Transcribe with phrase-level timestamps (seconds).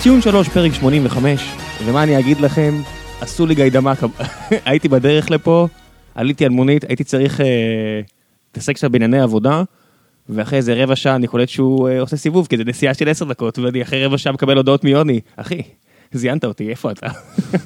[0.00, 1.52] סיזן שלוש, פרק 85,
[1.84, 2.74] ומה אני אגיד לכם,
[3.20, 3.98] עשו לי גיידמק,
[4.66, 5.68] הייתי בדרך לפה,
[6.14, 7.46] עליתי על מונית, הייתי צריך אה,
[8.48, 9.62] להתעסק קצת בענייני עבודה,
[10.28, 13.24] ואחרי איזה רבע שעה אני קולט שהוא אה, עושה סיבוב, כי זה נסיעה של עשר
[13.24, 15.62] דקות, ואני אחרי רבע שעה מקבל הודעות מיוני, אחי,
[16.12, 17.06] זיינת אותי, איפה אתה?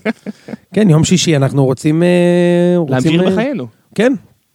[0.75, 2.03] כן, יום שישי אנחנו רוצים...
[2.03, 3.67] אה, רוצים, להמשיך אה, בחיינו.
[3.95, 4.13] כן.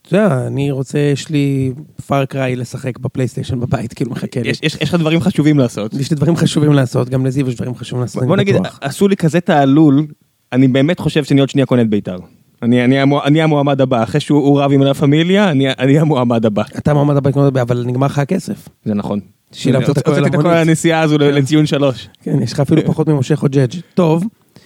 [0.08, 1.72] אתה יודע, אני רוצה, יש לי
[2.08, 4.50] Far Cry לשחק בפלייסטיישן בבית, כאילו מחכה לי.
[4.50, 5.94] יש יש- יש לך דברים חשובים לעשות.
[5.94, 8.56] יש לי דברים חשובים לעשות, גם לזיו יש דברים חשובים לעשות, בוא אני נגיד.
[8.82, 10.06] עשו לי כזה תעלול,
[10.54, 12.18] אני באמת חושב שאני עוד שנייה קונה את בית"ר.
[12.64, 16.00] אני, אני, המוע- אני המועמד הבא, אחרי שהוא הוא רב עם לה פמיליה, אני, אני
[16.00, 16.64] המועמד הבא.
[16.78, 18.70] אתה הבית, מאוד, אבל נגמר לך הכסף.
[18.86, 19.20] זה נכון.
[19.52, 20.46] שילמת את הכל למונית.
[20.68, 22.10] הנסיעה הזו לציון שלוש.
[22.24, 23.68] כן, יש לך אפילו פחות ממשה חוג'ג'.
[23.94, 24.24] טוב,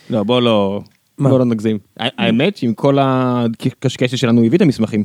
[0.10, 0.82] לא, בוא לא?
[1.20, 1.78] בוא לא נגזים.
[1.98, 5.04] האמת שעם כל הקשקשת שלנו, הוא הביא את המסמכים.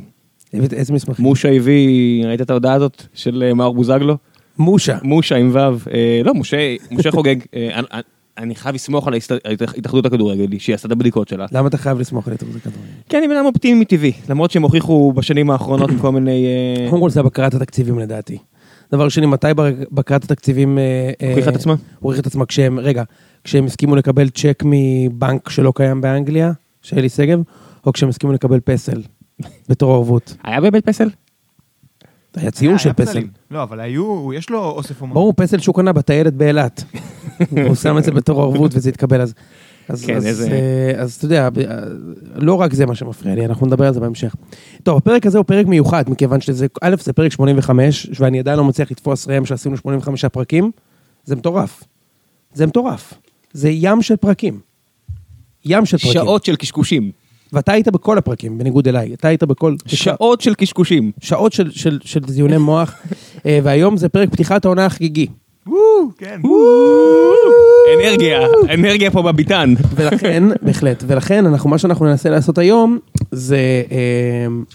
[0.53, 1.25] איזה מסמכים?
[1.25, 4.17] מושה הביא, ראית את ההודעה הזאת של אה, מאור בוזגלו?
[4.59, 4.97] מושה.
[5.03, 6.57] מושה עם ו', אה, לא, משה,
[6.91, 7.35] משה חוגג.
[7.55, 7.79] אה,
[8.37, 9.31] אני- חייב לסמוך על ההסת-
[9.77, 11.45] התאחדות הכדורגל, שהיא עשתה את הבדיקות שלה.
[11.51, 12.87] למה אתה חייב לסמוך על התאחדות הכדורגל?
[13.09, 16.45] כי אני בן אדם אופטימי מטבעי, למרות שהם הוכיחו בשנים האחרונות עם כל מיני...
[16.45, 18.37] אה, קודם כל זה בקרת התקציבים לדעתי.
[18.91, 19.47] דבר שני, מתי
[19.91, 20.77] בקרת התקציבים...
[20.77, 20.83] אה,
[21.21, 21.75] אה, הוכיחה את עצמה?
[21.99, 23.03] הוכיחה את עצמה כשהם, רגע,
[23.43, 26.51] כשהם הסכימו לקבל צ'ק מבנק שלא קיים באנגליה,
[26.81, 27.39] של אלי שגב,
[27.85, 29.01] או כשהם הסכימו לקבל פסל
[29.69, 30.35] בתור ערבות.
[30.43, 31.09] היה באמת פסל?
[32.35, 33.23] היה ציון היה של פסל.
[33.51, 35.13] לא, אבל היו, יש לו אוסף אומנות.
[35.15, 36.83] ברור, פסל שהוא קנה בטיילת באילת.
[37.67, 39.33] הוא שם את זה בתור ערבות וזה התקבל אז.
[39.89, 41.49] אז, כן, אז, איזה- אה, אז אתה יודע, אה,
[42.35, 44.35] לא רק זה מה שמפריע לי, אנחנו נדבר על זה בהמשך.
[44.83, 48.63] טוב, הפרק הזה הוא פרק מיוחד, מכיוון שזה, א', זה פרק 85, ואני עדיין לא
[48.63, 50.71] מצליח לתפוס ראם שעשינו 85 פרקים,
[51.25, 51.83] זה מטורף.
[52.53, 53.13] זה מטורף.
[53.53, 54.59] זה ים של פרקים.
[55.65, 56.13] ים של פרקים.
[56.13, 57.11] שעות של קשקושים.
[57.53, 59.13] ואתה היית בכל הפרקים, בניגוד אליי.
[59.13, 59.75] אתה היית בכל...
[59.85, 61.11] שעות של קשקושים.
[61.21, 62.95] שעות של, של, של זיוני מוח,
[63.45, 65.27] אה, והיום זה פרק פתיחת העונה החגיגי.
[66.17, 66.41] כן.
[67.95, 68.39] אנרגיה,
[68.73, 69.73] אנרגיה פה בביתן.
[69.95, 72.99] ולכן, בהחלט, ולכן אנחנו, מה שאנחנו ננסה לעשות היום,
[73.31, 73.57] זה
[73.91, 73.97] אה,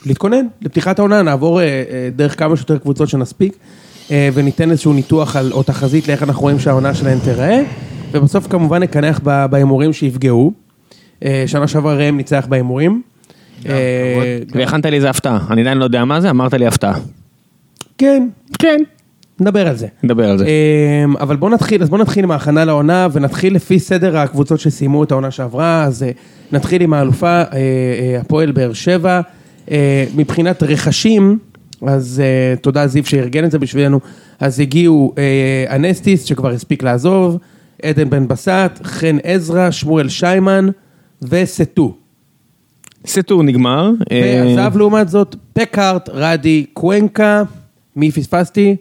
[0.07, 3.57] להתכונן לפתיחת העונה, נעבור אה, אה, דרך כמה שיותר קבוצות שנספיק,
[4.11, 7.63] אה, וניתן איזשהו ניתוח על, או תחזית לאיך אנחנו רואים שהעונה שלהן תיראה,
[8.13, 9.21] ובסוף כמובן נקנח
[9.51, 10.62] בהימורים שיפגעו.
[11.25, 13.03] אה, שנה שעברה ראם ניצח בהימורים.
[13.69, 16.95] אה, והכנת לי איזה הפתעה, אני עדיין לא יודע מה זה, אמרת לי הפתעה.
[17.99, 18.29] כן,
[18.59, 18.83] כן.
[19.41, 19.87] נדבר על זה.
[20.03, 20.47] נדבר על זה.
[21.05, 25.05] אמ, אבל בוא נתחיל, אז בוא נתחיל עם ההכנה לעונה ונתחיל לפי סדר הקבוצות שסיימו
[25.05, 26.11] את העונה שעברה, אז אה,
[26.53, 29.21] נתחיל עם האלופה, אה, אה, הפועל באר שבע.
[29.71, 31.39] אה, מבחינת רכשים,
[31.87, 34.01] אז אה, תודה זיו שארגן את זה בשבילנו,
[34.41, 37.39] אז הגיעו אה, אנסטיס שכבר הספיק לעזוב,
[37.83, 40.69] עדן בן בסט, חן עזרא, שמואל שיימן
[41.29, 41.95] וסטו.
[43.07, 43.91] סטור נגמר.
[44.13, 47.43] אה, ועזב לעומת זאת פקהארט, ראדי, קוונקה,
[47.97, 48.77] מי פספסתי?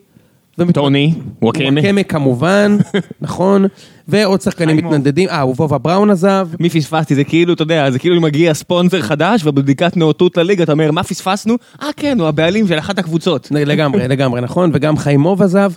[0.73, 1.81] טוני, וואקמה.
[1.81, 2.77] וואקמה כמובן,
[3.21, 3.65] נכון,
[4.07, 4.77] ועוד שחקנים.
[4.77, 7.15] מתנדנדים, אה, ובובה בראון עזב, מי פספסתי?
[7.15, 11.03] זה כאילו, אתה יודע, זה כאילו מגיע ספונסר חדש ובבדיקת נאותות לליגה אתה אומר, מה
[11.03, 11.55] פספסנו?
[11.81, 13.47] אה כן, הוא הבעלים של אחת הקבוצות.
[13.51, 15.71] לגמרי, לגמרי, נכון, וגם חיימוב עזב,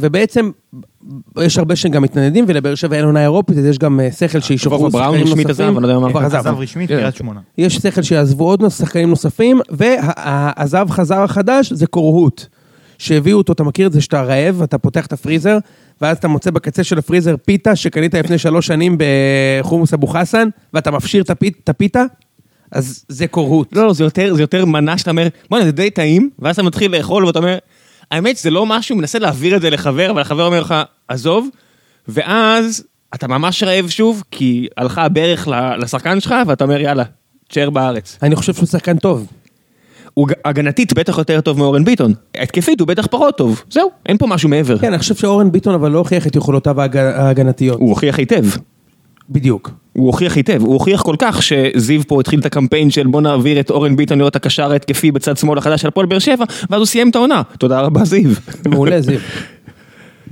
[0.00, 0.50] ובעצם
[1.40, 4.90] יש הרבה שגם מתנדדים, ולבאר שבע אין עונה אירופית, אז יש גם אה, שכל שישוחררו
[4.90, 5.50] שחקנים רשמית נוספים.
[5.50, 6.10] עזב, אני לא יודע מה.
[6.10, 6.54] כבר עזב.
[6.58, 6.96] רשמית כן.
[6.96, 7.40] קריית שמונה.
[7.58, 12.44] יש שכל שיעזבו עוד שחקנים נוספים, והעזב חזר החדש זה קורהוט.
[12.98, 15.58] שהביאו אותו, אתה מכיר את זה שאתה רעב, אתה פותח את הפריזר,
[16.00, 20.90] ואז אתה מוצא בקצה של הפריזר פיתה שקנית לפני שלוש שנים בחומוס אבו חסן, ואתה
[20.90, 22.04] מפשיר את הפיתה,
[22.72, 23.76] אז זה קורהוט.
[23.76, 26.62] לא, לא, זה יותר, זה יותר מנה שאתה אומר, בוא'נה, זה די טעים, ואז אתה
[26.62, 27.58] מתחיל לאכול ואתה אומר,
[28.10, 30.74] האמת שזה לא משהו, מנסה להעביר את זה לחבר, אבל החבר אומר לך,
[31.08, 31.48] עזוב,
[32.08, 32.84] ואז
[33.14, 35.48] אתה ממש רעב שוב, כי הלכה הברך
[35.78, 37.04] לשחקן שלך, ואתה אומר, יאללה,
[37.48, 38.18] תשאר בארץ.
[38.22, 39.26] אני חושב שהוא שחקן טוב.
[40.14, 44.26] הוא הגנתית בטח יותר טוב מאורן ביטון, התקפית הוא בטח פחות טוב, זהו, אין פה
[44.26, 44.78] משהו מעבר.
[44.78, 47.80] כן, אני חושב שאורן ביטון אבל לא הוכיח את יכולותיו ההג- ההגנתיות.
[47.80, 48.44] הוא הוכיח היטב.
[49.30, 49.70] בדיוק.
[49.92, 53.60] הוא הוכיח היטב, הוא הוכיח כל כך שזיו פה התחיל את הקמפיין של בוא נעביר
[53.60, 56.86] את אורן ביטון להיות הקשר ההתקפי בצד שמאל החדש של הפועל באר שבע, ואז הוא
[56.86, 57.42] סיים את העונה.
[57.58, 58.30] תודה רבה זיו.
[58.68, 59.18] מעולה, זיו.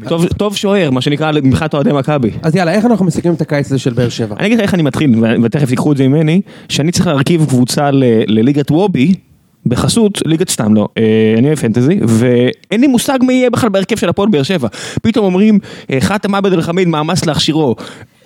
[0.09, 2.31] טוב, טוב שוער, מה שנקרא מבחינת אוהדי מכבי.
[2.43, 4.37] אז יאללה, איך אנחנו מסכמים את הקיץ הזה של באר שבע?
[4.39, 7.91] אני אגיד לך איך אני מתחיל, ותכף תיקחו את זה ממני, שאני צריך להרכיב קבוצה
[8.27, 9.15] לליגת וובי,
[9.67, 13.97] בחסות ליגת סתם לא, אה, אני אוהב פנטזי, ואין לי מושג מי יהיה בכלל בהרכב
[13.97, 14.69] של הפועל באר שבע.
[15.03, 15.59] פתאום אומרים,
[15.91, 17.77] אה, חאתם עבד אל חמיד מאמץ להכשירו.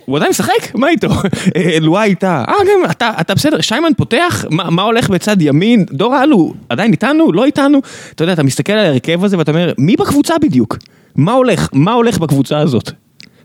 [0.04, 0.75] הוא עדיין משחק?
[0.75, 1.08] מה איתו?
[1.56, 2.44] אה, לואי איתה.
[2.49, 4.44] אה, גם אתה, אתה בסדר, שיימן פותח?
[4.50, 5.84] מה, מה הולך בצד ימין?
[5.93, 7.32] דור אלו, עדיין איתנו?
[7.32, 7.78] לא איתנו?
[8.14, 10.78] אתה יודע, אתה מסתכל על ההרכב הזה ואתה אומר, מי בקבוצה בדיוק?
[11.16, 11.69] מה הולך?
[11.72, 12.90] מה הולך בקבוצה הזאת?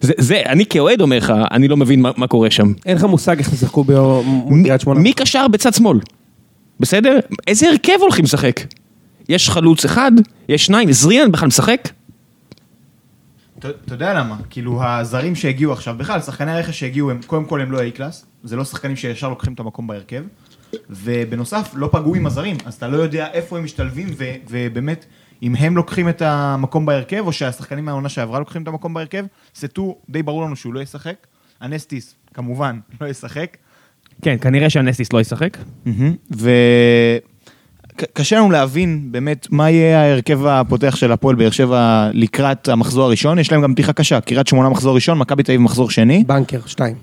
[0.02, 2.74] זה, זה, אני כאוהד אומר לך, אני לא מבין מה, מה קורה שם.
[2.86, 5.00] אין לך מושג איך תשחקו ביום מול מי- קריית שמונה.
[5.00, 6.00] מי קשר בצד שמאל?
[6.80, 7.20] בסדר?
[7.48, 8.60] איזה הרכב הולכים לשחק?
[9.30, 10.12] יש חלוץ אחד?
[10.50, 10.92] יש שניים?
[10.92, 11.90] זריאן בכלל משחק?
[13.86, 14.38] אתה יודע למה?
[14.50, 18.56] כאילו, הזרים שהגיעו עכשיו, בכלל, שחקני הרכש שהגיעו, הם, קודם כל הם לא A-קלאס, זה
[18.56, 20.24] לא שחקנים שישר לוקחים את המקום בהרכב,
[20.90, 25.06] ובנוסף, לא פגעו עם הזרים, אז אתה לא יודע איפה הם משתלבים, ו, ובאמת,
[25.44, 29.26] אם הם לוקחים את המקום בהרכב, או שהשחקנים מהעונה שעברה לוקחים את המקום בהרכב,
[29.56, 31.28] סטו, די ברור לנו שהוא לא ישחק.
[31.62, 33.58] אנסטיס, כמובן, לא ישחק.
[34.22, 35.58] כן, כנראה שהנסטיס לא ישחק.
[38.02, 43.40] וקשה לנו להבין באמת מה יהיה ההרכב הפותח של הפועל באר שבע לקראת המחזור הראשון,
[43.40, 46.60] יש להם גם פתיחה קשה, קריית שמונה מחזור ראשון, מכבי תל אביב מחזור שני, בנקר,
[46.66, 46.96] שתיים.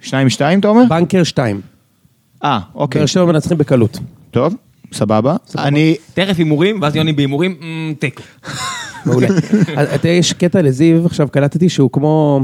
[0.00, 0.84] שניים משתיים אתה אומר?
[0.88, 1.60] בנקר, שתיים.
[2.44, 3.98] אה, אוקיי, באר שבע מנצחים בקלות.
[4.30, 4.54] טוב,
[4.92, 5.36] סבבה.
[5.58, 7.56] אני, תכף הימורים, ואז יוני בהימורים,
[7.98, 8.22] תיקו.
[9.06, 9.28] מעולה.
[9.92, 12.40] יודע, יש קטע לזיו, עכשיו קלטתי שהוא כמו,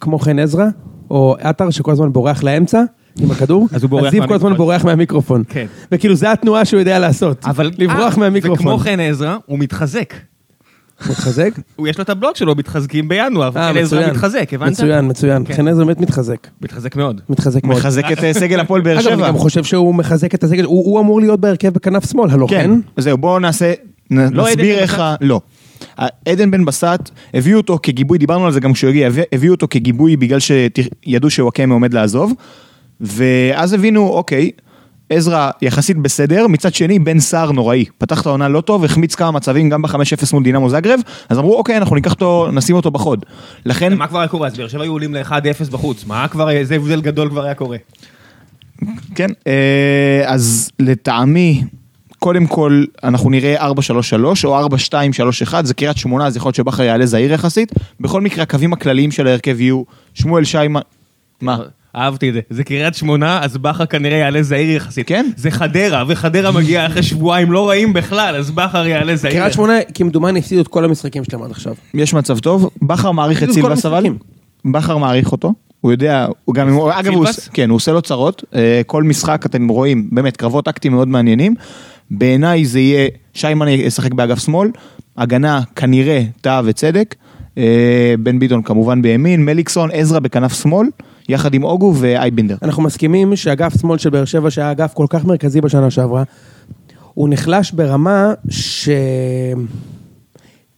[0.00, 0.66] כמו חן עזרא,
[1.10, 2.82] או עטר שכל הזמן בורח לאמצע
[3.20, 4.56] עם הכדור, אז הוא בורח זיו כל הזמן מהמיקרופון.
[4.56, 5.42] בורח מהמיקרופון.
[5.48, 5.66] כן.
[5.92, 7.70] וכאילו זה התנועה שהוא יודע לעשות, אבל...
[7.78, 8.66] לברוח אה, מהמיקרופון.
[8.66, 10.14] וכמו חן עזרא, הוא מתחזק.
[11.10, 11.50] מתחזק?
[11.76, 14.10] הוא יש לו את הבלוג שלו, מתחזקים בינואר, אה, עזרא מצוין.
[14.10, 14.70] מתחזק, הבנת?
[14.72, 15.44] מצוין, מצוין.
[15.44, 15.54] כן.
[15.54, 16.46] חן עזרא באמת מתחזק.
[16.62, 17.20] מתחזק מאוד.
[17.28, 17.78] מתחזק מאוד.
[17.78, 19.28] מחזק את אה, סגל הפועל באר אגב, אני שבע.
[19.28, 22.62] גם חושב שהוא מחזק את הסגל, הוא הוא אמור להיות בהרכב בכנף שמאל, הלא כן,
[22.96, 23.02] כן?
[23.02, 23.72] זהו, בואו נעשה,
[24.10, 24.98] לא נסביר איך?
[24.98, 25.14] ה...
[25.20, 25.40] לא.
[26.28, 29.66] עדן בן בסט, הביאו אותו כגיבוי, דיברנו על זה גם כשהוא הגיע, הביא- הביאו אותו
[29.70, 32.32] כגיבוי בגלל שידעו שוואקמה עומד לעזוב,
[33.00, 34.50] ואז הבינו, אוקיי,
[35.10, 39.30] עזרא יחסית בסדר, מצד שני בן סער נוראי, פתח את העונה לא טוב, החמיץ כמה
[39.30, 43.24] מצבים גם ב-5-0 מול דינמו זגרב, אז אמרו אוקיי, אנחנו ניקח אותו, נשים אותו בחוד.
[43.66, 44.48] לכן, מה כבר היה קורה?
[44.48, 47.76] אז באר שבע היו עולים ל-1-0 בחוץ, מה כבר, איזה הבדל גדול כבר היה קורה?
[49.14, 51.64] כן, אה, אז לטעמי,
[52.18, 53.72] קודם כל אנחנו נראה 4-3-3
[54.44, 57.72] או 4-2-3-1, זה קריית שמונה, אז יכול להיות שבכר יעלה זהיר יחסית.
[58.00, 59.82] בכל מקרה, הקווים הכלליים של ההרכב יהיו
[60.14, 60.80] שמואל שיימן,
[61.40, 61.58] מה?
[61.96, 62.40] אהבתי את זה.
[62.50, 65.08] זה קריית שמונה, אז בכר כנראה יעלה זעיר יחסית.
[65.08, 65.26] כן.
[65.36, 69.34] זה חדרה, וחדרה מגיעה אחרי שבועיים לא רעים בכלל, אז בכר יעלה זעיר.
[69.34, 71.74] קריית שמונה, כמדומני, הפסידו את כל המשחקים שלהם עד עכשיו.
[71.94, 74.04] יש מצב טוב, בכר מעריך את סילבס אבל.
[74.72, 77.26] בכר מעריך אותו, הוא יודע, הוא גם, הוא- אגב, הוא?
[77.52, 81.54] כן, הוא עושה לו צרות, אה, כל משחק אתם רואים, באמת, קרבות טקטיים מאוד מעניינים,
[82.10, 84.70] בעיניי זה יהיה, שיימן ישחק באגף שמאל,
[85.16, 87.14] הגנה כנראה טאה וצדק,
[87.58, 90.86] אה, בן ביטון כמובן בימין, מליקסון, עזרא בכנף שמאל,
[91.28, 92.56] יחד עם אוגו ואייבינדר.
[92.62, 96.22] אנחנו מסכימים שאגף שמאל של באר שבע, שהיה אגף כל כך מרכזי בשנה שעברה,
[97.14, 98.88] הוא נחלש ברמה ש...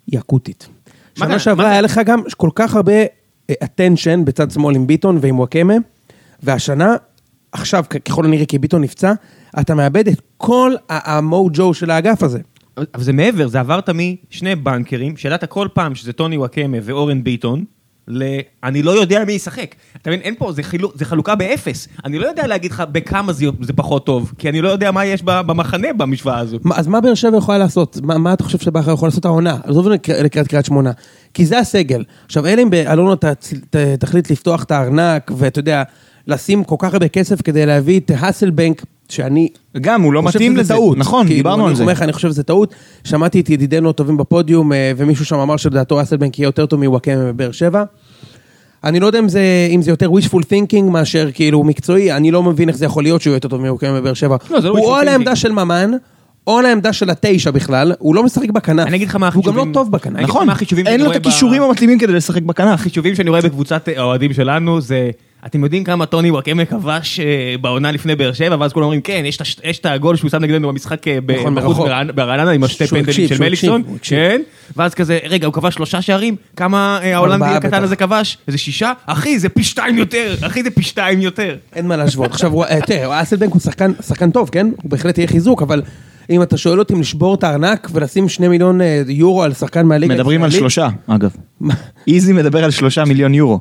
[0.06, 0.69] היא אקוטית.
[1.19, 2.93] שנה שעברה היה לך גם כל כך הרבה
[3.52, 5.75] attention בצד שמאל עם ביטון ועם וואקמה,
[6.43, 6.97] והשנה,
[7.52, 9.12] עכשיו ככל הנראה כי ביטון נפצע,
[9.61, 12.38] אתה מאבד את כל המוג'ו של האגף הזה.
[12.94, 17.64] אבל זה מעבר, זה עברת משני בנקרים, שידעת כל פעם שזה טוני וואקמה ואורן ביטון,
[18.08, 18.23] ל...
[18.64, 19.75] אני לא יודע מי ישחק.
[20.02, 21.88] אתה מבין, אין פה, זה, חילו, זה חלוקה באפס.
[22.05, 25.05] אני לא יודע להגיד לך בכמה זה, זה פחות טוב, כי אני לא יודע מה
[25.06, 26.58] יש במחנה במשוואה הזו.
[26.64, 27.97] מה- אז מה באר שבע יכולה לעשות?
[28.02, 29.56] מה, מה אתה חושב שבכר יכול לעשות העונה?
[29.64, 29.88] עזוב
[30.23, 30.91] לקראת קריית שמונה.
[31.35, 32.05] כי זה הסגל.
[32.26, 33.25] עכשיו, אלא אם באלונה ת-
[33.70, 35.82] ת- תחליט לפתוח את הארנק, ואתה יודע,
[36.26, 39.48] לשים כל כך הרבה כסף כדי להביא את האסלבנק, שאני...
[39.80, 40.98] גם, הוא לא מתאים לזה, טעות.
[40.98, 41.82] נכון, כאילו, דיברנו על זה.
[41.82, 42.74] אני אומר לך, אני חושב שזה טעות.
[43.04, 47.32] שמעתי את ידידינו הטובים בפודיום, אה, ומישהו שם אמר שלדעתו אסלבנק יהיה יותר טוב מוואקמה
[47.32, 47.84] בבאר שבע.
[48.84, 49.40] אני לא יודע אם זה,
[49.70, 53.22] אם זה יותר wishful thinking מאשר כאילו מקצועי, אני לא מבין איך זה יכול להיות
[53.22, 54.36] שהוא יהיה יותר טוב מוואקמה בבאר שבע.
[54.50, 55.08] לא, זה לא הוא או על.
[55.08, 55.90] העמדה של ממן,
[56.46, 58.87] או על העמדה של התשע בכלל, הוא לא משחק בכנף.
[58.87, 60.20] אני אגיד לך מה הוא גם החישובים- לא טוב בכנף.
[60.20, 62.80] נכון, החישובים אין לו את הכישורים המתאימים כדי לשחק בכנף.
[62.80, 65.11] החישובים שאני רואה בקבוצת האוהדים שלנו זה,
[65.47, 69.23] אתם יודעים כמה טוני וואקמה כבש אה, בעונה לפני באר שבע, ואז כולם אומרים, כן,
[69.64, 71.76] יש את הגול שהוא שם נגדנו במשחק אה, נכון, בחוץ
[72.14, 73.82] ברעננה עם השתי פנדלים של מליקסון.
[74.02, 74.40] כן,
[74.76, 77.82] ואז כזה, רגע, הוא כבש שלושה שערים, כמה אה, ההולנדי ארבעה הקטן.
[77.82, 78.38] הזה כבש?
[78.47, 78.92] איזה שישה?
[79.06, 81.56] אחי, זה פי שתיים יותר, אחי, זה פי שתיים יותר.
[81.75, 82.30] אין מה להשוות.
[82.30, 83.61] עכשיו, אה, תראה, אסלבנק הוא
[84.02, 84.66] שחקן, טוב, כן?
[84.82, 85.82] הוא בהחלט יהיה חיזוק, אבל
[86.30, 89.87] אם אתה שואל אותי אם לשבור את הארנק ולשים שני מיליון אה, יורו על שחקן
[89.87, 91.30] מהליגה מדברים על שלושה, אגב.
[92.09, 93.61] איזי מדבר על שלושה מיליון יורו.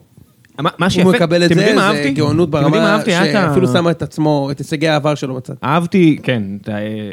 [0.59, 2.11] מה שיפה, הוא מקבל את אתם זה, יודעים מה זה אהבתי?
[2.11, 5.53] גאונות ברמה שאפילו שמה את עצמו, את הישגי העבר שלו בצד.
[5.63, 6.43] אהבתי, כן,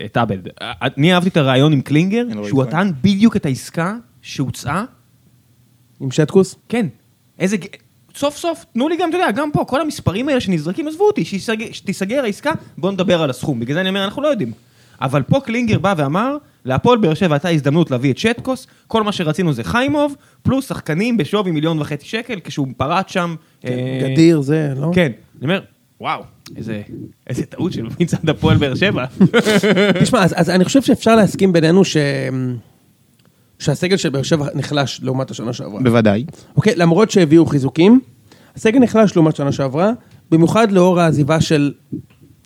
[0.04, 0.38] את עבד.
[0.60, 2.64] אני אהבתי את הרעיון עם קלינגר, רועי שהוא.
[2.64, 4.84] נתן בדיוק את העסקה שהוצעה
[6.00, 6.56] עם שטקוס?
[6.68, 6.86] כן.
[7.38, 7.56] איזה...
[8.14, 11.24] סוף סוף, תנו לי גם, אתה יודע, גם פה, כל המספרים האלה שנזרקים, עזבו אותי,
[11.72, 13.60] שתיסגר העסקה, בואו נדבר על הסכום.
[13.60, 14.52] בגלל זה אני אומר, אנחנו לא יודעים.
[15.00, 19.12] אבל פה קלינגר בא ואמר, להפועל באר שבע הייתה הזדמנות להביא את שטקוס, כל מה
[19.12, 23.34] שרצינו זה חיימוב, פלוס שחקנים בשווי מיליון וחצי שקל, כשהוא פרט שם.
[23.64, 24.90] אה, גדיר זה, לא?
[24.94, 25.12] כן.
[25.38, 25.60] אני אומר,
[26.00, 26.22] וואו,
[26.56, 26.82] איזה,
[27.26, 29.04] איזה טעות של מצד הפועל באר שבע.
[30.02, 31.96] תשמע, אז, אז אני חושב שאפשר להסכים בינינו ש...
[33.58, 35.80] שהסגל של באר שבע נחלש לעומת השנה שעברה.
[35.82, 36.24] בוודאי.
[36.56, 38.00] אוקיי, למרות שהביאו חיזוקים,
[38.56, 39.90] הסגל נחלש לעומת שנה שעברה,
[40.30, 41.72] במיוחד לאור העזיבה של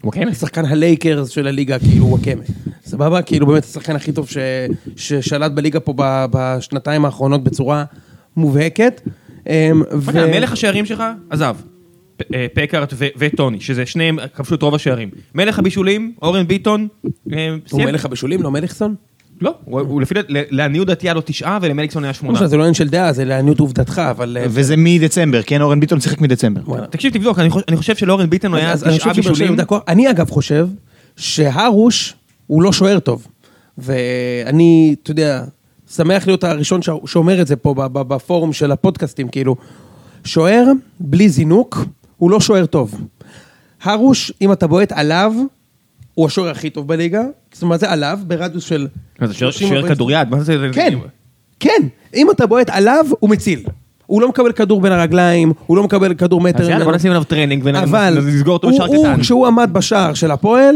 [0.04, 0.34] וואקמה.
[0.34, 2.42] שחקן הלייקרס של הליגה, כאילו וואקמה.
[2.84, 3.22] סבבה?
[3.22, 4.36] כאילו באמת השחקן הכי טוב ש...
[4.96, 6.24] ששלט בליגה פה ב...
[6.30, 7.84] בשנתיים האחרונות בצורה
[8.36, 9.00] מובהקת.
[9.48, 11.56] אמ, ו- אתה יודע, מלך השערים שלך, עזב.
[12.34, 15.10] אה, פקארט ו- וטוני, שזה שניהם כבשו את רוב השערים.
[15.34, 16.88] מלך הבישולים, אורן ביטון,
[17.32, 18.94] אה, הוא מלך הבישולים, לא מלכסון?
[19.40, 22.34] לא, הוא הוא לפי דעת, ל- לעניות דעתי היה לו תשעה ולמליקסון היה לא שמונה.
[22.34, 24.36] משנה, זה לא עניין של דעה, זה לעניות עובדתך, אבל...
[24.40, 25.62] אה, וזה מדצמבר, כן?
[25.62, 26.86] אורן ביטון שיחק מדצמבר.
[26.86, 29.56] תקשיב, תבדוק, אני חוש- אני חושב שלאורן ביטון היה תשעה בישולים.
[29.88, 30.68] אני אגב חושב
[31.16, 32.14] שהרוש
[32.46, 33.26] הוא לא שוער טוב.
[33.78, 35.44] ואני, אתה יודע,
[35.94, 39.56] שמח להיות הראשון ש- שאומר את זה פה ב- ב- בפורום של הפודקאסטים, כאילו,
[40.24, 40.64] שוער
[41.00, 41.84] בלי זינוק
[42.16, 43.00] הוא לא שוער טוב.
[43.82, 45.32] הרוש, אם אתה בועט עליו,
[46.14, 47.22] הוא השוער הכי טוב בליגה.
[47.52, 48.86] זאת אומרת, זה עליו, ברדיוס של...
[49.20, 49.94] זה, שוער- 30, שוער 40.
[49.94, 50.28] כדוריד?
[50.30, 50.56] מה זה?
[50.72, 50.98] כן,
[51.60, 51.82] כן.
[52.14, 53.62] אם אתה בועט עליו, הוא מציל.
[54.06, 56.92] הוא לא מקבל כדור בין הרגליים, הוא לא מקבל כדור מטר אז יאללה, בוא.
[56.92, 59.20] נשים עליו training אבל ונסגור אותו בשער הוא, קטן.
[59.20, 60.74] כשהוא עמד בשער של הפועל,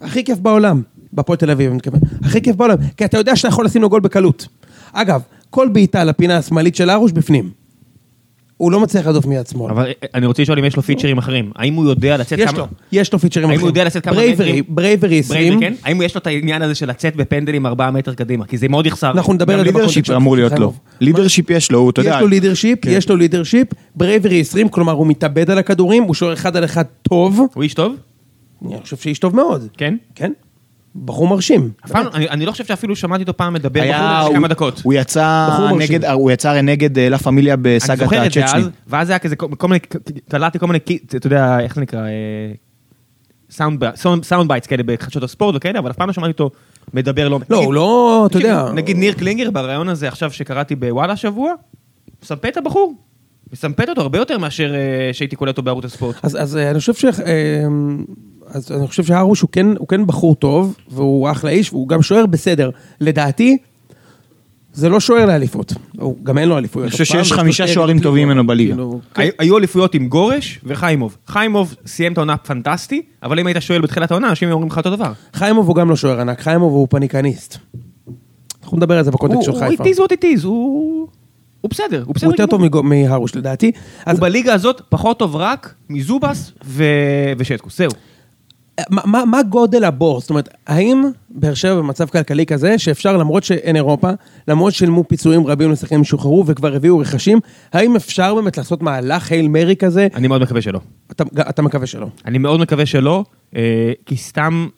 [0.00, 0.82] הכי כיף בעולם.
[1.12, 2.00] בהפועל תל אביב, אני מתכוון.
[2.22, 2.76] הכי כיף בעולם.
[2.96, 4.48] כי אתה יודע שאתה יכול לשים לו גול בקלות.
[4.92, 7.50] אגב, כל בעיטה לפינה השמאלית של ארוש בפנים.
[8.58, 9.70] הוא לא מצליח להדוף מיד שמאל.
[9.70, 11.50] אבל אני רוצה לשאול אם יש לו פיצ'רים אחרים.
[11.56, 12.58] האם הוא יודע לצאת יש כמה...
[12.58, 13.60] לו, יש לו פיצ'רים האם אחרים.
[13.60, 14.64] הוא יודע לצאת כמה bravery, מטרים?
[14.68, 15.58] bravery 20.
[15.58, 15.88] bravery, כן?
[15.88, 18.46] האם יש לו את העניין הזה של לצאת בפנדלים ארבעה מטר קדימה?
[18.46, 19.10] כי זה מאוד יחסר.
[19.10, 20.72] אנחנו נדבר על זה leadership אמור להיות לו.
[21.00, 22.10] leadership יש לו, הוא, אתה יודע.
[22.10, 22.90] יש לו leadership, כן.
[22.90, 26.84] יש לו leadership, bravery 20, כלומר הוא מתאבד על הכדורים, הוא שוער אחד על אחד
[27.02, 27.94] טוב, הוא איש טוב?
[28.66, 29.68] אני חושב שאיש טוב מאוד.
[29.76, 29.96] כן?
[30.14, 30.32] כן?
[31.04, 31.70] בחור מרשים.
[31.94, 33.82] אני אני לא חושב שאפילו שמעתי אותו פעם מדבר
[34.26, 34.80] הוא- כמה דקות.
[34.84, 35.78] הוא יצא בחור.
[35.78, 38.60] נגד, הוא יצא הרי נגד אה, לה פמיליה אני בסאגת זוכר את זה הצ'צ'ני.
[38.60, 39.80] אז, ואז היה כזה כל מיני,
[40.30, 40.78] קלטתי כל מיני,
[41.16, 42.00] אתה יודע, איך זה נקרא,
[44.22, 46.50] sound bites כאלה בחדשות הספורט וכאלה, אבל אף פעם לא שמעתי אותו
[46.94, 47.40] מדבר לא...
[47.50, 48.72] לא, הוא לא, אתה יודע.
[48.74, 51.52] נגיד ניר קלינגר בריאיון הזה עכשיו שקראתי בוואלה השבוע,
[52.48, 52.94] את הבחור.
[53.52, 56.16] מסמפט אותו הרבה יותר מאשר אה, שהייתי קולט אותו בערוץ הספורט.
[56.22, 57.04] אז, אז אה, אני חושב ש...
[58.50, 62.02] אז אני חושב שהארוש הוא כן, הוא כן בחור טוב, והוא אחלה איש, והוא גם
[62.02, 62.70] שוער בסדר.
[63.00, 63.56] לדעתי,
[64.72, 65.72] זה לא שוער לאליפות.
[65.98, 66.84] הוא גם אין לו אליפויות.
[66.84, 68.02] אני חושב שיש חמישה שוערים אליפויות.
[68.12, 68.74] טובים ממנו בליגה.
[68.74, 69.28] כאילו, כן.
[69.38, 71.16] היו- אליפויות עם גרש וחיימוב.
[71.26, 74.90] חיימוב סיים את העונה פנטסטי, אבל אם היית שואל בתחילת העונה, אנשים אומרים לך אותו
[74.90, 75.12] דבר.
[75.34, 77.56] חיימוב הוא גם לא שוער ענק, חיימוב הוא פניקניסט.
[78.62, 79.84] אנחנו נדבר על זה בקונטקסט של הוא חיפה.
[79.84, 81.08] איטיז what it is, הוא
[81.60, 82.26] הוא בסדר, הוא בסדר.
[82.26, 82.46] הוא יותר.
[82.46, 83.72] טוב מהרוש לדעתי.
[84.06, 86.84] אז הוא בליגה הזאת פחות טוב רק מזובס ו-
[87.38, 87.90] ושטקוס, זהו.
[88.90, 90.20] מה, מה, מה גודל הבור?
[90.20, 94.10] זאת אומרת, האם באר שבע במצב כלכלי כזה, שאפשר, למרות שאין אירופה,
[94.48, 97.40] למרות שילמו פיצויים רבים לשחקנים שוחררו וכבר הביאו רכשים,
[97.72, 100.08] האם אפשר באמת לעשות מהלך הייל מרי כזה?
[100.14, 100.80] אני מאוד מקווה שלא.
[101.10, 102.06] אתה, אתה מקווה שלא.
[102.24, 103.24] אני מאוד מקווה שלא,
[103.56, 104.68] אה, כי סתם...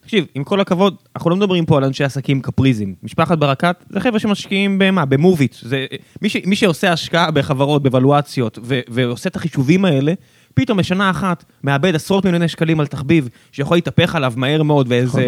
[0.00, 2.92] תקשיב, עם כל הכבוד, אנחנו לא מדברים פה על אנשי עסקים קפריזם.
[3.02, 5.04] משפחת ברקת זה חבר'ה שמשקיעים במה?
[5.04, 5.56] במוביט.
[5.62, 5.86] זה,
[6.22, 10.12] מי, ש, מי שעושה השקעה בחברות, בוולואציות, ו, ועושה את החישובים האלה,
[10.56, 15.22] פתאום בשנה אחת מאבד עשרות מיליוני שקלים על תחביב שיכול להתהפך עליו מהר מאוד, ואיזה,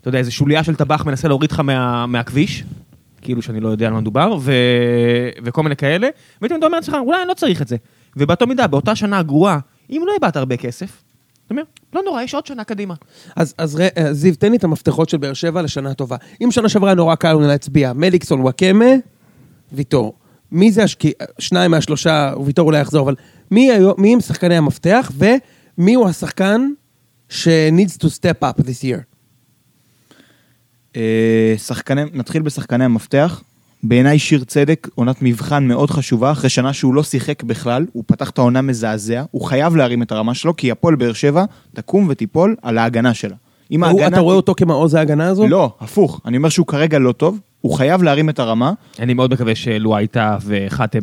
[0.00, 2.64] אתה יודע, איזה שוליה של טבח מנסה להוריד לך מה, מהכביש.
[3.22, 4.52] כאילו שאני לא יודע על מה מדובר, ו...
[5.44, 6.08] וכל מיני כאלה,
[6.42, 7.76] ופתאום אתה אומר לעצמך, אולי אני לא צריך את זה.
[8.16, 9.58] ובאותה מידה, באותה שנה גרועה,
[9.90, 11.02] אם לא איבדת הרבה כסף,
[11.46, 11.62] אתה אומר,
[11.94, 12.94] לא נורא, יש עוד שנה קדימה.
[13.36, 16.16] אז, אז ר- אה, זיו, תן לי את המפתחות של באר שבע לשנה טובה.
[16.44, 18.84] אם שנה שעברה נורא קל לנו להצביע, מליקסון, וואקמה,
[19.72, 20.14] ויטור.
[20.52, 23.14] מי זה, הש- כי שניים מהשלושה, ויטור אולי יחזור, אבל
[23.50, 26.68] מי, היו, מי הם שחקני המפתח, ומי הוא השחקן
[27.28, 29.00] ש-needs to step up this year?
[30.96, 33.42] אה, שחקני, נתחיל בשחקני המפתח.
[33.82, 38.30] בעיניי שיר צדק, עונת מבחן מאוד חשובה, אחרי שנה שהוא לא שיחק בכלל, הוא פתח
[38.30, 42.56] את העונה מזעזע, הוא חייב להרים את הרמה שלו, כי הפועל באר שבע תקום ותיפול
[42.62, 43.36] על ההגנה שלה.
[43.70, 44.06] אם הוא, ההגנה...
[44.06, 45.48] אתה רואה אותו כמעוז ההגנה הזו?
[45.48, 49.32] לא, הפוך, אני אומר שהוא כרגע לא טוב, הוא חייב להרים את הרמה, אני מאוד
[49.32, 50.98] מקווה שלואייטה וחתם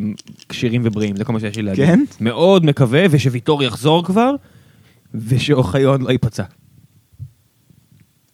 [0.50, 1.86] כשירים ובריאים, זה כל מה שיש לי להגיד.
[1.86, 2.03] כן?
[2.22, 4.31] מאוד מקווה, ושוויטור יחזור כבר,
[5.15, 6.43] ושאוחיון לא ייפצע.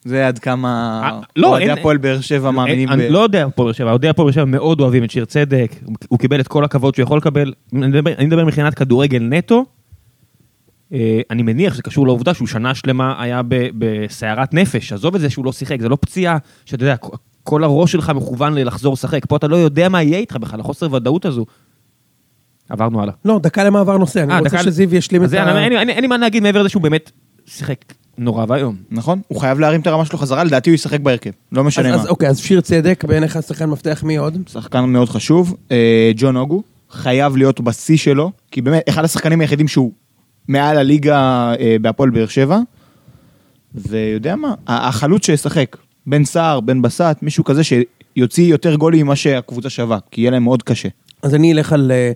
[0.06, 2.92] זה עד כמה אה, לא, אוהדי אין- הפועל באר שבע מאמינים ב...
[2.92, 5.72] אני לא יודע הפועל באר שבע, אוהדי הפועל באר שבע מאוד אוהבים את שיר צדק,
[6.08, 7.88] הוא- קיבל את כל הכבוד שהוא יכול לקבל, אני
[8.26, 9.66] מדבר- מבחינת כדורגל נטו,
[11.30, 15.30] אני מניח שזה קשור לעובדה שהוא שנה שלמה היה ב- בסערת נפש, עזוב את זה
[15.30, 16.96] שהוא לא שיחק, זה לא פציעה, שאתה יודע,
[17.44, 20.94] כל- הראש שלך מכוון ללחזור לשחק, פה אתה לא יודע מה יהיה איתך בכלל, החוסר
[20.94, 21.46] ודאות הזו.
[22.70, 23.14] עברנו הלאה.
[23.26, 25.66] לא, דקה למעבר נושא, אני אה, רוצה דקה- שזיו ישלים את ה...
[25.66, 27.12] אין לי- מה להגיד מעבר לזה שהוא באמת
[27.46, 27.78] שיחק
[28.18, 28.76] נורא ואיום.
[28.92, 29.22] נכון?
[29.28, 32.02] הוא חייב להרים את הרמה שלו חזרה, לדעתי הוא ישחק בהרכב, לא משנה אז, מה.
[32.02, 34.38] אז אוקיי, אז שיר צדק, בעיניך שחקן מפתח מי עוד?
[34.52, 35.56] שחקן מאוד חשוב.
[35.72, 39.92] אה, ג'ון אוגו, חייב להיות בשיא שלו, כי באמת, אחד השחקנים היחידים שהוא
[40.48, 42.60] מעל הליגה אה, בהפועל באר שבע.
[43.76, 49.70] ויודע מה, החלוץ שישחק, בן סער, בן בסט, מישהו כזה שיוציא יותר גולים ממה שהקבוצה
[49.70, 50.90] שווה, כי יהיה להם מאוד קשה.
[51.22, 51.92] אז אני אלך על...
[51.92, 52.12] אה,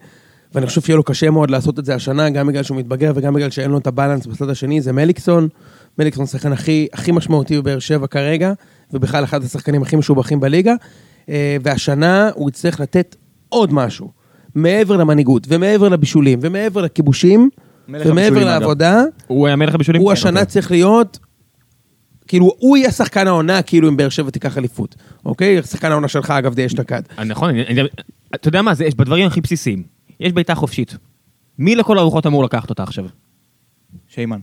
[0.55, 3.34] ואני חושב שיהיה לו קשה מאוד לעשות את זה השנה, גם בגלל שהוא מתבגר וגם
[3.34, 5.48] בגלל שאין לו את הבלנס בצד השני, זה מליקסון.
[6.00, 8.53] מליקסון השחקן הכי, הכי משמעותי בבאר שבע כרגע,
[8.94, 10.74] ובכלל אחד השחקנים הכי משובחים בליגה.
[11.29, 13.15] אה, והשנה הוא יצטרך לתת
[13.50, 14.12] עוד משהו.
[14.55, 17.50] מעבר למנהיגות, ומעבר לבישולים, ומעבר לכיבושים,
[17.89, 18.46] ומעבר.
[18.46, 20.01] לעבודה, הוא היה מלך הבישולים?
[20.01, 20.46] הוא כן, השנה אוקיי.
[20.46, 21.20] צריך להיות,
[22.27, 24.96] כאילו, הוא יהיה שחקן העונה, כאילו אם באר שבע תיקח אליפות.
[25.25, 25.63] אוקיי?
[25.63, 27.01] שחקן העונה שלך, אגב, די אשתקד.
[27.20, 27.82] אה, נכון, אני- אני-
[28.36, 29.84] אתה יודע מה, זה יש בדברים הכי בסיסיים.
[30.20, 30.98] יש בעיטה חופשית.
[31.60, 33.06] מי לכל הרוחות אמור לקחת אותה עכשיו?
[34.08, 34.39] שיימן.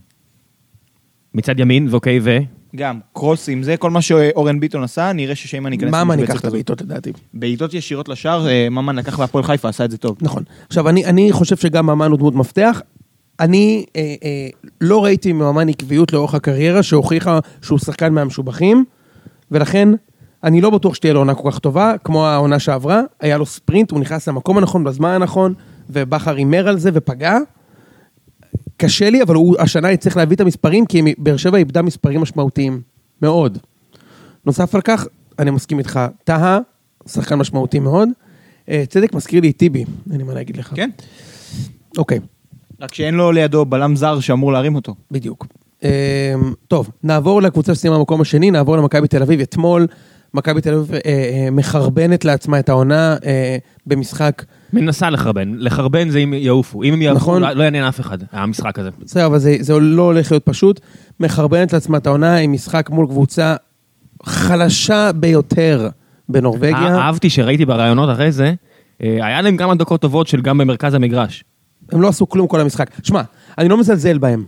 [1.34, 2.38] מצד ימין, ואוקיי, ו...
[2.76, 5.94] גם, קרוסים, זה כל מה שאורן ביטון עשה, נראה ששיימן ייכנס.
[5.94, 6.44] למשבצת ניקח את.
[6.44, 7.12] הבעיטות לדעתי?
[7.34, 10.16] בעיטות ישירות לשער, אה, ממן לקח בהפועל חיפה, עשה את זה טוב.
[10.20, 10.42] נכון.
[10.68, 12.82] עכשיו, אני, אני חושב שגם ממן הוא דמות מפתח.
[13.40, 14.48] אני אה, אה,
[14.80, 18.84] לא ראיתי מממן עקביות לאורך הקריירה שהוכיחה שהוא שחקן מהמשובחים,
[19.50, 19.88] ולכן
[20.44, 23.02] אני לא בטוח שתהיה לו עונה כל כך טובה, כמו העונה שעברה.
[23.20, 25.54] היה לו ספרינט, הוא נכנס למקום הנכון בזמן הנכון,
[25.90, 27.38] ובכר הימר על זה ופגע.
[28.76, 32.80] קשה לי, אבל הוא השנה יצטרך להביא את המספרים, כי באר שבע איבדה מספרים משמעותיים.
[33.22, 33.58] מאוד.
[34.46, 35.06] נוסף על כך,
[35.38, 36.58] אני מסכים איתך, טהה,
[37.08, 38.08] שחקן משמעותי מאוד.
[38.68, 40.72] אה, צדק מזכיר לי את טיבי, אין לי מה להגיד לך.
[40.74, 40.90] כן.
[41.98, 42.18] אוקיי,
[42.82, 44.94] רק שאין לו לידו בלם זר שאמור להרים אותו.
[45.10, 45.46] בדיוק.
[45.84, 46.34] אה,
[46.68, 49.40] טוב, נעבור לקבוצה שסיימה במקום השני, נעבור למכבי תל אביב.
[49.40, 49.86] אתמול
[50.34, 55.54] מכבי תל אביב אה, אה, מחרבנת לעצמה את העונה אה, במשחק, מנסה לחרבן.
[55.56, 56.82] לחרבן זה אם יעופו.
[56.82, 57.42] אם הם יעופו, נכון.
[57.42, 58.90] לא לא יעניין אף אחד, המשחק הזה.
[58.98, 60.80] בסדר, אבל זה, זה לא הולך להיות פשוט.
[61.20, 63.56] מחרבנת לעצמה את העונה עם משחק מול קבוצה
[64.22, 65.88] חלשה ביותר
[66.28, 66.76] בנורבגיה.
[66.76, 68.54] אה- אהבתי שראיתי בראיונות אחרי זה,
[69.00, 71.44] היה להם כמה דקות טובות של גם במרכז המגרש.
[71.92, 72.90] הם לא עשו כלום כל המשחק.
[73.02, 73.22] שמע,
[73.58, 74.44] אני לא מזלזל בהם.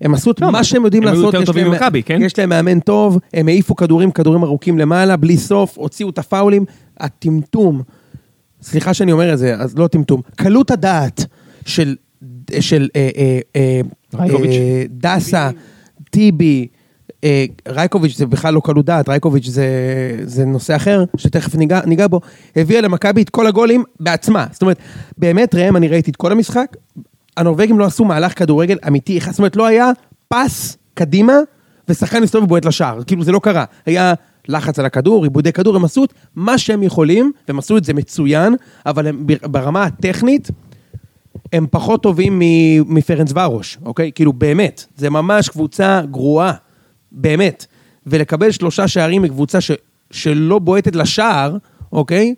[0.00, 1.26] הם עשו את לא, מה שהם יודעים הם היו לעשות.
[1.34, 2.22] יותר יש טובים להם- ממכבי, כן?
[2.22, 6.64] יש להם מאמן טוב, הם העיפו כדורים, כדורים ארוכים למעלה, בלי סוף, הוציאו את הפאולים.
[7.00, 7.82] הטמטום,
[8.62, 11.26] סליחה שאני אומר את זה, אז לא טמטום, קלות הדעת
[11.66, 11.96] של,
[12.60, 13.80] של אה, אה, אה,
[14.14, 14.50] רייקוביץ'.
[14.50, 15.50] אה, דסה,
[16.10, 16.75] טיבי, אה,
[17.68, 19.66] רייקוביץ' זה בכלל לא קלות דעת, רייקוביץ' זה,
[20.22, 22.20] זה נושא אחר, שתכף ניגע, ניגע בו,
[22.56, 24.46] הביאה למכבי את כל הגולים בעצמה.
[24.52, 24.78] זאת אומרת,
[25.18, 26.76] באמת, ראם, אני ראיתי את כל המשחק,
[27.36, 29.90] הנורבגים לא עשו מהלך כדורגל אמיתי, זאת אומרת, לא היה
[30.28, 31.34] פס קדימה,
[31.88, 33.64] ושחקן מסתובב ובועט לשער, כאילו זה לא קרה.
[33.86, 34.14] היה
[34.48, 37.94] לחץ על הכדור, עיבודי כדור, הם עשו את מה שהם יכולים, והם עשו את זה
[37.94, 38.54] מצוין,
[38.86, 40.50] אבל הם בר- ברמה הטכנית,
[41.52, 42.42] הם פחות טובים
[42.86, 44.12] מפרנס ורוש, אוקיי?
[44.14, 46.52] כאילו, באמת, זה ממש קבוצה גרועה,
[47.16, 47.66] באמת.
[48.06, 49.70] ולקבל שלושה שערים מקבוצה ש,
[50.10, 51.56] שלא בועטת לשער,
[51.92, 52.34] אוקיי?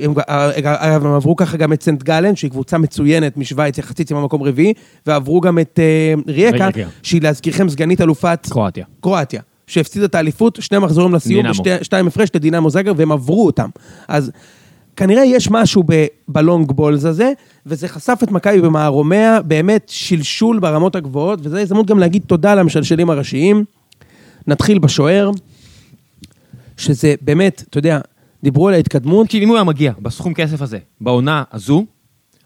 [0.00, 4.16] הם, אגב, הם עברו ככה גם את סנט גלן, שהיא קבוצה מצוינת משוויץ, יחסית עם
[4.16, 4.72] המקום רביעי,
[5.06, 6.90] ועברו גם את אה, רייקה, רייקה.
[7.02, 8.84] שהיא להזכירכם סגנית אלופת קרואטיה.
[9.00, 11.46] קרואטיה, שהפסידה את האליפות, שני מחזורים לסיום,
[11.82, 13.68] שתיים הפרש לדינמו זאגר, והם עברו אותם.
[14.08, 14.30] אז
[14.96, 17.32] כנראה יש משהו ב- בלונג בולז הזה,
[17.66, 23.10] וזה חשף את מכבי במערומיה, באמת שלשול ברמות הגבוהות, וזו הזדמנות גם להגיד תודה למשלשלים
[23.10, 23.64] הראשיים.
[24.46, 25.30] נתחיל בשוער,
[26.76, 28.00] שזה באמת, אתה יודע,
[28.42, 31.84] דיברו על ההתקדמות, תקשיב, אם הוא היה מגיע בסכום כסף הזה, בעונה הזו,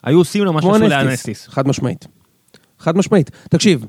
[0.04, 1.48] היו עושים לו מה שעשו אנסטיס, לאנסטיס.
[1.48, 2.06] חד משמעית.
[2.78, 3.30] חד משמעית.
[3.50, 3.86] תקשיב,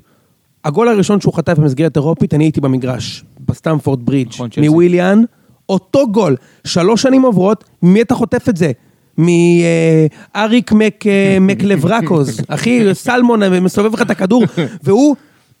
[0.64, 4.48] הגול הראשון שהוא חטף במסגרת אירופית, אני הייתי במגרש, בסטמפורד ברידג', נכון.
[4.58, 5.22] מוויליאן,
[5.68, 8.72] אותו גול, שלוש שנים עוברות, ממי אתה חוטף את זה?
[9.18, 10.72] מאריק
[11.06, 14.44] אה, מקלברקוז, אחי, סלמון אה, מסובב לך את הכדור,
[14.82, 15.16] והוא,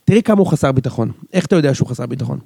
[0.08, 1.10] תראה כמה הוא חסר ביטחון.
[1.32, 2.38] איך אתה יודע שהוא חסר ביטחון?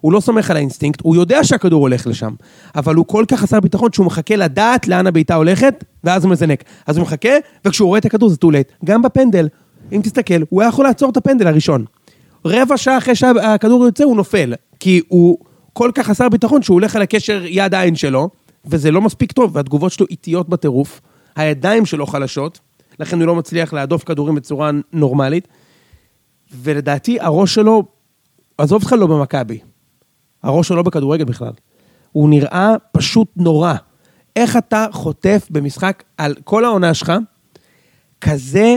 [0.00, 2.34] הוא לא סומך על האינסטינקט, הוא יודע שהכדור הולך לשם,
[2.74, 6.64] אבל הוא כל כך חסר ביטחון שהוא מחכה לדעת לאן הבעיטה הולכת, ואז הוא מזנק.
[6.86, 7.28] אז הוא מחכה,
[7.64, 8.84] וכשהוא רואה את הכדור זה late.
[8.84, 9.48] גם בפנדל,
[9.92, 11.84] אם תסתכל, הוא היה יכול לעצור את הפנדל הראשון.
[12.44, 15.38] רבע שעה אחרי שהכדור יוצא הוא נופל, כי הוא
[15.72, 18.28] כל כך חסר ביטחון שהוא הולך על הקשר יד עין שלו,
[18.66, 21.00] וזה לא מספיק טוב, והתגובות שלו איטיות בטירוף,
[21.36, 22.60] הידיים שלו חלשות,
[23.00, 25.48] לכן הוא לא מצליח להדוף כדורים בצורה נורמלית,
[26.62, 27.82] ולדעתי הראש שלו,
[28.58, 29.58] עזוב אותך לא במכבי,
[30.42, 31.52] הראש שלו לא בכדורגל בכלל.
[32.12, 33.74] הוא נראה פשוט נורא.
[34.36, 37.12] איך אתה חוטף במשחק על כל העונה שלך,
[38.20, 38.76] כזה,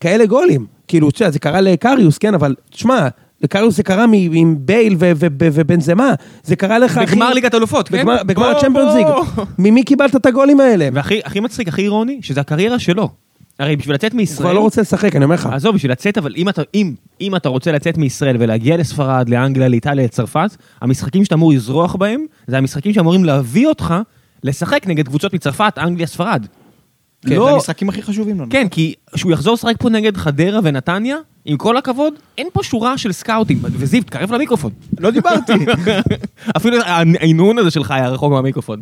[0.00, 0.66] כאלה גולים.
[0.88, 3.08] כאילו, יודע, זה קרה לקריוס, כן, אבל תשמע,
[3.40, 6.14] לקריוס זה קרה עם בייל ובנזמה.
[6.42, 7.06] זה קרה לך, אחי...
[7.16, 8.06] בגמר ליגת אלופות, כן?
[8.26, 9.06] בגמר- הצ'מפיונס ליג.
[9.58, 10.88] ממי קיבלת את הגולים האלה?
[10.92, 13.08] והכי הכי מצחיק, הכי אירוני, שזה הקריירה שלו.
[13.58, 14.48] הרי בשביל לצאת הוא מישראל...
[14.48, 15.46] כבר לא רוצה לשחק, אני אומר לך.
[15.46, 19.68] עזוב, בשביל לצאת, אבל אם אתה, אם, אם אתה רוצה לצאת מישראל ולהגיע לספרד, לאנגליה,
[19.68, 23.94] לאיטליה, לצרפת, המשחקים שאתה אמור לזרוח בהם, זה המשחקים שאמורים להביא אותך
[24.44, 26.46] לשחק נגד קבוצות מצרפת, אנגליה, ספרד.
[27.22, 28.50] כן, זה לא, המשחקים הכי חשובים לנו.
[28.50, 32.98] כן, כי שהוא יחזור לשחק פה נגד חדרה ונתניה, עם כל הכבוד, אין פה שורה
[32.98, 33.58] של סקאוטים.
[33.62, 34.72] וזיו, תקרב למיקרופון.
[34.98, 35.52] לא דיברתי.
[36.56, 38.80] אפילו ההנהון הזה שלך היה רחוק מהמיקרופון.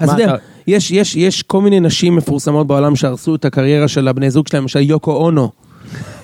[0.00, 0.34] אז אתה יודע,
[0.66, 4.62] יש, יש, יש כל מיני נשים מפורסמות בעולם שהרסו את הקריירה של הבני זוג שלהם,
[4.62, 5.50] למשל יוקו אונו.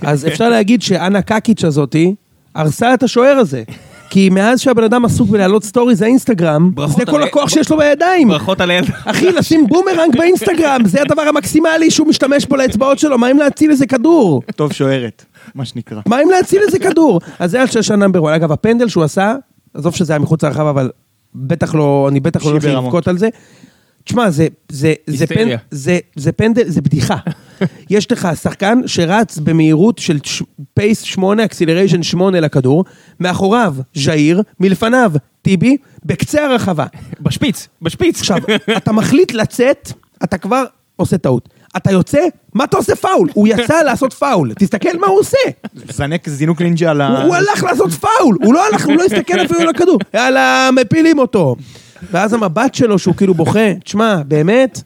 [0.02, 2.14] אז אפשר להגיד שאנה קקיץ' הזאתי
[2.54, 3.62] הרסה את השוער הזה.
[4.10, 7.76] כי מאז שהבן אדם עסוק בלהעלות סטוריז לאינסטגרם, ברכות זה כל על- הכוח שיש לו
[7.78, 8.28] בידיים.
[8.28, 8.84] ברכות עליהם.
[9.04, 13.70] אחי, לשים בומרנג באינסטגרם, זה הדבר המקסימלי שהוא משתמש בו לאצבעות שלו, מה אם להציל
[13.70, 14.42] איזה כדור?
[14.56, 16.00] טוב שוערת, מה שנקרא.
[16.06, 17.20] מה אם להציל איזה כדור?
[17.38, 18.34] אז זה על ששה number 1.
[18.36, 19.34] אגב, הפנדל שהוא עשה,
[19.74, 20.90] עזוב שזה היה מחוץ לרחבה, אבל
[21.34, 23.28] בטח לא, אני בטח לא הולך לבכות על זה.
[24.04, 25.48] תשמע, זה, זה, זה, פנ.
[25.70, 27.16] זה, זה פנדל, זה בדיחה.
[27.90, 30.18] יש לך שחקן שרץ במהירות של
[30.74, 32.84] pace 8, acceleration 8 לכדור,
[33.20, 36.86] מאחוריו ז'איר, מלפניו טיבי, בקצה הרחבה.
[37.20, 38.20] בשפיץ, בשפיץ.
[38.20, 38.38] עכשיו,
[38.76, 39.92] אתה מחליט לצאת,
[40.24, 40.64] אתה כבר
[40.96, 41.48] עושה טעות.
[41.76, 42.18] אתה יוצא,
[42.54, 43.28] מה אתה עושה פאול?
[43.34, 45.38] הוא יצא לעשות פאול, תסתכל מה הוא עושה.
[45.92, 47.22] זנק זינוק נינג'ה על ה...
[47.24, 49.98] הוא הלך לעשות פאול, הוא לא הלך, הוא לא הסתכל אפילו על הכדור.
[50.14, 51.56] יאללה, מפילים אותו.
[52.10, 54.82] ואז המבט שלו שהוא כאילו בוכה, תשמע, באמת,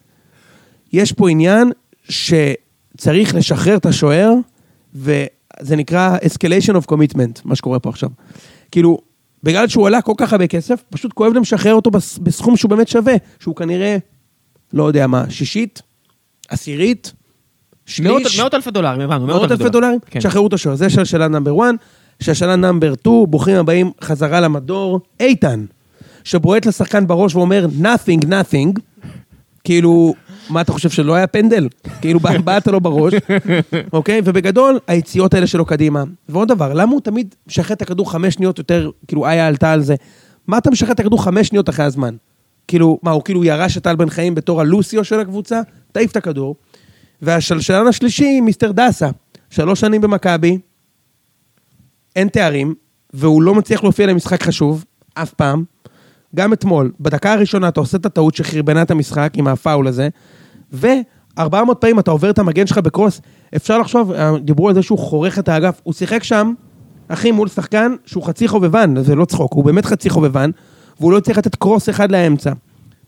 [0.93, 1.71] יש פה עניין
[2.03, 4.33] שצריך לשחרר את השוער,
[4.95, 8.09] וזה נקרא escalation of commitment, מה שקורה פה עכשיו.
[8.71, 8.97] כאילו,
[9.43, 12.69] בגלל שהוא עלה כל כך הרבה כסף, פשוט כואב להם לשחרר אותו בס- בסכום שהוא
[12.69, 13.97] באמת שווה, שהוא כנראה,
[14.73, 15.81] לא יודע מה, שישית,
[16.49, 17.13] עשירית,
[18.03, 18.39] מאות שליש.
[18.39, 19.27] מאות אלפי דולרים, הבנו.
[19.27, 20.21] מאות אלפי דולרים, כן.
[20.21, 20.75] שחררו את השוער.
[20.75, 21.65] זה שלשלה נאמבר 1,
[22.19, 24.99] שלשלה נאמבר 2, ברוכים הבאים חזרה למדור.
[25.19, 25.65] איתן,
[26.23, 28.79] שבועט לשחקן בראש ואומר nothing, nothing,
[29.63, 30.13] כאילו,
[30.49, 31.67] מה אתה חושב שלא היה פנדל?
[32.01, 33.13] כאילו, בע- בעט לו בראש,
[33.93, 34.21] אוקיי?
[34.25, 36.03] ובגדול, היציאות האלה שלו קדימה.
[36.29, 39.81] ועוד דבר, למה הוא תמיד משחרר את הכדור חמש שניות יותר, כאילו, איה עלתה על
[39.81, 39.95] זה.
[40.47, 42.15] מה אתה משחרר את הכדור חמש שניות אחרי הזמן?
[42.67, 45.61] כאילו, מה, הוא כאילו ירש את טל בן חיים בתור הלוסיו של הקבוצה?
[45.99, 46.55] תעיף את הכדור.
[47.21, 49.09] והשלשלן השלישי, מיסטר דסה,
[49.49, 50.57] שלוש שנים במכבי,
[52.15, 52.75] אין תארים,
[53.13, 55.63] והוא לא מצליח להופיע למשחק חשוב, אף פעם.
[56.35, 60.09] גם אתמול, בדקה הראשונה אתה עושה את הטעות שחרבנה את המשחק עם הפאול הזה,
[60.73, 63.21] ו-400 פעמים אתה עובר את המגן שלך בקרוס.
[63.55, 66.53] אפשר לחשוב, אה, דיברו על זה שהוא חורך את האגף, הוא שיחק שם,
[67.07, 70.51] אחי, מול שחקן שהוא חצי חובבן, זה לא צחוק, הוא באמת חצי חובבן,
[70.99, 72.53] והוא לא צריך לתת קרוס אחד לאמצע.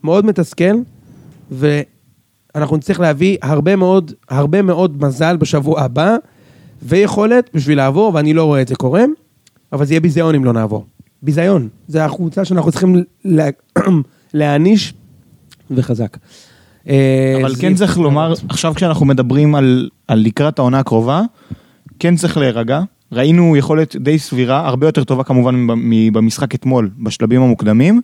[0.04, 0.74] מאוד מתסכל,
[2.54, 6.16] ואנחנו נצטרך להביא הרבה מאוד, הרבה מאוד מזל בשבוע הבא,
[6.82, 9.04] ויכולת בשביל לעבור, ואני לא רואה את זה קורה,
[9.72, 10.86] אבל זה יהיה ביזיון אם לא נעבור.
[11.22, 11.68] ביזיון.
[11.88, 13.48] זה הקבוצה שאנחנו צריכים לה...
[14.34, 14.94] להעניש,
[15.70, 16.16] וחזק.
[16.88, 21.22] אה, אבל כן צריך לומר, עכשיו כשאנחנו מדברים על, על לקראת העונה הקרובה,
[21.98, 22.80] כן צריך להירגע.
[23.12, 25.66] ראינו יכולת די סבירה, הרבה יותר טובה כמובן
[26.12, 28.00] במשחק אתמול, בשלבים המוקדמים.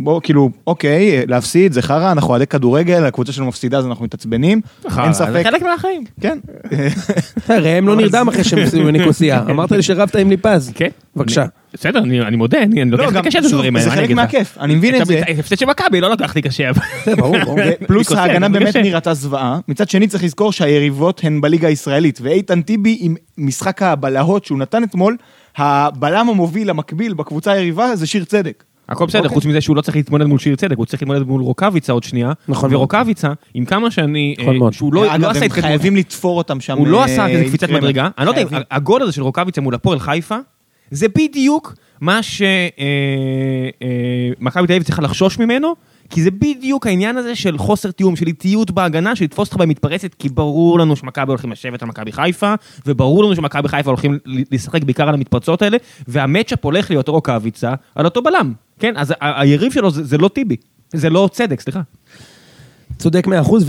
[0.00, 4.60] ובוא, כאילו, אוקיי, להפסיד זה חרא, אנחנו אוהדי כדורגל, הקבוצה שלנו מפסידה אז אנחנו מתעצבנים.
[4.98, 5.42] אין זה ספק.
[5.44, 6.04] חלק מהחיים.
[6.20, 6.38] כן.
[7.48, 9.42] ראם לא נרדם אחרי שהם עושים ממני כוסייה.
[9.50, 10.72] אמרת לי שרבת עם ליפז.
[10.74, 10.88] כן.
[11.16, 11.46] בבקשה.
[11.74, 13.88] בסדר, אני מודה, אני לא, לוקח לי קשה את הדברים האלה.
[13.88, 14.10] זה חלק?
[14.10, 15.22] מהכיף, אני מבין את זה.
[15.38, 16.70] הפסד של מכבי, לא לקחתי קשה.
[17.04, 17.58] זה ברור, ברור.
[17.86, 18.76] פלוס ההגנה באמת.
[18.76, 24.44] נראתה זוועה, מצד שני צריך לזכור שהיריבות הן בליגה הישראלית, ואיתן טיבי עם משחק הבלהות
[24.44, 25.16] שהוא נתן אתמול,
[25.56, 28.64] הבלם המוביל המקביל בקבוצה היריבה זה שיר צדק.
[28.88, 29.34] הכל בסדר, אוקיי.
[29.34, 32.02] חוץ מזה שהוא לא צריך להתמודד מול שיר צדק, הוא צריך להתמודד מול רוקאביצה עוד
[32.02, 32.32] שנייה.
[32.48, 32.74] נכון.
[32.74, 34.34] ורוקאביצה, עם כמה שאני...
[34.38, 34.72] נכון אה, מאוד.
[34.72, 35.64] שהוא לא לא אגב, עשה הם התקדמות.
[35.64, 36.78] חייבים לתפור אותם שם.
[36.78, 37.70] הוא לא אה, עשה כזה קפיצת.
[37.70, 38.08] מדרגה.
[38.18, 38.58] אני לא יודע.
[38.70, 40.36] הגול הזה של רוקאביצה מול הפועל חיפה,
[40.90, 42.56] זה בדיוק מה שמכבי
[44.66, 45.74] תל אביב צריכה לחשוש ממנו,
[46.10, 50.14] כי זה בדיוק העניין הזה של חוסר תיאום, של איטיות בהגנה, של לתפוס אותך במתפרצת,
[50.14, 52.54] כי ברור לנו שמכבי הולכים לשבת על מכבי חיפה,
[52.86, 54.18] וברור לנו שמכבי חיפה הולכים
[54.52, 55.76] לשחק בעיקר על המתפרצות האלה,
[56.08, 58.52] והמצ'אפ הולך להיות רוקאביצה על אותו בלם.
[58.78, 60.56] כן, אז היריב שלו זה זה לא טיבי,
[60.92, 61.80] זה לא צדק, סליחה.
[62.98, 63.64] צודק מאה אחוז,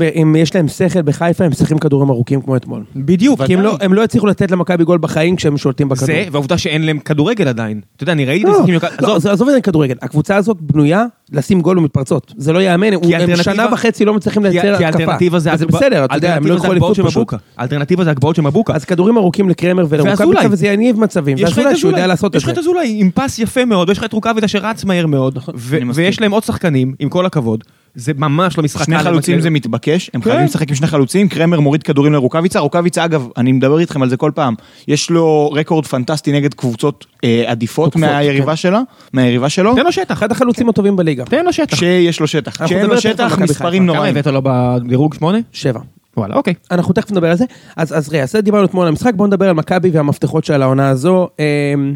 [0.00, 2.82] ואם יש להם שכל בחיפה, הם משחקים כדורים ארוכים כמו אתמול.
[2.96, 3.42] בדיוק.
[3.42, 6.06] כי הם לא- הם לא הצליחו לתת למכבי גול בחיים כשהם שולטים בכדור.
[6.06, 7.80] זה, והעובדה שאין להם כדורגל עדיין.
[7.96, 8.74] אתה יודע, אני ראיתי לא, משחקים...
[8.74, 12.34] לא, עזוב, זה- עזוב את זה כדורגל, הקבוצה הזאת בנויה לשים גול במתפרצות.
[12.36, 14.98] זה לא ייאמן, הם שנה וחצי לא מצליחים לייצר כי התקפה.
[15.02, 17.32] האלטרנטיבה זה בסדר, אתה יודע, הם לא יקחו של אליפות פשוט.
[17.56, 18.74] האלטרנטיבה זה הגבוהות של מבוקה.
[18.74, 20.46] אז כדורים ארוכים לקרמר ולרוקאביצה.
[20.50, 21.36] וזה יניב מצבים.
[21.38, 22.52] יש לך את ואזולאי שהוא יודע אזולאי, לעשות את יש לך זה.
[22.52, 25.84] את אזולאי עם פס יפה מאוד, ויש לך את רוקאביצה שרץ מהר מאוד, ו- אני
[25.84, 26.04] מסכים.
[26.04, 28.98] ויש להם עוד שחקנים, עם כל הכבוד, זה ממש לא משחק שני.
[28.98, 30.30] חלוצים זה מתבקש, הם כן.
[30.30, 34.08] חייבים לשחק עם שני חלוצים, קרמר מוריד כדורים לרוקאביצה, רוקאביצה אגב, אני מדבר איתכם על
[34.08, 34.54] זה כל פעם,
[34.88, 38.80] יש לו רקורד פנטסטי נגד קבוצות אה, עדיפות מהיריבה שלה,
[39.12, 41.24] מהיריבה שלו, תן לו שטח, אחד החלוצים הטובים בליגה.
[41.24, 41.76] תן לו שטח.
[41.76, 43.68] כשיש לו שטח, כשאין נדבר לו שטח מספרים חיפה.
[43.68, 44.16] כמה נוראים.
[44.16, 45.38] הבאת לו בדירוג שמונה?
[45.52, 45.80] שבע.
[46.16, 46.54] וואלה, אוקיי.
[46.70, 47.44] אנחנו תכף נדבר על זה.
[47.76, 50.88] אז, אז ראה, אז דיברנו אתמול על המשחק, בואו נדבר על מכבי והמפתחות של העונה
[50.88, 51.28] הזו.
[51.38, 51.94] אמ,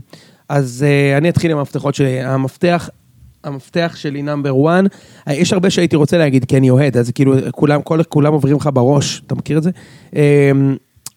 [0.48, 2.20] אז אה, אני אתחיל עם המפתחות שלי.
[2.20, 2.90] המפתח,
[3.46, 4.84] המפתח שלי נאמבר 1,
[5.30, 8.70] יש הרבה שהייתי רוצה להגיד, כי אני אוהד, אז כאילו כולם, כל, כולם עוברים לך
[8.72, 9.70] בראש, אתה מכיר את זה?
[10.16, 10.20] אמ,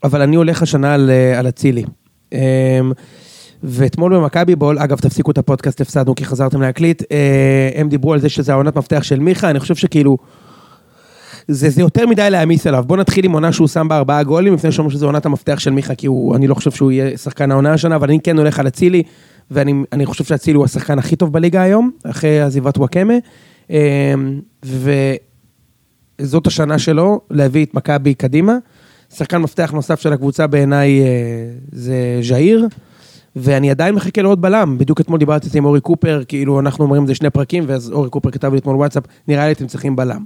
[0.04, 1.84] אבל אני הולך השנה על, אה, אצילי.
[2.34, 2.40] אמ,
[3.64, 8.20] ואתמול במכבי בול, אגב תפסיקו את הפודקאסט, הפסדנו כי חזרתם להקליט, אה, הם דיברו על
[8.20, 10.18] זה שזה העונת מפתח של מיכה, אני חושב שכאילו...
[11.48, 12.84] זה, זה יותר מדי להעמיס עליו.
[12.88, 15.72] בוא נתחיל עם עונה שהוא שם בה ארבעה גולים, לפני שאומרים שזו עונת המפתח של
[15.72, 18.60] מיכה, כי הוא, אני לא חושב שהוא יהיה שחקן העונה השנה, אבל אני כן הולך
[18.60, 19.04] על אצילי,
[19.52, 23.14] ואני אני חושב שאצילי הוא השחקן הכי טוב בליגה היום, אחרי עזיבת וואקמה.
[23.70, 24.40] אמ,
[26.20, 28.58] וזאת השנה שלו, להביא את מכבי קדימה.
[29.14, 31.06] שחקן מפתח נוסף של הקבוצה בעיניי אה,
[31.72, 32.68] זה ז'איר.
[33.36, 37.16] ואני עדיין מחכה לעוד בלם, בדיוק אתמול דיברתי עם אורי קופר, כאילו אנחנו אומרים זה
[37.16, 40.24] שני פרקים, ואז אורי קופר כתב לי אתמול וואטסאפ, נראה לי אתם צריכים בלם.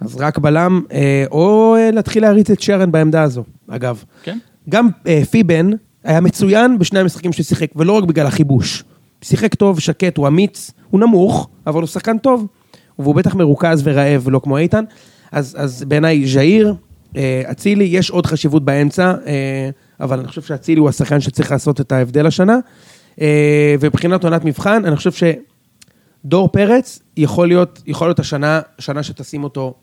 [0.00, 4.04] אז רק בלם, אה, או אה, להתחיל להריץ את שרן בעמדה הזו, אגב.
[4.22, 4.38] כן.
[4.68, 4.88] גם
[5.30, 5.70] פיבן
[6.04, 8.84] היה מצוין בשני המשחקים ששיחק, ולא רק בגלל החיבוש.
[9.22, 12.46] שיחק טוב, שקט, הוא אמיץ, הוא נמוך, אבל הוא שחקן טוב.
[12.98, 14.84] והוא בטח מרוכז ורעב, לא כמו איתן.
[15.32, 16.74] אז, אז בעיניי ז'איר,
[17.16, 21.80] אה, אצילי, יש עוד חשיבות באמצע, אה, אבל אני חושב שאצילי הוא השחקן שצריך לעשות
[21.80, 22.58] את ההבדל השנה.
[23.20, 25.12] אה, ומבחינת עונת מבחן, אני חושב
[26.24, 29.74] שדור פרץ יכול להיות, יכול להיות השנה, שנה שתשים אותו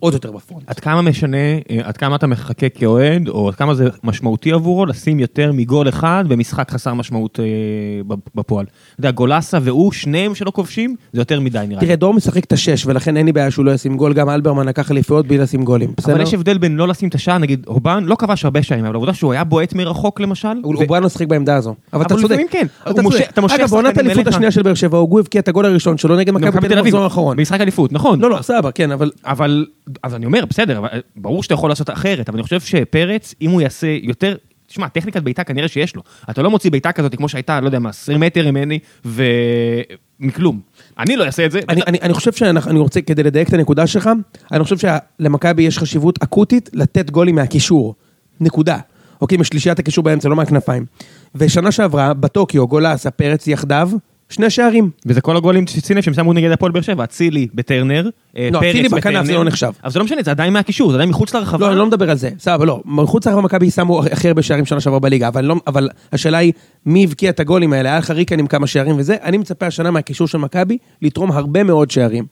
[0.00, 0.64] עוד יותר בפרונט.
[0.66, 4.86] עד כמה משנה, אה, עד כמה אתה מחכה כאוהד, או עד כמה זה משמעותי עבורו
[4.86, 8.64] לשים יותר מגול אחד במשחק חסר משמעות אה, בפועל.
[8.64, 11.86] אתה יודע, גולסה והוא, שניהם שלא כובשים, זה יותר מדי נראה לי.
[11.86, 14.66] תראה, דור משחק את השש, ולכן אין לי בעיה שהוא לא ישים גול, גם אלברמן
[14.66, 16.12] לקח אליפויות בלי לשים גולים, בסדר?
[16.12, 18.94] אבל יש הבדל בין לא לשים את השער, נגיד, אובן לא כבש הרבה שערים, אבל
[18.94, 20.48] העובדה שהוא היה בועט מרחוק למשל.
[20.64, 21.74] אובן לא שיחק בעמדה הזו.
[21.92, 22.34] אבל אתה אבל צודק.
[22.34, 22.66] לפעמים כן.
[22.84, 24.26] אגב, בעונת האליפות.
[24.26, 26.78] השנייה של באר שבע, הוא הבקיע את הגול הראשון שלו נגד מכבי מכבי תל תל
[26.78, 27.36] אביב אביב, במחזור האחרון.
[27.36, 28.20] במשחק אליפות, נכון.
[28.20, 29.10] לא, לא, סבבה, כן, אבל...
[29.24, 29.66] אבל,
[30.02, 33.50] אז אני אומר, בסדר, אבל ברור שאתה יכול לעשות אחרת, אבל אני חושב שפרץ, אם
[33.50, 36.02] הוא יעשה יותר, תשמע, טכניקת בעיטה כנראה שיש לו.
[36.30, 40.60] אתה לא מוציא בעיטה כזאת כמו שהייתה, לא יודע מה, 20 מטר ממני, ומכלום.
[40.98, 41.60] אני לא אעשה את זה.
[41.68, 44.10] אני, אני, אני חושב שאני רוצה, כדי לדייק את הנקודה שלך,
[44.52, 44.76] אני חושב
[45.18, 47.94] שלמכבי יש חשיבות אקוטית לתת גולים מהקישור.
[48.40, 48.78] נקודה.
[49.20, 50.86] אוקיי, משלישיית הקישור באמצע, לא מהכנפיים.
[51.34, 53.90] ושנה שעברה, בטוקיו, גולסה, פרץ יחדיו,
[54.30, 54.90] שני שערים.
[55.06, 58.60] וזה כל הגולים ששים לב שהם שמו נגד הפועל באר שבע, אצילי בטרנר, אה, לא,
[58.60, 59.24] פרץ אצילי בכנף בטרנר.
[59.24, 59.72] זה לא נחשב.
[59.84, 61.66] אבל זה לא משנה, זה עדיין מהקישור, זה עדיין מחוץ לרחבה.
[61.66, 62.80] לא, אני לא מדבר על זה, סבבה, לא.
[62.84, 66.52] מחוץ לרחבה מכבי שמו הכי הרבה שערים שנה שעברה בליגה, אבל, לא, אבל השאלה היא,
[66.86, 67.88] מי הבקיע את הגולים האלה?
[67.88, 71.62] היה לך ריקן עם כמה שערים וזה, אני מצפה השנה מהקישור של מכבי לתרום הרבה
[71.62, 72.24] מאוד שערים.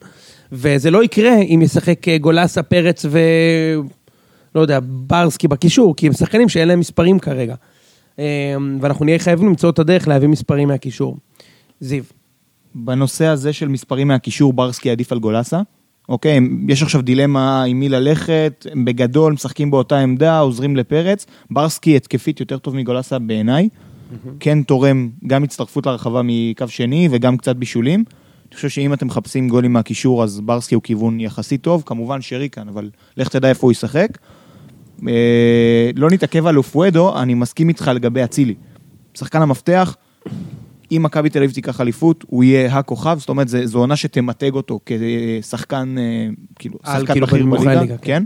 [0.51, 3.19] וזה לא יקרה אם ישחק אה, גולסה, פרץ ו...
[4.55, 7.55] לא יודע, ברסקי בקישור, כי הם שחקנים שאין להם מספרים כרגע.
[8.19, 8.25] אה,
[8.81, 11.17] ואנחנו נהיה חייבים למצוא את הדרך להביא מספרים מהקישור.
[11.79, 12.03] זיו.
[12.75, 15.61] בנושא הזה של מספרים מהקישור, ברסקי עדיף על גולסה.
[16.09, 21.25] אוקיי, יש עכשיו דילמה עם מי ללכת, הם בגדול משחקים באותה עמדה, עוזרים לפרץ.
[21.51, 23.69] ברסקי התקפית יותר טוב מגולסה בעיניי.
[24.39, 28.03] כן תורם גם הצטרפות לרחבה מקו שני וגם קצת בישולים.
[28.49, 32.49] אני חושב שאם אתם מחפשים גולים מהקישור, אז ברסקי הוא כיוון יחסית טוב, כמובן שרי
[32.49, 34.17] כאן, אבל לך תדע איפה הוא ישחק.
[35.07, 38.55] אה, לא נתעכב על אופואדו, אני מסכים איתך לגבי אצילי.
[39.13, 39.95] שחקן המפתח,
[40.91, 44.53] אם מכבי תל אביב תיקח אליפות, הוא יהיה הכוכב, זאת אומרת, זה- זו עונה שתמתג
[44.53, 46.27] אותו כשחקן, אה,
[46.59, 47.97] כאילו, שחקן כאילו, בכיר בליגה, כן.
[48.01, 48.23] כן.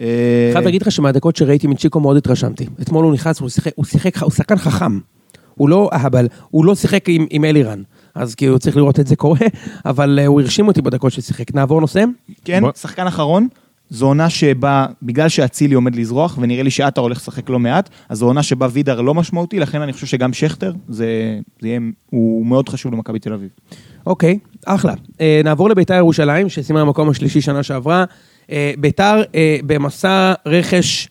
[0.00, 2.66] אה, חייב להגיד לך שמהדקות שראיתי מצ'יקו מאוד התרשמתי.
[2.82, 4.98] אתמול הוא נכנס והוא שיחק, הוא שיחק, הוא שחקן חכם.
[5.54, 7.82] הוא לא אהבל, הוא לא שיחק עם, עם אלירן.
[8.14, 9.40] אז כאילו צריך לראות את זה קורה,
[9.86, 11.54] אבל אה, הוא הרשים אותי בדקות ששיחק.
[11.54, 12.04] נעבור נושא?
[12.44, 13.48] כן, שחקן אחרון,
[13.90, 18.18] זו עונה שבה, בגלל שאצילי עומד לזרוח, ונראה לי שעטר הולך לשחק לא מעט, אז
[18.18, 22.46] זו עונה שבה וידר לא משמעותי, לכן אני חושב שגם שכטר, זה, זה יהיה, הוא
[22.46, 23.48] מאוד חשוב למכבי תל אביב.
[24.06, 24.94] אוקיי, אחלה.
[25.20, 28.04] אה, נעבור לביתר ירושלים, שסיימה במקום השלישי שנה שעברה.
[28.50, 31.08] אה, ביתר אה, במסע רכש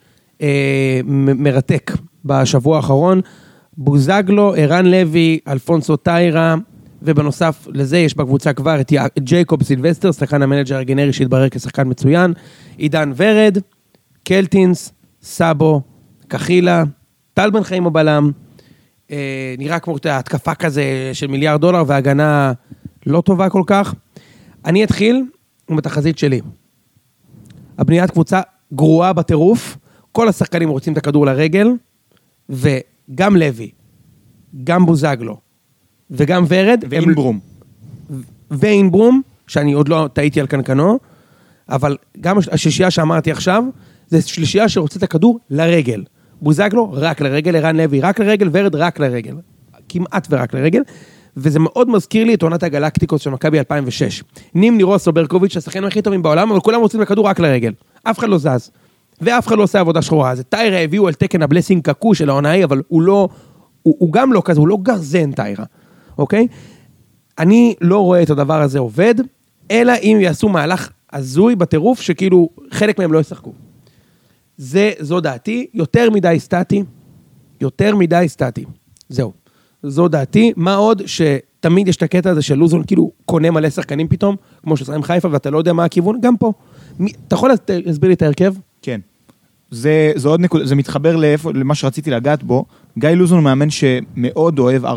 [1.03, 1.91] מ- מרתק
[2.25, 3.21] בשבוע האחרון.
[3.77, 6.55] בוזגלו, ערן לוי, אלפונסו טיירה,
[7.01, 12.33] ובנוסף לזה יש בקבוצה כבר את ג'ייקוב סילבסטר, שחקן המנג'ר הגנרי שהתברר כשחקן מצוין,
[12.77, 13.57] עידן ורד,
[14.23, 15.81] קלטינס, סאבו,
[16.27, 16.83] קחילה,
[17.33, 18.31] טל בן חיים הבלם,
[19.11, 22.53] אה, נראה כמו התקפה כזה של מיליארד דולר והגנה
[23.05, 23.93] לא טובה כל כך.
[24.65, 25.23] אני אתחיל
[25.69, 26.41] עם התחזית שלי.
[27.77, 28.41] הבניית קבוצה
[28.73, 29.77] גרועה בטירוף,
[30.11, 31.67] כל השחקנים רוצים את הכדור לרגל,
[32.49, 33.71] וגם לוי,
[34.63, 35.37] גם בוזגלו,
[36.11, 37.39] וגם ורד, ואינברום.
[38.51, 40.99] ואינברום, שאני עוד לא טעיתי על קנקנו,
[41.69, 43.63] אבל גם הש- השלישייה שאמרתי עכשיו,
[44.07, 46.03] זה שלישייה שרוצה את הכדור לרגל.
[46.41, 49.35] בוזגלו, רק לרגל, ערן לוי, רק לרגל, ורד, רק לרגל.
[49.89, 50.81] כמעט ורק לרגל.
[51.37, 54.23] וזה מאוד מזכיר לי את עונת הגלקטיקוס של מכבי 2006.
[54.55, 57.73] נימני רוסו ברקוביץ', השחקנים הכי טובים בעולם, אבל כולם רוצים לכדור רק לרגל.
[58.03, 58.71] אף אחד לא זז.
[59.21, 60.31] ואף אחד לא עושה עבודה שחורה.
[60.31, 63.29] אז את טיירה הביאו על תקן הבלסינג קקו של העונה ההיא, אבל הוא לא...
[63.83, 65.65] הוא, הוא גם לא כזה, הוא לא גרזן טיירה,
[66.17, 66.47] אוקיי?
[67.39, 69.15] אני לא רואה את הדבר הזה עובד,
[69.71, 73.53] אלא אם יעשו מהלך הזוי בטירוף, שכאילו חלק מהם לא ישחקו.
[74.57, 76.83] זה, זו דעתי, יותר מדי סטטי,
[77.61, 78.65] יותר מדי סטטי.
[79.09, 79.33] זהו.
[79.83, 81.01] זו דעתי, מה עוד
[81.59, 85.03] תמיד יש את הקטע הזה של לוזון כאילו קונה מלא שחקנים פתאום, כמו שעושה עם
[85.03, 86.53] חיפה ואתה לא יודע מה הכיוון, גם פה.
[86.99, 87.51] מי- אתה יכול
[87.85, 88.53] להסביר לי את ההרכב?
[88.81, 88.99] כן.
[89.71, 92.65] זה, זה עוד נקודה, זה מתחבר לאיפה, למה שרציתי לגעת בו.
[92.97, 94.89] גיא לוזון הוא מאמן שמאוד אוהב 4-4-2,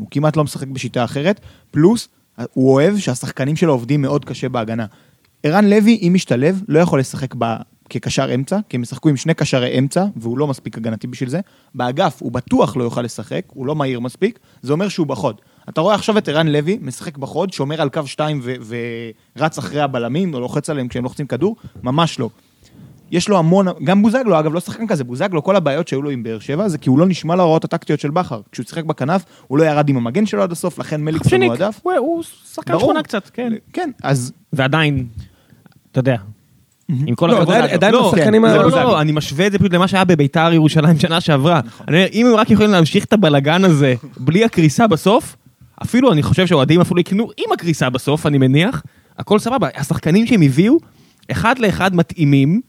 [0.00, 2.08] הוא כמעט לא משחק בשיטה אחרת, פלוס
[2.52, 4.86] הוא אוהב שהשחקנים שלו עובדים מאוד קשה בהגנה.
[5.42, 7.44] ערן לוי, אם משתלב, לא יכול לשחק ב...
[7.92, 11.40] כקשר אמצע, כי הם ישחקו עם שני קשרי אמצע, והוא לא מספיק הגנתי בשביל זה.
[11.74, 15.40] באגף הוא בטוח לא יוכל לשחק, הוא לא מהיר מספיק, זה אומר שהוא בחוד.
[15.68, 18.54] אתה רואה עכשיו את ערן לוי, משחק בחוד, שומר על קו 2 ו-
[19.36, 22.28] ורץ אחרי הבלמים, או לוחץ עליהם כשהם לוחצים כדור, ממש לא.
[23.12, 26.22] יש לו המון, גם בוזגלו, אגב, לא שחקן כזה, בוזגלו, כל הבעיות שהיו לו עם
[26.22, 28.40] באר שבע, זה כי הוא לא נשמע להוראות הטקטיות של בכר.
[28.52, 31.54] כשהוא שיחק בכנף, הוא לא ירד עם המגן שלו עד הסוף, לכן מליקסון שניק, הוא
[31.54, 31.80] הדף.
[31.82, 32.22] הוא- הוא
[32.54, 32.78] שחקן.
[32.78, 33.52] שכונה קצת, כן.
[33.72, 35.06] כן, אז ועדיין,
[35.92, 36.16] אתה יודע,
[37.06, 37.54] עם כל לא, הכבוד...
[37.56, 38.82] לא, עדיין לא, בשחקנים לא, ה- לא, בוזגלו.
[38.82, 41.60] לא, אני משווה את זה פשוט למה שהיה בביתר ירושלים שנה שעברה.
[41.88, 45.36] אני אומר, אם הם רק יכולים להמשיך את הבלגן הזה בלי הקריסה בסוף,
[45.82, 48.82] אפילו אני חושב שהאוהדים אפילו יקנו עם הקריסה בסוף, אני מניח,
[49.18, 49.68] הכל סבבה.
[49.76, 50.76] השחקנים שהם הביאו,
[51.30, 52.60] אחד לאחד מתאימים.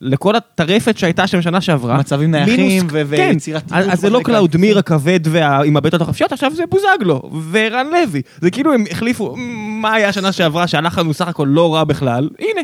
[0.00, 1.98] לכל הטרפת שהייתה שם שנה שעברה.
[1.98, 5.20] מצבים נייחים כן, ויצירתיות אז אז זה לא קלאודמיר הכבד
[5.66, 8.22] עם הבעיטות החופשיות, עכשיו זה בוזגלו ורן לוי.
[8.40, 9.34] זה כאילו הם החליפו,
[9.82, 12.60] מה היה שנה שעברה שהלך לנו סך הכל לא רע בכלל, הנה.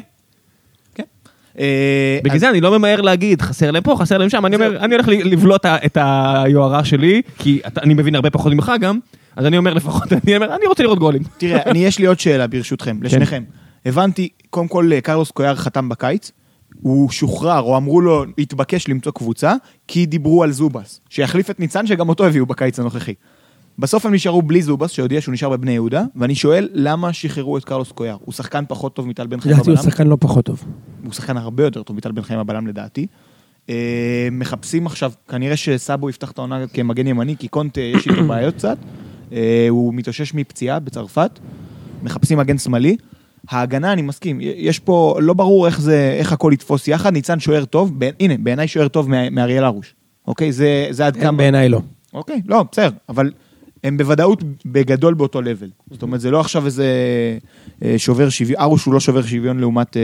[1.58, 4.56] אה, בגלל אז- זה אני לא ממהר להגיד, חסר להם פה, חסר להם שם, אני
[4.56, 8.98] אומר, אני הולך לבלוט את היוהרה שלי, כי אני מבין הרבה פחות ממך גם,
[9.36, 11.22] אז אני אומר לפחות, אני אומר, אני רוצה לראות גולים.
[11.38, 13.06] תראה, אני, יש לי עוד שאלה ברשותכם, כן.
[13.06, 13.42] לשניכם.
[13.86, 16.30] הבנתי, קודם כל, אה, קרלוס קויאר חתם בקיץ,
[16.82, 19.54] הוא שוחרר, או אמרו לו, התבקש למצוא קבוצה,
[19.88, 23.14] כי דיברו על זובס, שיחליף את ניצן, שגם אותו הביאו בקיץ הנוכחי.
[23.78, 27.64] בסוף הם נשארו בלי זובס, שהודיע שהוא נשאר בבני יהודה, ואני שואל, למה שחררו את
[27.64, 28.16] קרלוס קויאר?
[28.24, 29.90] הוא שחקן פחות טוב מטל בן חיים לדעתי הוא הבלם?
[29.90, 30.64] שחקן לא פחות טוב.
[31.04, 33.06] הוא שחקן הרבה יותר טוב מטל בן חיים הבלם לדעתי.
[33.70, 38.54] אה, מחפשים עכשיו, כנראה שסאבו יפתח את העונה כמגן ימני, כי קונטה יש איתו בעיות
[38.54, 38.78] קצת.
[39.32, 41.38] אה, הוא מתאושש מפציעה בצרפת.
[42.02, 42.96] מחפשים מגן שמאלי.
[43.50, 47.12] ההגנה, אני מסכים, יש פה, לא ברור איך זה, איך הכל יתפוס יחד.
[47.12, 49.94] ניצן שוער טוב, ב, הנה, בעיניי שוער טוב מא- מאריאל הרוש.
[50.26, 50.52] אוקיי?
[50.52, 51.38] זה, זה עד כמה...
[51.38, 51.80] בעיניי לא.
[52.14, 53.32] אוקיי, לא, בסדר, אבל
[53.84, 55.70] הם בוודאות בגדול באותו לבל.
[55.90, 56.86] זאת אומרת, זה לא עכשיו איזה
[57.84, 60.02] אה, שובר שוויון, ארוש הוא לא שובר שוויון לעומת אה,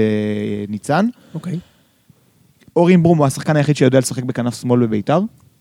[0.68, 1.06] ניצן.
[1.34, 1.58] אוקיי.
[2.76, 5.20] אורין ברום הוא השחקן היחיד שיודע לשחק בכנף שמאל בביתר.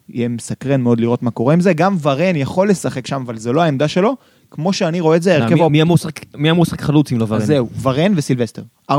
[0.10, 1.74] יהיה מסקרן מאוד לראות מה קורה עם זה.
[1.74, 4.16] גם ורן יכול לשחק שם, אבל זה לא העמדה שלו.
[4.52, 5.56] כמו שאני רואה את זה, הרכב...
[5.56, 7.40] מי- מי אמור לשחק- מי אמור לשחק חלוץ אם לא ורן?
[7.40, 8.62] זהו, ורן וסילבסטר.
[8.92, 8.96] 4-4-2.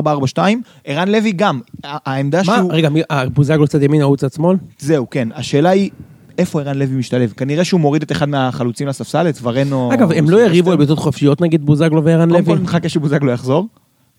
[0.84, 1.60] ערן לוי גם.
[1.84, 2.72] העמדה מה, שהוא...
[2.72, 4.56] רגע, מי- אה, בוזגלו צד ימין, ההוא צד שמאל?
[4.78, 5.28] זהו, כן.
[5.34, 5.90] השאלה היא,
[6.38, 7.32] איפה ערן לוי משתלב?
[7.36, 9.90] כנראה שהוא מוריד את אחד מהחלוצים לספסל, את ורן או...
[9.94, 10.40] אגב, הם לא.
[10.40, 12.56] יריבו על בעיטות חופשיות נגיד בוזגלו וערן קודם לוי?
[12.56, 13.68] כל נחכה שבוזגלו יחזור.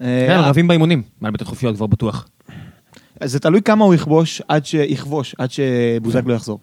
[0.02, 2.28] אה, כן, רבים באימונים, מעל בעיטות חופשיות כבר בטוח.
[3.20, 6.60] אז זה תלוי כמה הוא יכבוש עד שיכבוש, עד שבוזגלו יחזור.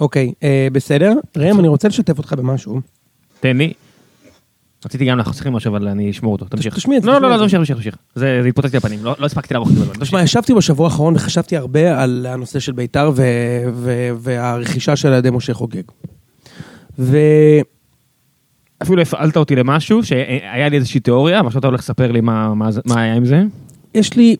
[0.00, 1.12] אוקיי, אה, בסדר.
[1.36, 2.80] ראם, אני רוצה לשתף אותך במשהו.
[3.40, 3.72] תן לי.
[4.84, 6.44] רציתי גם לחסוך עם משהו, אבל אני אשמור אותו.
[6.44, 6.74] תמשיך.
[6.74, 7.42] תשמיע את זה, לא, לא, לא, זה.
[7.42, 7.96] תמשיך, תמשיך, תמשיך.
[8.14, 9.84] זה התפוצץ לי הפנים, לא לא הספקתי לערוך את זה.
[10.00, 13.12] תשמע, ישבתי בשבוע האחרון וחשבתי הרבה על הנושא של בית"ר
[14.18, 15.82] והרכישה של ידי משה חוגג.
[16.98, 17.16] ו-
[18.82, 22.70] אפילו הפעלת אותי למשהו, שהיה לי איזושהי תיאוריה, ועכשיו אתה הולך לספר לי מה מה
[22.72, 23.42] זה- מה היה עם זה.
[23.94, 24.36] יש לי,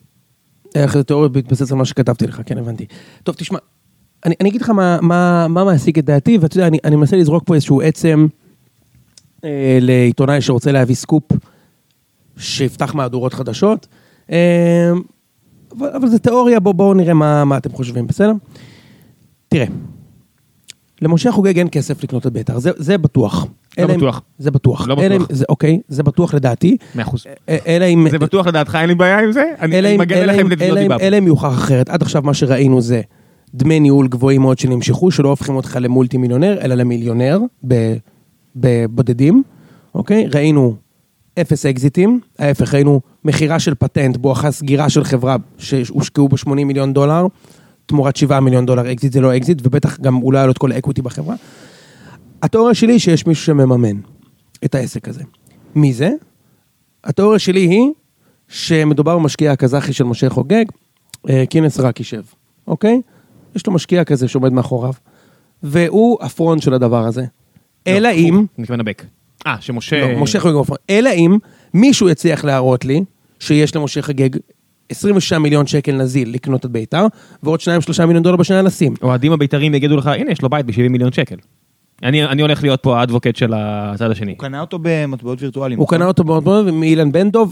[0.75, 2.87] איך זה תיאוריה בהתבסס על מה שכתבתי לך, כן, הבנתי.
[3.23, 3.59] טוב, תשמע,
[4.27, 7.17] אני, אני אגיד לך מה, מה, מה מעסיק את דעתי, ואתה יודע, אני, אני מנסה
[7.17, 8.27] לזרוק פה איזשהו עצם
[9.81, 11.23] לעיתונאי שרוצה להביא סקופ
[12.37, 13.87] שיפתח מהדורות חדשות,
[14.33, 14.91] אה,
[15.79, 18.33] אבל, אבל זה תיאוריה, בואו בוא נראה מה, מה אתם חושבים, בסדר?
[19.49, 19.67] תראה,
[21.03, 23.47] למשה חוגג אין כסף לקנות את בית"ר, זה, זה בטוח.
[23.79, 24.23] לא אם- בטוח.
[24.39, 24.89] זה בטוח.
[24.89, 25.29] לא בטוח.
[25.31, 26.77] זה, אוקיי, זה בטוח לדעתי.
[26.95, 27.25] מאה אחוז.
[27.49, 28.07] אה, אלא אם...
[28.11, 29.45] זה בטוח לדעתך, אין לי בעיה עם זה?
[29.61, 30.97] אני אם- מגן אלא אם- דיבה.
[31.01, 31.89] אלא אם יוכח אחרת.
[31.89, 33.01] עד עכשיו מה שראינו זה
[33.55, 37.97] דמי ניהול גבוהים מאוד שנמשכו, שלא הופכים אותך למולטי מיליונר, אלא למיליונר ב-
[38.61, 39.43] בבודדים,
[39.95, 40.27] אוקיי?
[40.35, 40.77] ראינו
[41.41, 46.93] אפס אקזיטים, ההפך, ראינו מכירה של פטנט בואכה סגירה של חברה שהושקעו ב 80 מיליון
[46.93, 47.27] דולר,
[47.87, 50.73] תמורת 7 מיליון דולר אקזיט זה לא אקזיט, ובטח גם אולי היה לו את כל
[50.73, 51.35] ה equity בחברה.
[52.43, 54.01] התיאוריה שלי היא שיש מישהו שמממן
[54.65, 55.23] את העסק הזה.
[55.75, 56.11] מי זה?
[57.05, 57.91] התיאוריה שלי היא
[58.49, 60.65] שמדובר במשקיע הקזחי של משה חוגג,
[61.29, 62.23] אה, קינס רקישב,
[62.67, 63.01] אוקיי?
[63.57, 64.93] יש לו משקיע כזה שעומד מאחוריו,
[65.63, 67.25] והוא הפרונט של הדבר הזה.
[67.97, 69.05] אלא אם, אני מתכוון לבק.
[69.47, 70.13] אה, שמשה...
[70.13, 71.39] לא, משה חוגג הפרונט, אלא אם
[71.75, 73.05] מישהו יצליח להראות לי
[73.41, 74.31] שיש למשה חוגג
[74.89, 77.07] 26 מיליון שקל נזיל לקנות את בית"ר,
[77.43, 78.95] ועוד 2-3 מיליון דולר בשנה לשים.
[79.03, 81.37] אוהדים הבית"רים יגידו לך, הנה, יש לו בית ב-70 מיליון שקל.
[82.03, 84.31] אני אני הולך להיות פה האדבוקט של הצד השני.
[84.31, 85.79] הוא קנה אותו במטבעות וירטואליים.
[85.79, 87.47] הוא קנה אותו מאוד מאילן בן דב,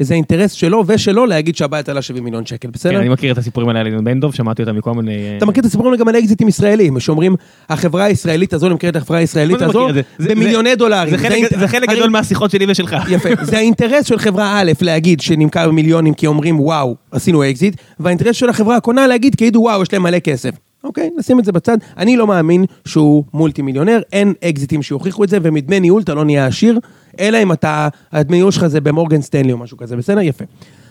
[0.00, 2.98] וזה אינטרס שלו ושלא להגיד שהבית עלה 70 מיליון שקל, כן, בסדר?
[2.98, 5.12] אני מכיר את הסיפורים האלה על אילן בן דב, שמעתי אותם מכל מיני...
[5.12, 7.36] אה, אתה מכיר את הסיפורים גם על אקזיטים ישראלים, שאומרים,
[7.68, 9.88] החברה הישראלית הזו נמכרת לחברה הישראלית הזו
[10.18, 11.16] במיליוני דולרים.
[11.16, 12.96] זה חלק- גדול מהשיחות שלי ושלך.
[13.10, 18.36] יפה, זה האינטרס של חברה א' להגיד שנמכר במיליונים כי אומרים וואו, עשינו אקזיט, והאינטרס
[18.36, 20.69] של החברה הקונה להגיד כאילו וואו, יש להם מלא כסף.
[20.84, 21.78] אוקיי, נשים את זה בצד.
[21.96, 26.24] אני לא מאמין שהוא מולטי מיליונר, אין אקזיטים שיוכיחו את זה, ומדמי ניהול אתה לא
[26.24, 26.78] נהיה עשיר,
[27.20, 30.20] אלא אם אתה, הדמי ניהול שלך זה במורגן סטנלי או משהו כזה, בסדר?
[30.20, 30.44] יפה.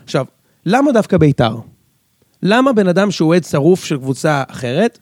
[0.04, 0.26] עכשיו,
[0.66, 1.56] למה דווקא בית"ר?
[2.44, 5.00] למה בן אדם שהוא אוהד שרוף של קבוצה אחרת,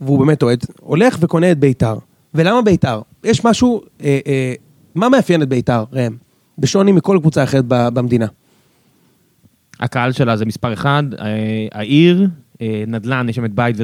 [0.00, 1.98] והוא באמת אוהד, הולך וקונה את בית"ר?
[2.34, 3.00] ולמה בית"ר?
[3.24, 4.54] יש משהו, אה, אה,
[4.94, 6.16] מה מאפיין את בית"ר, ראם?
[6.58, 8.26] בשוני מכל קבוצה אחרת במדינה.
[9.80, 12.28] הקהל שלה זה מספר אחד, אה, העיר,
[12.86, 13.76] נדל"ן, יש שם את בית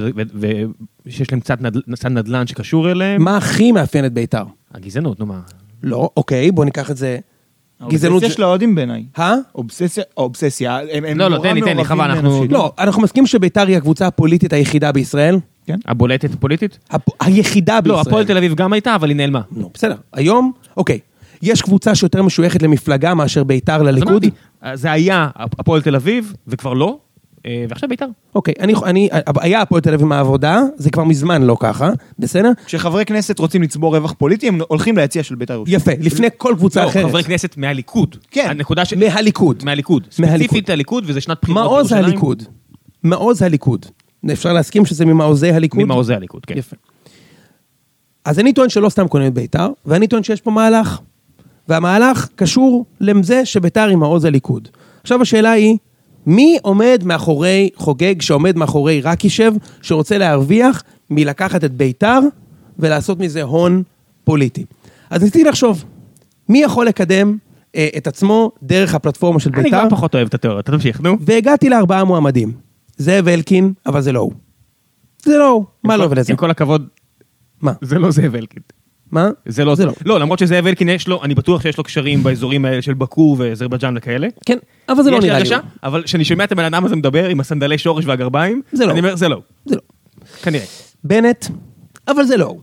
[1.07, 3.23] ושיש להם קצת נדל- קצת נדל"ן שקשור אליהם.
[3.23, 4.45] מה הכי מאפיין את בית"ר?
[4.75, 5.41] הגזענות, נו מה.
[5.83, 7.19] לא, אוקיי, בוא ניקח את זה.
[7.89, 8.23] גזענות...
[8.29, 9.05] של האוהדים בעיניי.
[9.19, 9.35] אה?
[9.55, 12.45] אובססיה, אובססיה, הם הם לא, לא, תן לי, תן לי, חבל, אנחנו-.
[12.51, 15.37] לא, אנחנו מסכימים שבית"ר היא הקבוצה הפוליטית היחידה בישראל?
[15.87, 16.79] הבולטת פוליטית?
[16.91, 17.03] הפ...
[17.21, 17.97] היחידה בישראל.
[17.97, 19.41] לא, הפועל תל אביב גם הייתה, אבל היא נעלמה.
[19.53, 19.97] נו, בסדר.
[20.13, 20.99] היום, אוקיי.
[21.43, 24.25] יש קבוצה שיותר משויכת למפלגה מאשר בית"ר לליכוד?
[24.75, 26.95] זה היה הפועל תל אביב, וכבר לא, אה,
[27.69, 28.07] ועכשיו בית"ר.
[28.35, 29.09] אוקיי, אני, אני,
[29.41, 32.51] היה הפועל תל אביב מהעבודה, זה כבר מזמן לא ככה, בסדר?
[32.67, 35.77] כשחברי כנסת רוצים לצבור רווח פוליטי, הם הולכים ליציע של בית"ר ירושלים.
[35.77, 37.05] יפה, לפני כל קבוצה לא, אחרת.
[37.05, 38.17] חברי כנסת מהליכוד.
[38.31, 38.47] כן.
[38.51, 38.95] הנקודה ש...
[38.95, 39.65] מהליכוד.
[39.65, 40.07] מהליכוד.
[40.11, 41.93] ספציפית הליכוד, וזה שנת בחירות מעוז.
[41.93, 42.43] הליכוד.
[43.03, 43.87] מעוז הליכוד.
[44.33, 45.83] אפשר להסכים שזה ממעוזי הליכוד?
[45.83, 46.59] ממעוזי הליכוד, כן.
[46.59, 46.77] יפה.
[48.25, 51.01] אז אני טוען שלא סתם קונים את בית"ר, ואני טוען שיש פה מהלך.
[51.69, 54.69] והמהלך קשור לזה שבית"ר היא מעוז הליכוד.
[55.03, 55.77] עכשיו השאלה היא,
[56.27, 59.53] מי עומד מאחורי חוגג שעומד מאחורי רקישב,
[59.83, 62.21] שרוצה להרוויח מלקחת את בית"ר
[62.79, 63.83] ולעשות מזה הון
[64.25, 64.65] פוליטי.
[65.11, 65.85] אז ניסיתי לחשוב,
[66.49, 67.37] מי יכול לקדם
[67.77, 69.79] אה, את עצמו דרך הפלטפורמה של אני בית"ר?
[69.79, 71.17] כבר פחות אוהב את התיאוריה, אתה תמשיך, נו.
[71.21, 72.53] והגעתי לארבעה מועמדים.
[72.97, 74.33] זאב אלקין, אבל זה לא הוא.
[75.23, 76.33] זה לא הוא, מה לא ולזה?
[76.33, 76.87] עם כל הכבוד,
[77.63, 77.73] מה?
[77.81, 78.63] זה לא זאב אלקין.
[79.15, 79.31] מה?
[79.47, 79.87] זה לא זה.
[79.87, 79.93] לא.
[80.05, 83.37] לא, למרות שזאב אלקין יש לו, אני בטוח שיש לו קשרים באזורים האלה של באקו
[83.39, 84.29] ואזרבייג'אן וכאלה.
[84.47, 84.59] כן,
[84.89, 85.49] אבל זה לא נראה לי.
[85.83, 88.91] אבל כשאני שומע את הבן אדם הזה מדבר עם הסנדלי שורש והגרביים, זה לא.
[88.91, 89.41] אני אומר, זה לא.
[89.65, 89.81] זה לא.
[90.43, 90.65] כנראה.
[91.05, 91.47] בנט,
[92.09, 92.55] אבל זה לא.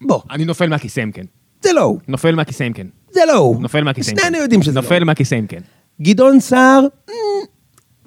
[0.00, 1.24] בוא, אני נופל מהכיסא אם כן.
[1.62, 1.96] זה לא.
[2.08, 2.86] נופל מהכיסא אם כן.
[3.10, 3.54] זה לא.
[3.60, 4.22] נופל מהכיסא אם כן.
[4.22, 4.82] שנינו יודעים שזה לא.
[4.82, 5.60] נופל מהכיסא אם כן.
[6.02, 7.14] גדעון סער, אמ,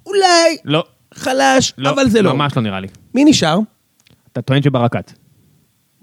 [0.06, 0.84] אולי לא.
[1.14, 1.90] חלש, לא.
[1.90, 2.34] אבל זה לא.
[2.34, 2.88] ממש לא נראה לי.
[3.16, 3.60] מי נשאר?
[4.32, 5.12] אתה טוען שברקת.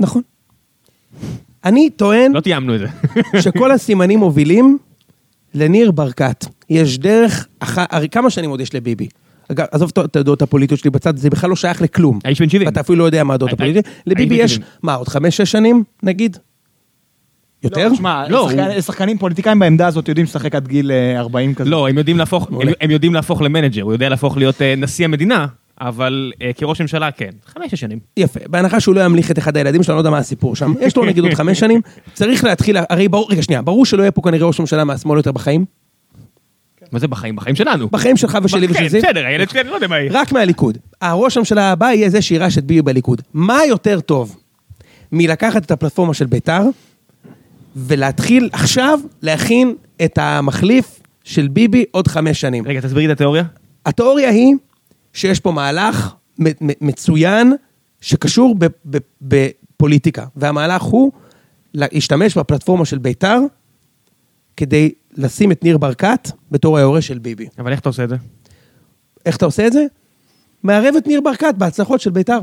[0.00, 0.22] נכון.
[1.66, 2.86] אני טוען לא תיאמנו את זה.
[3.42, 4.78] שכל הסימנים מובילים
[5.54, 6.44] לניר ברקת.
[6.70, 7.78] יש דרך, אח...
[7.90, 9.08] הרי כמה שנים עוד יש לביבי?
[9.52, 12.18] אגב, עזוב את- הדעות הפוליטיות שלי בצד, זה בכלל לא שייך לכלום.
[12.24, 12.66] האיש בן 70.
[12.68, 13.84] ואתה אפילו לא יודע מה הדעות הפוליטיות.
[14.06, 14.66] לביבי יש, 70.
[14.82, 16.36] מה, עוד חמש-שש שנים, נגיד?
[17.62, 17.88] יותר?
[17.88, 21.54] לא, תשמע, לא, שחקן- הוא- שחקנים פוליטיקאים בעמדה הזאת יודעים לשחק עד גיל אה, 40
[21.54, 21.70] כזה.
[21.70, 22.68] לא, הם יודעים להפוך, הם.
[22.80, 25.46] הם יודעים להפוך למנג'ר, הוא יודע להפוך להיות אה, נשיא המדינה,
[25.80, 27.30] אבל אה, כראש ממשלה כן.
[27.46, 27.98] חמש-שש שנים.
[28.16, 30.72] יפה, בהנחה שהוא לא ימליך את אחד הילדים שלו, אני לא יודע מה הסיפור שם.
[30.80, 31.80] יש לו נגיד עוד חמש שנים,
[32.12, 35.32] צריך להתחיל, הרי ברור, רגע שנייה, ברור שלא יהיה פה כנראה ראש ממשלה מהשמאל יותר
[35.32, 35.64] בחיים.
[36.92, 37.36] מה זה בחיים?
[37.36, 37.88] בחיים שלנו.
[37.88, 39.00] בחיים שלך ושלי כן, ושל זיו.
[39.00, 40.10] בסדר, הילד שלי, אני לא יודע מה יהיה.
[40.14, 40.78] רק מהליכוד.
[41.00, 43.22] הראש הממשלה הבא יהיה זה שירש את ביבי בליכוד.
[43.34, 44.36] מה יותר טוב
[45.12, 46.62] מלקחת את הפלטפורמה של בית"ר
[47.76, 49.74] ולהתחיל עכשיו להכין
[50.04, 52.64] את המחליף של ביבי עוד חמש שנים.
[52.66, 53.44] רגע, תסבירי את התיאוריה.
[53.86, 54.54] התיאוריה היא
[55.16, 56.14] שיש פה מהלך
[56.80, 57.52] מצוין
[58.00, 58.56] שקשור
[59.22, 61.12] בפוליטיקה, והמהלך הוא
[61.74, 63.40] להשתמש בפלטפורמה של בית"ר
[64.56, 67.46] כדי לשים את ניר ברקת בתור היורש של ביבי.
[67.58, 68.16] אבל איך אתה עושה את זה?
[69.26, 69.84] איך אתה עושה את זה?
[70.62, 72.40] מערב את ניר ברקת בהצלחות של בית"ר.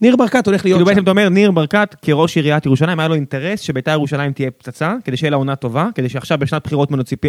[0.00, 0.94] ניר ברקת הולך להיות כאילו שם.
[0.94, 4.96] בעצם אתה אומר, ניר ברקת כראש עיריית ירושלים, היה לו אינטרס שביתר ירושלים תהיה פצצה,
[5.04, 7.20] כדי שיהיה לה עונה טובה, כדי שעכשיו בשנת בחירות מוניציפ...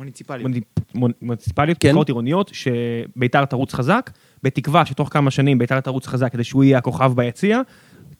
[0.00, 0.06] מונ...
[0.06, 0.42] מוניציפלי.
[0.42, 1.88] מוניפ- מונ- מוניציפליות, כן.
[1.88, 4.10] בחירות עירוניות, שביתר תרוץ חזק,
[4.42, 7.60] בתקווה שתוך כמה שנים ביתר תרוץ חזק כדי שהוא יהיה הכוכב ביציע,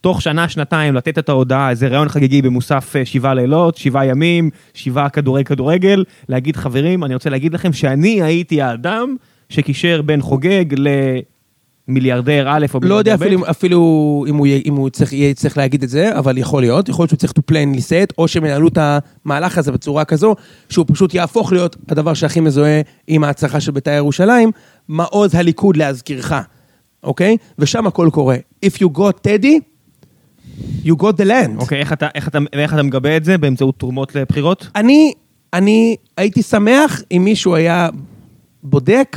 [0.01, 4.51] תוך שנה, שנתיים לתת את ההודעה, איזה ראיון חגיגי במוסף אה, שבעה לילות, שבעה ימים,
[4.74, 9.16] שבעה כדורי כדורגל, להגיד חברים, אני רוצה להגיד לכם שאני הייתי האדם
[9.49, 10.64] שקישר בין חוגג
[11.91, 13.22] למיליארדר א' או לא יודע מיליארדר ב'.
[13.22, 16.88] אפילו, אפילו אם הוא, אם הוא צריך, יהיה צריך להגיד את זה, אבל יכול להיות.
[16.88, 18.78] יכול להיות שהוא צריך to plan set, או שהם ינהלו את
[19.24, 20.34] המהלך הזה בצורה כזו,
[20.68, 24.51] שהוא פשוט יהפוך להיות הדבר שהכי מזוהה עם ההצלחה של בית"ר ירושלים,
[24.88, 26.32] מעוז הליכוד להזכירך,
[27.03, 27.36] אוקיי?
[27.59, 28.36] ושם הכל קורה.
[28.66, 29.61] If you got Teddy,
[30.84, 31.61] you got the land.
[31.61, 33.38] אוקיי, איך אתה, איך, אתה, איך אתה מגבה את זה?
[33.38, 34.68] באמצעות תרומות לבחירות?
[34.76, 35.12] אני,
[35.53, 37.88] אני הייתי שמח אם מישהו היה
[38.62, 39.16] בודק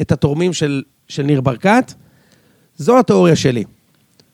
[0.00, 1.92] את התורמים של, של ניר ברקת.
[2.80, 3.64] זו התיאוריה שלי.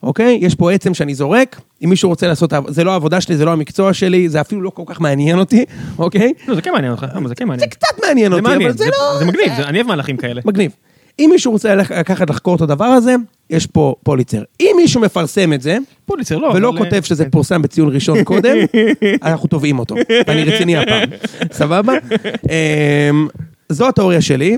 [0.03, 0.39] אוקיי?
[0.41, 3.53] יש פה עצם שאני זורק, אם מישהו רוצה לעשות, זה לא העבודה שלי, זה לא
[3.53, 5.65] המקצוע שלי, זה אפילו לא כל כך מעניין אותי,
[5.99, 6.33] אוקיי?
[6.49, 7.69] לא, זה כן מעניין אותך, זה כן זה מעניין.
[7.69, 9.19] קצת מעניין זה אותי, אבל זה זה- לא...
[9.19, 10.41] זה מגניב, זה- אני אוהב מהלכים כאלה.
[10.45, 10.71] מגניב.
[11.19, 13.15] אם מישהו רוצה לקחת לחקור את הדבר הזה,
[13.51, 14.43] יש פה פוליצר.
[14.61, 17.31] אם מישהו מפרסם את זה, פוליצר לא, ולא אבל, כותב אה, שזה כן.
[17.31, 18.57] פורסם בציון ראשון קודם,
[19.23, 19.95] אנחנו תובעים אותו.
[20.29, 21.09] אני רציני הפעם.
[21.53, 21.93] סבבה?
[23.11, 23.29] אמ,
[23.69, 24.57] זו התיאוריה שלי.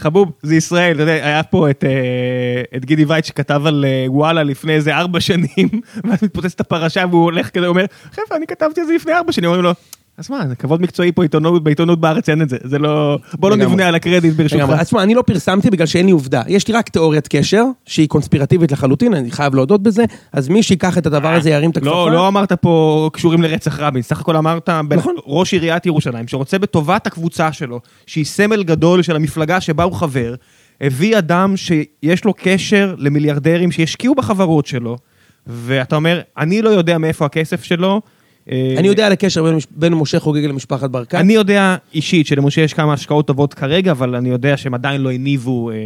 [0.00, 4.04] חבוב, זה ישראל, אתה יודע, היה פה את, אה, את גידי וייט שכתב על אה,
[4.08, 5.68] וואלה לפני איזה ארבע שנים,
[6.04, 9.32] ואז מתפוצץ את הפרשה והוא הולך כזה, אומר, חבר'ה, אני כתבתי את זה לפני ארבע
[9.32, 9.72] שנים, אומרים לו,
[10.18, 13.50] אז מה, זה כבוד מקצועי פה עיתונות, בעיתונות בארץ אין את זה, זה לא, בוא
[13.50, 13.56] לא.
[13.56, 14.64] נבנה על הקרדיט ברשותך.
[14.78, 16.42] אז תשמע, אני לא פרסמתי בגלל שאין לי עובדה.
[16.48, 20.98] יש לי רק תיאוריית קשר, שהיא קונספירטיבית לחלוטין, אני חייב להודות בזה, אז מי שייקח
[20.98, 21.90] את הדבר הזה ירים את הכפפה.
[21.90, 25.14] לא, לא אמרת פה קשורים לרצח רבין, סך הכל אמרת, נכון.
[25.26, 30.34] ראש עיריית ירושלים, שרוצה בטובת הקבוצה שלו, שהיא סמל גדול של המפלגה שבה הוא חבר,
[30.80, 34.96] הביא אדם שיש לו קשר למיליארדרים שהשקיעו בחברות שלו,
[35.46, 38.00] ואתה אומר, אני לא יודע מאיפה הכסף שלו.
[38.52, 41.14] אה, אני יודע על הקשר בין, בין משה חוגג למשפחת ברקת.
[41.14, 45.12] אני יודע אישית שלמשה יש כמה השקעות טובות כרגע, אבל אני יודע שהם עדיין לא
[45.12, 45.80] הניבו אה, אה,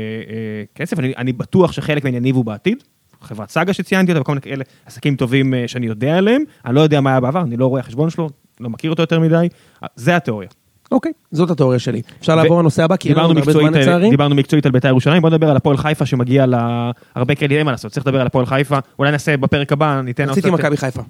[0.75, 2.83] כסף, אני, אני בטוח שחלק מהם יניבו בעתיד.
[3.23, 6.81] חברת סאגה שציינתי אותה וכל מיני כאלה עסקים טובים אה, שאני יודע עליהם, אני לא
[6.81, 8.29] יודע מה היה בעבר, אני לא רואה החשבון שלו,
[8.61, 9.49] לא מכיר אותו יותר מדי,
[9.97, 10.49] זה התיאוריה.
[10.93, 12.03] אוקיי, זאת התיאוריה שלי.
[12.21, 14.11] אפשר לעבור לנושא הבא, כי אין לנו הרבה זמן לצערי.
[14.11, 17.71] דיברנו מקצועית על בית"ר ירושלים, בוא נדבר על הפועל חיפה שמגיע להרבה כאלה, אין מה
[17.71, 20.29] לעשות, צריך לדבר על הפועל חיפה, אולי נעשה בפרק הבא, ניתן...
[20.29, 21.03] רציתי מכבי חיפה.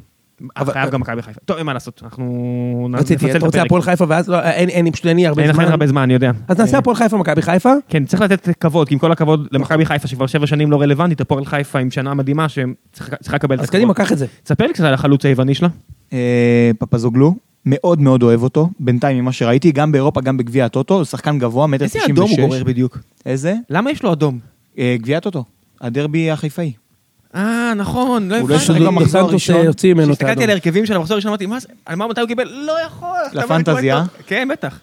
[0.56, 1.40] אבל- חייב גם מכבי חיפה.
[1.44, 2.24] טוב, אין מה לעשות, אנחנו
[2.90, 3.66] נ- רציתי, נפצל אתה רוצה את הפרק.
[3.66, 5.64] הפועל חיפה ואז לא, אין, אין, פשוט אין לי הרבה אין לך זמן.
[5.64, 6.30] הרבה זמן, אני יודע.
[6.48, 7.72] אז נעשה הפועל חיפה מכבי חיפה.
[7.88, 11.20] כן, צריך לתת כבוד, כי עם כל הכבוד למכבי חיפה, שכבר שבע שנים לא רלוונטית,
[11.20, 14.26] הפועל חיפה עם שנה מדהימה, שצריכה לקבל את אז קדימה, קח את זה.
[14.42, 15.68] תספר לי קצת על החלוץ היווני שלה.
[16.12, 17.34] אה, פפזוגלו,
[17.66, 21.66] מאוד מאוד אוהב אותו, בינתיים ממה שראיתי, גם באירופה, גם בגביע הטוטו, הוא שחקן גבוה,
[21.66, 22.38] מטר איזה תשעים אדום הוא.
[22.48, 22.98] גורר בדיוק?
[23.26, 23.54] איזה?
[23.70, 24.38] למה יש לו אדום?
[24.78, 25.44] אה, גביע הטוטו,
[25.80, 26.72] הדרבי החיפאי.
[27.34, 28.66] אה, נכון, לא הוא לא הבנתי.
[28.66, 29.64] שודד במחזור סנטוס הראשון.
[29.64, 30.42] יוציא ממנו את כשהסתכלתי האדום.
[30.44, 32.48] על ההרכבים של המחזור הראשון, אמרתי, מה זה, על מה מתי הוא קיבל?
[32.48, 33.08] לא יכול.
[33.32, 34.04] לפנטזיה?
[34.26, 34.80] כן, בטח.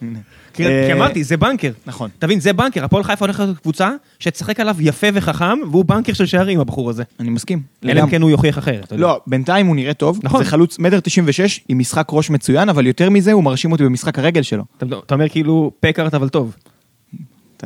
[0.54, 1.70] כי אה, כי אמרתי, זה בנקר.
[1.86, 2.10] נכון.
[2.18, 6.26] תבין, זה בנקר, הפועל חיפה הולכת להיות קבוצה שתשחק עליו יפה וחכם, והוא בנקר של
[6.26, 7.02] שערים, הבחור הזה.
[7.20, 7.62] אני מסכים.
[7.84, 8.10] אלא אם.
[8.10, 8.92] כן הוא יוכיח אחרת.
[8.96, 10.20] לא, בינתיים הוא נראה טוב.
[10.22, 10.44] נכון.
[10.44, 13.84] זה חלוץ מטר תשעים ושש עם משחק ראש מצוין, אבל יותר מזה הוא מרשים אותי
[13.84, 14.64] במשחק הרגל שלו.
[14.76, 16.56] אתה- אתה אומר כאילו, פקארט אבל טוב.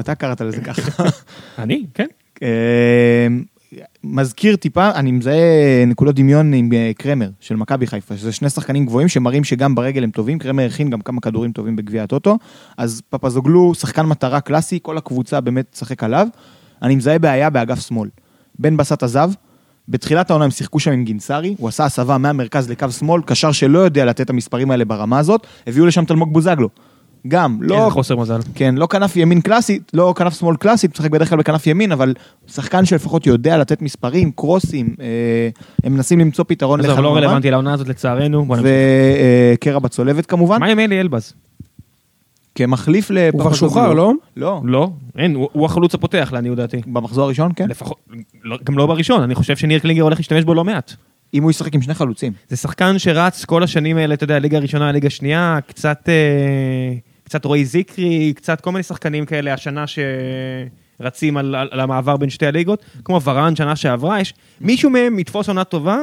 [0.00, 1.02] אתה קראת לזה ככה.
[1.58, 1.84] אני?
[1.94, 2.06] כן.
[4.04, 8.86] מזכיר טיפה, אני מזהה נקודות דמיון עם אה, קרמר של מכבי חיפה, שזה שני שחקנים
[8.86, 12.38] גבוהים שמראים שגם ברגל הם טובים, קרמר הכין גם כמה כדורים טובים בגביע הטוטו,
[12.78, 16.28] אז פפזוגלו שחקן מטרה קלאסי, כל הקבוצה באמת תשחק עליו.
[16.82, 18.08] אני מזהה בעיה באגף שמאל.
[18.58, 19.30] בן בסט עזב,
[19.88, 23.78] בתחילת העונה הם שיחקו שם עם גינסארי, הוא עשה הסבה מהמרכז לקו שמאל, קשר שלא
[23.78, 26.68] יודע לתת את המספרים האלה ברמה הזאת, הביאו לשם תלמוג בוזגלו.
[27.28, 27.78] גם, לא...
[27.78, 28.40] איזה חוסר מזל.
[28.54, 32.14] כן, לא כנף ימין קלאסית, לא כנף שמאל קלאסית, משחק בדרך כלל בכנף ימין, אבל
[32.46, 35.48] שחקן שלפחות יודע לתת מספרים, קרוסים, אה,
[35.84, 38.46] הם מנסים למצוא פתרון עזוב, לא לחלומה, רלוונטי לעונה הזאת לצערנו.
[39.54, 41.32] וקרע בצולבת כמובן, מה עם אלי אלבז?
[42.54, 43.52] כמחליף הוא כבר.
[43.52, 44.12] שוחרר, לא?
[44.36, 46.80] לא, לא, אין, הוא הוא החלוץ הפותח לעניות דעתי.
[46.86, 47.68] במחזור הראשון, כן.
[47.68, 47.96] לפחות,
[48.44, 50.92] לא- גם לא בראשון, אני חושב שניר קלינגר הולך להשתמש בו לא מעט.
[51.34, 52.32] אם הוא ישחק עם שני חלוצים.
[52.48, 56.94] זה שחקן שרץ כל השנים האלה, אתה יודע, ליגה ראשונה, ליגה שנייה, קצת, אה,
[57.24, 59.84] קצת רועי זיקרי, קצת כל מיני שחקנים כאלה השנה
[61.00, 65.18] שרצים על, על, על המעבר בין שתי הליגות, כמו ורן שנה שעברה, יש מישהו מהם
[65.18, 65.98] יתפוס עונה טובה,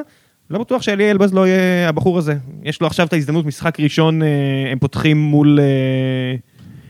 [0.51, 2.35] לא בטוח שאלי אלבז לא יהיה הבחור הזה.
[2.63, 4.27] יש לו עכשיו את ההזדמנות, משחק ראשון, אה,
[4.71, 6.35] הם פותחים מול, אה,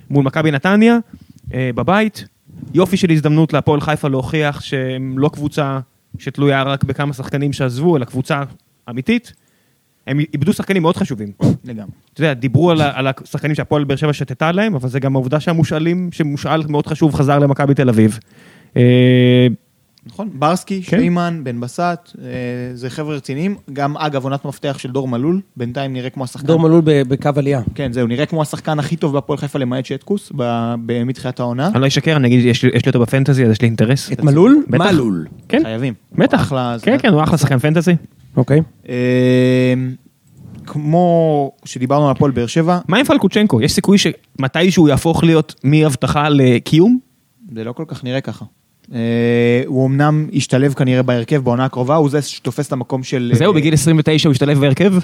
[0.10, 0.98] מול מכבי נתניה,
[1.54, 2.26] אה, בבית.
[2.74, 5.80] יופי של הזדמנות להפועל חיפה להוכיח שהם לא קבוצה
[6.20, 8.44] שתלויה רק בכמה שחקנים שעזבו, אלא קבוצה
[8.90, 9.34] אמיתית.
[10.08, 11.32] הם איבדו שחקנים מאוד חשובים.
[11.66, 11.92] לגמרי.
[12.14, 15.40] אתה יודע, דיברו על, על השחקנים שהפועל באר שבע שתתה להם, אבל זה גם העובדה
[15.40, 18.20] שהמושאלים, שמושאל מאוד חשוב, חזר למכבי תל אביב.
[18.78, 19.48] אה,
[20.06, 20.98] נכון, ברסקי, כן.
[20.98, 22.28] שיימן, בן בסט, אה,
[22.74, 23.56] זה חבר'ה רציניים.
[23.74, 26.48] גם אגב עונת מפתח של דור מלול, בינתיים נראה כמו השחקן.
[26.48, 27.62] דור מלול בקו עלייה.
[27.76, 30.32] כן, זהו, נראה כמו השחקן הכי טוב בהפועל חיפה למעט שטקוס,
[31.06, 31.68] מתחילת העונה.
[31.68, 34.12] אני לא אשקר, אני אגיד, יש לי יש לי אותו בפנטזי, אז יש לי אינטרס.
[34.12, 34.64] את מלול?
[34.68, 34.92] בטח.
[34.92, 35.28] מלול.
[35.50, 35.94] כן, חייבים.
[36.12, 36.54] בטח.
[36.82, 37.96] כן, כן, הוא אחלה שחקן פנטזי.
[38.38, 38.62] אוקיי.
[38.90, 39.74] אה,
[40.66, 43.62] כמו שדיברנו על הפועל באר שבע, מה עם פלקוצ'נקו?
[43.62, 47.00] יש סיכוי שמתישהו יהפוך להיות מהבטחה לקיום?
[47.56, 48.46] זה לא כל כך נראה ככה.
[48.94, 53.32] אה, הוא אמנם ישתלב כנראה בהרכב בעונה הקרובה, הוא זה שתופס את המקום של...
[53.36, 54.94] זהו, אה, בגיל 29 הוא השתלב בהרכב?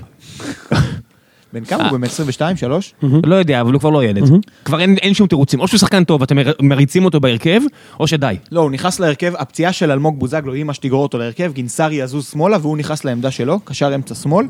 [1.53, 1.91] בן כמה הוא?
[1.91, 2.93] באמת 22, 3?
[3.25, 4.23] לא יודע, אבל הוא כבר לא ילד.
[4.65, 5.59] כבר אין אין שום תירוצים.
[5.59, 7.61] או שהוא שחקן טוב, אתם מר- מריצים אותו בהרכב,
[7.99, 8.35] או שדי.
[8.51, 12.57] לא, הוא נכנס להרכב, הפציעה של אלמוג בוזגלו מה שתגרור אותו להרכב, גינסארי יזוז שמאלה
[12.61, 14.47] והוא נכנס לעמדה שלו, קשר אמצע שמאל.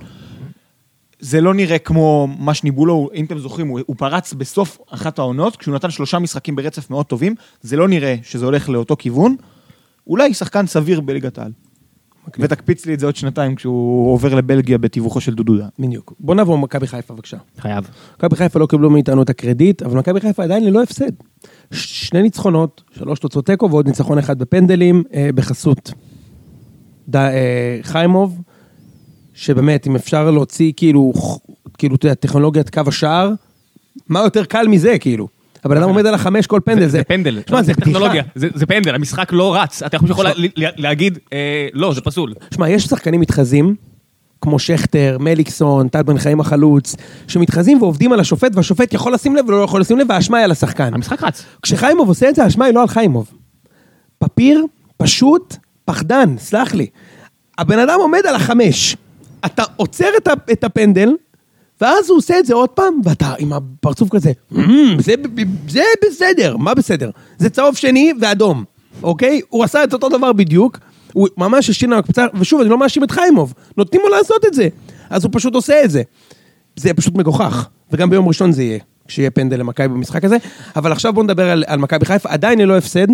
[1.20, 5.20] זה לא נראה כמו מה שניבאו לו, אם אתם זוכרים, הוא, הוא פרץ בסוף אחת
[5.20, 9.36] העונות, כשהוא נתן שלושה משחקים ברצף מאוד טובים, זה לא נראה שזה הולך לאותו כיוון.
[10.08, 11.52] אולי שחקן סביר בליגת העל.
[12.40, 15.68] ותקפיץ לי את זה עוד שנתיים כשהוא עובר לבלגיה בתיווכו של דודו דן.
[15.80, 16.14] בדיוק.
[16.20, 17.38] בוא נעבור מכבי חיפה בבקשה.
[17.60, 17.90] חייב.
[18.18, 21.12] מכבי חיפה לא קיבלו מאיתנו את הקרדיט, אבל מכבי חיפה עדיין ללא הפסד.
[21.72, 25.92] ש- שני ניצחונות, שלוש תוצאות תיקו ועוד ניצחון אחד בפנדלים, אה, בחסות
[27.10, 28.42] ד, אה, חיימוב,
[29.34, 31.14] שבאמת, אם אפשר להוציא כאילו,
[31.78, 33.32] כאילו, אתה יודע, טכנולוגיית קו השער,
[34.10, 35.28] מה יותר קל מזה, כאילו?
[35.64, 37.90] הבן אדם עומד על החמש כל פנדל, זה פנדל, שמע, זה בדיחה.
[37.92, 42.34] טכנולוגיה, זה פנדל, המשחק לא רץ, אתה יכול לה- לה- להגיד, אה, לא, זה פסול.
[42.54, 43.76] שמע, יש שחקנים מתחזים,
[44.42, 46.96] כמו שכטר, מליקסון, טל בן חיים החלוץ,
[47.28, 50.52] שמתחזים ועובדים על השופט, והשופט יכול לשים לב ולא יכול לשים לב, והאשמה היא על
[50.52, 50.94] השחקן.
[50.94, 51.44] המשחק רץ.
[51.62, 53.32] כשחיימוב עושה את זה, האשמה היא לא על חיימוב.
[54.20, 54.66] פפיר,
[54.98, 55.56] פשוט,
[55.86, 56.88] פחדן, סלח לי.
[57.58, 58.98] הבן אדם עומד על החמש.
[59.46, 60.10] אתה עוצר
[60.52, 61.10] את הפנדל,
[61.82, 65.82] ואז הוא עושה את זה עוד פעם, ואתה עם הפרצוף כזה, "אמ, זה, ב- זה
[66.08, 67.10] בסדר, מה בסדר?
[67.38, 68.64] זה צהוב שני ואדום,
[69.04, 69.42] אוקיי?
[69.50, 70.78] הוא עשה את אותו דבר בדיוק,
[71.14, 74.54] הוא ממש השתין על הקבוצה, ושוב, אני לא מאשים את חיימוב, נותנים לו לעשות את
[74.54, 74.68] זה,
[75.10, 76.02] אז הוא פשוט עושה את זה.
[76.76, 80.38] זה פשוט מגוחך, וגם ביום ראשון זה יהיה, כשיהיה פנדל למכבי במשחק הזה,
[80.76, 83.08] אבל עכשיו בואו נדבר על, על מכבי חיפה, עדיין ללא הפסד,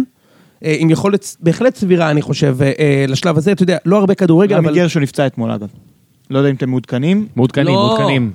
[0.65, 4.15] אה, עם יכולת בהחלט סבירה, אני חושב, אה, אה, לשלב הזה, אתה יודע, לא הרבה
[4.15, 4.75] כדורגל, רמי אבל...
[4.75, 5.67] גרשון נפצע אתמול אגב.
[6.29, 7.27] לא יודע אם אתם מעודכנים.
[7.35, 7.87] מעודכנים, לא.
[7.87, 8.31] מעודכנים.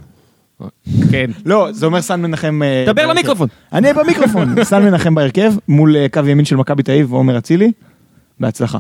[1.11, 1.31] כן.
[1.47, 2.61] לא, זה אומר סן מנחם...
[2.63, 3.07] אה, דבר.
[3.07, 3.49] למיקרופון.
[3.73, 4.55] אני במיקרופון.
[4.65, 7.73] סן מנחם בהרכב, מול אה, קו ימין של מכבי תל אביב ועומר אצילי.
[8.41, 8.79] בהצלחה.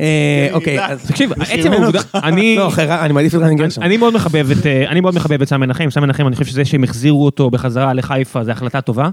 [0.00, 1.06] אה, אוקיי, אז...
[1.06, 2.56] תקשיב, עצם העובדה, אני...
[2.56, 3.84] לא, אחרי רן- אני מעדיף את גרשון.
[3.84, 6.64] אני מאוד מחבב את, אני מאוד מחבב את סם מנחם, סם מנחם, אני חושב שזה
[6.64, 9.08] שהם החזירו אותו בחזרה לחיפה זה החלטה טובה.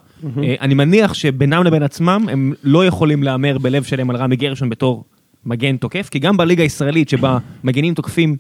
[0.61, 5.03] אני מניח שבינם לבין עצמם הם לא יכולים להמר בלב שלם על רמי גרשון בתור
[5.45, 8.35] מגן תוקף, כי גם בליגה הישראלית שבה מגנים תוקפים,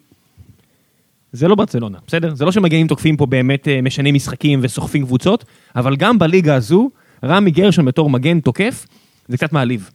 [1.35, 2.35] זה לא ברצלונה, בסדר?
[2.35, 6.89] זה לא שמגנים תוקפים פה באמת אה, משנים משחקים וסוחפים קבוצות, אבל גם בליגה הזו,
[7.23, 8.85] רמי גרשון בתור מגן תוקף,
[9.27, 9.89] זה קצת מעליב.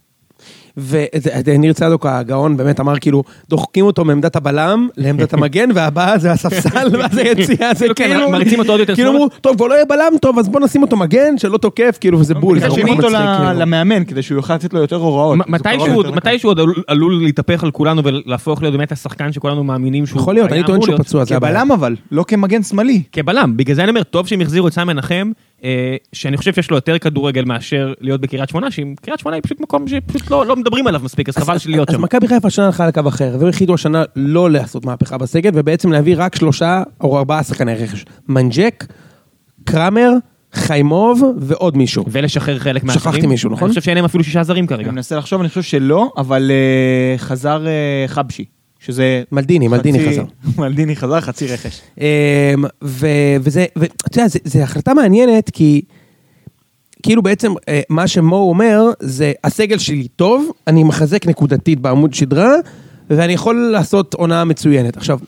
[0.77, 6.89] וניר צדוק הגאון באמת אמר כאילו, דוחקים אותו מעמדת הבלם לעמדת המגן, והבא זה הספסל,
[6.99, 8.31] ואז היציאה, זה כאילו, כן, כאילו...
[8.31, 9.11] מריצים אותו עוד יותר כאילו.
[9.11, 12.21] אמרו, טוב, כבר לא יהיה בלם, טוב, אז בוא נשים אותו מגן, שלא תוקף, כאילו,
[12.21, 12.59] וזה בול.
[12.61, 13.18] זה שני אותו כאילו.
[13.55, 15.39] למאמן, כדי שהוא יוכל לתת לו יותר הוראות.
[15.39, 16.31] מ- זה קרוב מתישהו יותר לקהל.
[16.33, 20.53] מתישהו עוד עלול- להתהפך על כולנו ולהפוך להיות באמת השחקן שכולנו מאמינים שהוא יכול להיות,
[20.53, 20.99] אני טוען שהוא.
[20.99, 21.55] פצוע, זה הבעיה.
[21.55, 23.03] כבלם אבל, לא כמגן שמאלי.
[23.12, 25.31] כבלם, בגלל זה אני אומר, טוב שהם החזירו את סם מנחם,
[26.13, 29.61] שאני חושב שיש לו יותר כדורגל מאשר להיות בקריית שמונה, שאם קריית שמונה היא פשוט
[29.61, 32.03] מקום שפשוט לא לא מדברים עליו מספיק, אז חבל להיות אז שם.
[32.03, 35.93] מכבי חיפה השנה הלכה על קו אחר, והם החליטו השנה לא לעשות מהפכה בסגל, ובעצם
[35.93, 38.05] להביא רק שלושה או ארבעה שחקני רכש.
[38.29, 38.87] מנג'ק,
[39.65, 40.11] קראמר,
[40.53, 42.05] חיימוב ועוד מישהו.
[42.09, 43.13] ולשחרר חלק מהאחרים.
[43.13, 43.65] שכחתי מישהו, נכון?
[43.65, 44.85] אני חושב שאין להם אפילו שישה זרים כרגע.
[44.85, 48.45] אני מנסה לחשוב, אני חושב שלא, אבל אה, חזר אה, חבשי.
[48.81, 49.22] שזה...
[49.33, 50.24] מלדיני, מלדיני חצי- חזר.
[50.62, 51.81] מלדיני חזר, חצי רכש.
[51.99, 52.05] אמ,
[52.85, 53.07] ו-
[53.41, 55.83] וזה, ואתה יודע, זו החלטה מעניינת, כי
[57.03, 62.55] כאילו בעצם אה, מה שמו אומר, זה הסגל שלי טוב, אני מחזק נקודתית בעמוד שדרה,
[63.11, 64.97] ואני יכול לעשות הונאה מצוינת.
[64.97, 65.18] עכשיו,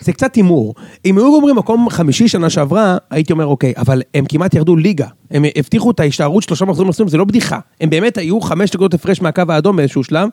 [0.00, 0.74] זה קצת הימור.
[1.04, 5.06] אם היו אומרים מקום חמישי שנה שעברה, הייתי אומר אוקיי, אבל הם כמעט ירדו ליגה.
[5.30, 7.58] הם הבטיחו את ההשתערות שלושה מחזורים נוספים, זה לא בדיחה.
[7.80, 10.28] הם באמת היו חמש נקודות הפרש מהקו האדום באיזשהו שלב,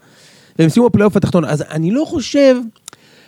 [0.59, 1.45] והם סיימו בפלייאוף התחתון.
[1.45, 2.55] אז אני לא חושב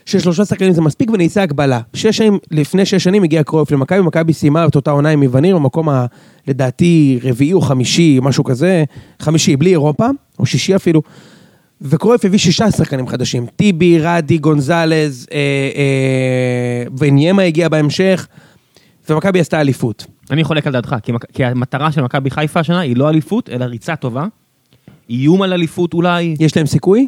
[0.06, 1.80] ששלושה שחקנים זה מספיק ונעשה הגבלה.
[1.94, 5.58] שש שנים, לפני שש שנים הגיע קרויף למכבי, מכבי סיימה את אותה עונה עם איווניר,
[5.58, 6.06] במקום ה...
[6.48, 8.84] לדעתי רביעי או חמישי, משהו כזה,
[9.22, 10.08] חמישי, בלי אירופה,
[10.40, 11.02] או שישי אפילו.
[11.82, 15.38] וקרויף הביא שישה שחקנים חדשים, טיבי, רדי, גונזלז, אה,
[15.76, 18.28] אה, וניימה הגיע בהמשך,
[19.10, 20.06] ומכבי עשתה אליפות.
[20.32, 23.66] אני חולק על דעתך, כי, כי המטרה של מכבי חיפה השנה היא לא אליפות, אלא
[23.66, 24.26] ריצה טובה.
[25.10, 27.08] איום על אליפות אולי, יש להם סיכוי?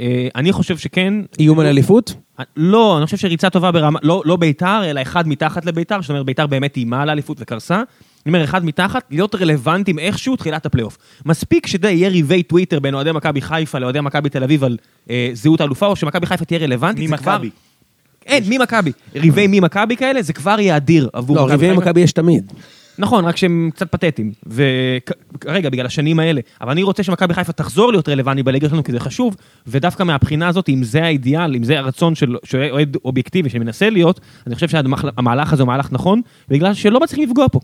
[0.00, 1.14] אה, אני חושב שכן.
[1.38, 2.14] איום על אליפות?
[2.56, 6.26] לא, אני חושב שריצה טובה ברמה, לא, לא ביתר, אלא אחד מתחת לביתר, זאת אומרת
[6.26, 7.74] ביתר באמת איימה על האליפות וקרסה.
[7.76, 7.84] אני
[8.26, 10.98] אומר, אחד מתחת, להיות רלוונטיים איכשהו תחילת הפלייאוף.
[11.26, 14.76] מספיק שזה יהיה ריבי טוויטר בין אוהדי מכבי חיפה לאוהדי מכבי תל אביב על
[15.10, 17.40] אה, זהות האלופה, או שמכבי חיפה תהיה רלוונטית, זה כבר...
[18.26, 18.92] אין, ממכבי.
[19.14, 21.72] ריבי ממכבי כאלה, זה כבר יהיה אדיר עבור לא, ריבי.
[21.72, 22.52] מכבי יש תמיד.
[22.98, 24.32] נכון, רק שהם קצת פתטיים.
[24.46, 26.40] וכרגע, בגלל השנים האלה.
[26.60, 29.36] אבל אני רוצה שמכבי חיפה תחזור להיות רלוונטי בליגה שלנו, כי זה חשוב,
[29.66, 32.36] ודווקא מהבחינה הזאת, אם זה האידיאל, אם זה הרצון של
[32.70, 37.46] אוהד אובייקטיבי שמנסה להיות, אני חושב שהמהלך הזה הוא מהלך נכון, בגלל שלא מצליחים לפגוע
[37.52, 37.60] פה.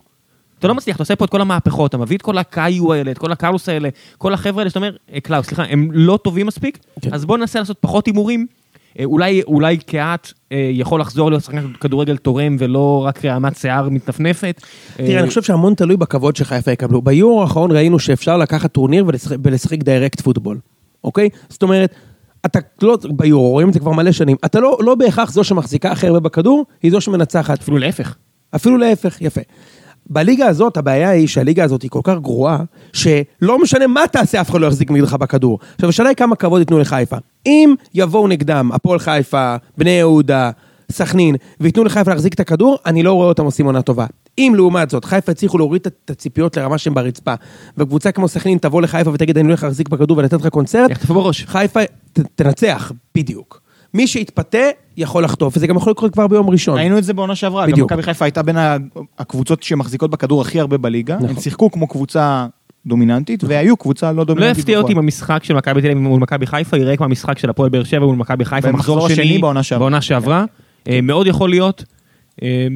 [0.59, 3.11] אתה לא מצליח, אתה עושה פה את כל המהפכות, אתה מביא את כל הקאיו האלה,
[3.11, 6.47] את כל הקאלוס האלה, כל החבר'ה האלה שאתה אומר, "אה, קלאוס, סליחה, הם לא טובים
[6.47, 7.15] מספיק, כן.
[7.15, 8.47] אז בוא ננסה לעשות פחות הימורים.
[8.99, 13.89] אה, אולי, אולי קהת אה, יכול לחזור להיות שחקן כדורגל תורם ולא רק רעמת שיער
[13.89, 14.61] מתנפנפת.
[14.97, 17.03] תראה, אה, אני חושב שהמון תלוי בכבוד שחיפה יקבלו.
[17.03, 20.59] ביורו האחרון ראינו שאפשר לקחת טורניר ולשחק- ולשחק direct football,
[21.05, 21.29] אוקיי?
[21.49, 21.95] זאת אומרת,
[22.47, 25.91] אתה לא, ביורו, רואים את זה כבר מלא שנים, אתה לא, לא בהכרח זו שמחזיקה
[25.93, 27.61] הכי הרבה בכדור, היא זו שמנצחת.
[27.61, 28.15] אפילו להפך.
[28.55, 29.41] אפילו להפך, יפה.
[30.11, 32.59] בליגה הזאת, הבעיה היא שהליגה הזאת היא כל כך גרועה,
[32.93, 35.59] שלא משנה מה תעשה, אף אחד לא יחזיק נגדך בכדור.
[35.75, 37.17] עכשיו, השאלה היא כמה כבוד ייתנו לחיפה.
[37.47, 40.51] אם יבואו נגדם הפועל חיפה, בני יהודה,
[40.93, 44.07] סכנין, וייתנו לחיפה להחזיק את הכדור, אני לא רואה אותם עושים עונה טובה.
[44.39, 47.35] אם לעומת זאת, חיפה הצליחו להוריד את- הציפיות לרמה שהם ברצפה,
[47.79, 50.91] וקבוצה כמו סכנין תבוא לחיפה ותגיד, אני הולך להחזיק בכדור ולתת לך קונצרט.
[51.47, 51.81] חיפה
[52.13, 53.64] ת, תנצח, בדיוק.
[53.95, 54.59] מי שיתפתה,
[54.97, 56.79] יכול לחטוף, וזה גם יכול לקרות כבר ביום ראשון.
[56.79, 57.93] ראינו את זה בעונה שעברה, גם בדיוק.
[57.93, 58.57] מכבי חיפה הייתה בין
[59.19, 61.43] הקבוצות שמחזיקות בכדור הכי הרבה בליגה, הם נכון.
[61.43, 62.47] שיחקו כמו קבוצה
[62.87, 64.59] דומיננטית, והיו קבוצה לא לא דומיננטית.
[64.59, 64.99] יפתיע אותי אם.
[64.99, 68.07] המשחק של מכבי תל אביב מול מכבי חיפה יראה כמו המשחק של הפועל באר שבע
[68.07, 69.79] מול מכבי חיפה, במחזור מחזור השני שני בעונה שעברה.
[69.81, 70.45] בעונה שעברה.
[70.89, 71.85] אה, מאוד יכול להיות.
[72.43, 72.67] אה,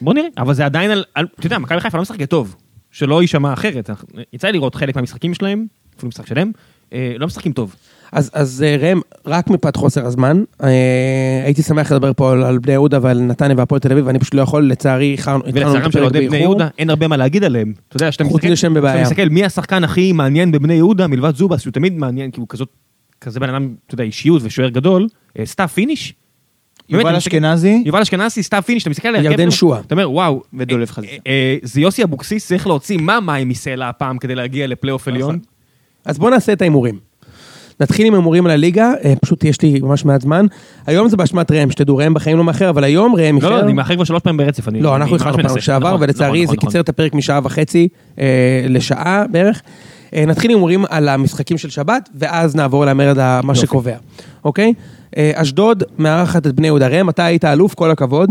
[0.00, 2.56] בוא נראה, אבל זה עדיין על, על- אתה יודע, מכבי חיפה לא משחקת טוב,
[2.90, 3.90] שלא יישמע אחרת.
[4.32, 6.50] יצא לי לראות חלק מהמשחקים שלהם, אפילו משחק שלם,
[6.92, 7.74] אה, לא משחקים טוב.
[8.12, 10.68] אז, אז אה, ראם, רק מפאת חוסר הזמן, אה,
[11.44, 14.34] הייתי שמח לדבר פה על, על בני יהודה ועל נתניה והפועל תל אביב, ואני פשוט
[14.34, 16.46] לא יכול, לצערי, איחרנו התחלנו את ולצערם של הפרק אוהדי בני באיחור.
[16.46, 17.72] יהודה, אין הרבה מה להגיד עליהם.
[17.88, 18.56] אתה יודע, שאתה מסתכל.
[18.56, 22.48] שאתה מסתכל מי השחקן הכי מעניין בבני יהודה מלבד זובס, שהוא תמיד מעניין, כי הוא
[22.48, 22.68] כזאת,
[23.20, 26.14] כזה בן אדם, אתה יודע, אישיות ושוער גדול, אה, סתיו פיניש.
[26.88, 29.80] יובל אשכנזי, יובל אשכנזי, סתיו פיניש, אתה מסתכל על ההרכב ירדן שועה.
[29.80, 31.16] אתה אומר, וואו, ודולב אה, חזיזה.
[31.62, 35.38] זה יוסי אבוקסיס צריך להוציא מה מים מסלע הפעם כדי להגיע לפלייאוף עליון.
[36.04, 36.98] אז בואו נעשה את ההימורים.
[37.80, 40.46] נתחיל עם הימורים על הליגה, אה, פשוט יש לי ממש מעט זמן.
[40.86, 43.64] היום זה באשמת ראם, שתדעו, ראם בחיים לא מאחר, אבל היום ראם לא, לא, איחר.
[43.64, 44.68] אני מאחר כבר שלוש פעמים ברצף.
[44.68, 45.60] אני- לא, אנחנו איחרנו פעם.
[45.60, 46.68] שעבר, נכון, ולצערי נכון, זה נכון.
[46.68, 48.24] קיצר את הפרק משעה וחצי אה,
[48.68, 49.62] לשעה בערך.
[50.14, 53.54] אה, נתחיל עם הימורים על המשחקים של שבת, ואז נעבור למרד מה.
[53.54, 53.96] שקובע,
[54.44, 54.72] אוקיי?
[55.34, 56.88] אשדוד מארחת את בני יהודה.
[56.88, 58.30] ראם, אתה היית אלוף, כל הכבוד.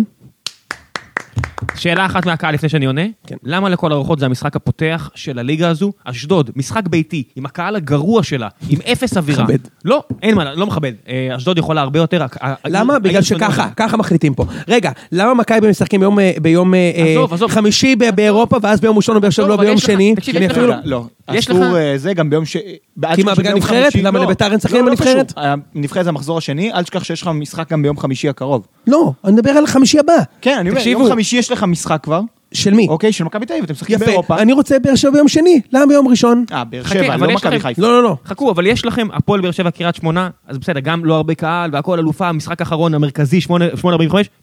[1.76, 3.36] שאלה אחת מהקהל לפני שאני עונה, כן.
[3.44, 5.92] למה לכל הרוחות זה המשחק הפותח של הליגה הזו?
[6.04, 9.44] אשדוד, משחק ביתי, עם הקהל הגרוע שלה, עם אפס אווירה.
[9.44, 9.58] מכבד.
[9.86, 10.92] לא, אין מה, לא מכבד.
[11.10, 12.24] אה, אשדוד יכולה הרבה יותר.
[12.24, 12.94] ה- ה- למה?
[12.94, 13.70] העיר- בגלל העיר שונאת שככה.
[13.76, 14.46] ככה מחליטים פה.
[14.68, 17.52] רגע, למה מכבי משחקים ביום, אה, ביום אה, עזוב, עזוב.
[17.52, 20.14] חמישי ב- באירופה, ואז ביום ראשון בבאר שבע עזוב, לא אבל ביום יש לך- שני?
[20.16, 21.04] תקשיב, אני יש לך- אפילו לא- לא,
[21.34, 22.56] יש אסור לך- אה, זה גם ביום ש...
[22.58, 23.92] אל כי מה, תשכח בגלל שביום נבחרת?
[23.94, 24.26] חמישי- למה לא.
[24.26, 25.32] לביתר אין שחקנים לא, לא בנבחרת?
[25.32, 25.44] קשור.
[25.76, 28.68] הנבחרת זה המחזור השני, אל תשכח שיש לך משחק גם ביום חמישי הקרוב.
[28.88, 30.14] לא, אני מדבר על חמישי הבא.
[30.42, 31.02] כן, אני אומר, תקשיבו.
[31.02, 32.22] יום חמישי יש לך משחק כבר,
[32.54, 32.88] של מי?
[32.90, 34.38] אוקיי, של מכבי תל אביב, אתם משחקים יפה, באירופה.
[34.42, 36.46] אני רוצה באר שבע ביום שני, למה ביום ראשון?
[36.52, 37.82] אה, באר שבע, אבל לא מכבי חיפה.
[37.82, 38.16] לא, לא, לא.
[38.26, 41.70] חכו, אבל יש לכם הפועל באר שבע קריית שמונה, אז בסדר, גם לא הרבה קהל
[41.74, 43.52] והכל אלופה, משחק אחרון המרכזי, 8.45,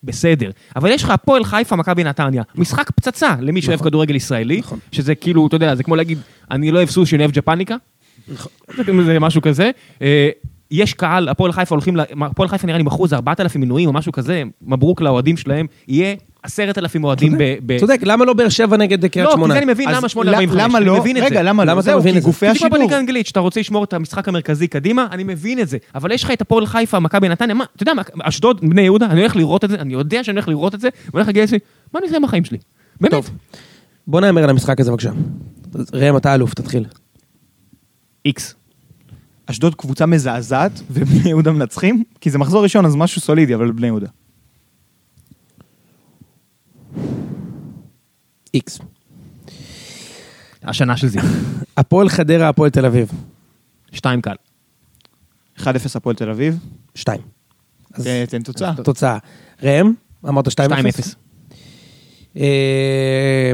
[0.05, 0.51] בסדר.
[0.77, 2.43] אבל יש לך הפועל חיפה, מכבי נתניה.
[2.55, 4.61] משחק פצצה למי שאוהב כדורגל ישראלי,
[4.93, 6.19] שזה כאילו, אתה יודע, זה כמו להגיד,
[6.51, 7.77] אני לא אוהב סושי, אני אוהב ג'פניקה.
[8.77, 9.71] זה- זה משהו כזה.
[10.03, 10.29] אה,
[10.71, 14.43] יש קהל, הפועל חיפה הולכים, הפועל חיפה נראה לי איזה 4,000 מנויים או משהו כזה,
[14.63, 17.79] מברוק לאוהדים שלהם, יהיה 10,000 אוהדים ב...
[17.79, 19.55] צודק, למה לא באר שבע נגד קריית לא, כי שמונה?
[19.55, 20.21] זה אני מבין למה 8.45,
[20.55, 21.01] למה אני לא?
[21.01, 21.29] מבין את זה.
[21.29, 21.81] רגע, למה לא?
[21.81, 22.21] זהו, כי את זה?
[22.21, 22.79] גופי השידור.
[22.79, 25.79] בליגה האנגלית, שאתה רוצה לשמור את המשחק המרכזי קדימה, אני מבין את זה.
[25.95, 29.07] אבל יש לך את הפועל חיפה, מכבי נתניה, מה, אתה יודע מה, אשדוד, בני יהודה,
[29.07, 31.41] אני הולך לראות את זה, אני יודע שאני הולך לראות את זה, ואני הולך להגיד
[31.43, 31.59] לעצמי,
[31.95, 32.59] מה אני עושה עם החיים שלי?
[33.01, 33.11] באמת.
[33.11, 33.31] טוב.
[34.07, 35.11] בוא נאמר על המשחק הזה בבקשה.
[35.93, 36.85] ראם, אתה אלוף, תתחיל.
[38.25, 38.55] איקס.
[39.47, 43.87] אשדוד קבוצה מזעזעת, ובני יהודה מנצחים, כי זה מחזור ראשון, אז משהו סולידי, אבל בני
[43.87, 44.07] יהודה.
[48.55, 48.79] איקס.
[50.63, 51.23] השנה של זיו.
[51.77, 53.11] הפועל חדרה, הפועל תל אביב.
[53.93, 54.35] שתיים קל.
[55.59, 55.63] 1-0
[55.95, 56.59] הפועל תל אביב.
[56.95, 57.21] שתיים.
[57.95, 58.75] אז תן- תן תוצאה.
[58.85, 59.19] תוצאה.
[59.63, 59.93] ראם,
[60.29, 60.51] אמרת 2-0?
[60.51, 61.15] 2-0.
[62.37, 63.53] אה,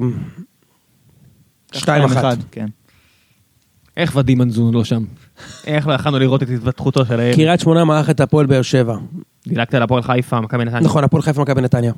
[1.72, 1.78] 2-1.
[2.50, 2.66] כן.
[3.96, 5.04] איך ודים מנזון לא שם?
[5.66, 7.34] איך לא יכלנו לראות את התפתחותו של הילד?
[7.36, 8.96] קריית שמונה מארחת הפועל באר שבע.
[9.48, 10.80] דילגת על הפועל חיפה, מכבי נתניה.
[10.80, 11.92] נכון, הפועל חיפה מכבי נתניה.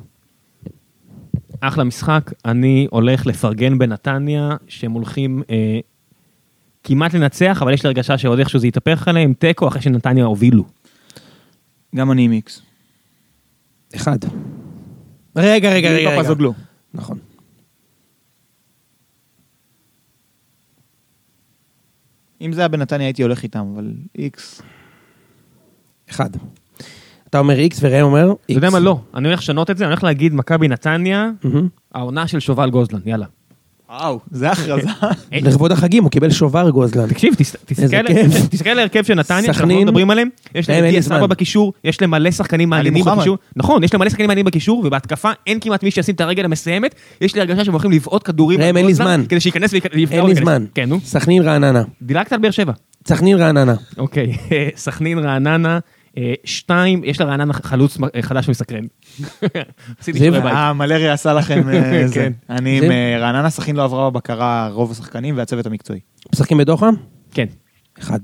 [1.61, 5.79] אחלה משחק, אני הולך לפרגן בנתניה, שהם הולכים אה,
[6.83, 10.65] כמעט לנצח, אבל יש לי הרגשה שעוד איכשהו זה יתהפך עליהם, תיקו אחרי שנתניה הובילו.
[11.95, 12.61] גם אני עם איקס.
[13.95, 14.17] אחד.
[15.35, 16.09] רגע, רגע, רגע.
[16.09, 16.21] רגע.
[16.21, 16.53] פפזוגלו.
[16.93, 17.17] נכון.
[22.41, 24.61] אם זה היה בנתניה הייתי הולך איתם, אבל איקס.
[26.09, 26.29] אחד.
[27.29, 28.35] אתה אומר איקס וראם אומר איקס.
[28.45, 28.79] אתה יודע מה?
[28.79, 28.99] לא.
[29.15, 31.29] אני הולך לשנות את זה, אני הולך להגיד מכבי נתניה.
[31.95, 33.25] העונה של שובל גוזלן, יאללה.
[33.91, 34.87] וואו, זה הכרזה.
[35.31, 37.07] לכבוד החגים הוא קיבל שובר גוזלן.
[37.07, 37.55] תקשיב, תס-
[38.49, 39.75] תסתכל על- ההרכב של נתניה, שאנחנו.
[39.75, 41.25] לא מדברים עליהם, יש להם דיה סבא.
[41.27, 43.05] בקישור, יש להם מלא שחקנים מעניינים.
[43.05, 46.45] בקישור, נכון, יש להם מלא שחקנים מעניינים בקישור, ובהתקפה אין כמעט מי שישים את הרגל
[46.45, 49.23] המסיימת, יש לי הרגשה שהם הולכים לבעוט כדורים, ראם, אין לי זמן.
[49.29, 50.65] כדי שייכנס ויפגע אין לי זמן.
[50.75, 50.99] כן, נו.
[51.03, 51.83] סכנין רעננה.
[52.01, 52.73] דילגת על באר שבע.
[53.07, 53.73] סכנין רעננה.
[53.97, 54.33] אוקיי,
[54.75, 55.79] סכנין רעננה,
[56.43, 58.83] שתיים, יש לרעננה חלוץ אה, חדש ומסקרן.
[59.99, 60.19] עשיתי?
[60.19, 60.53] שיעורי בית.
[60.53, 62.13] אה, עשה לכם אה, זה.
[62.13, 62.33] כן.
[62.49, 65.99] אני זה- עם אה, רעננה סכין לא עברה בבקרה רוב השחקנים והצוות המקצועי.
[66.33, 66.89] משחקים בדוחה?
[67.31, 67.45] כן,
[67.99, 68.19] אחד.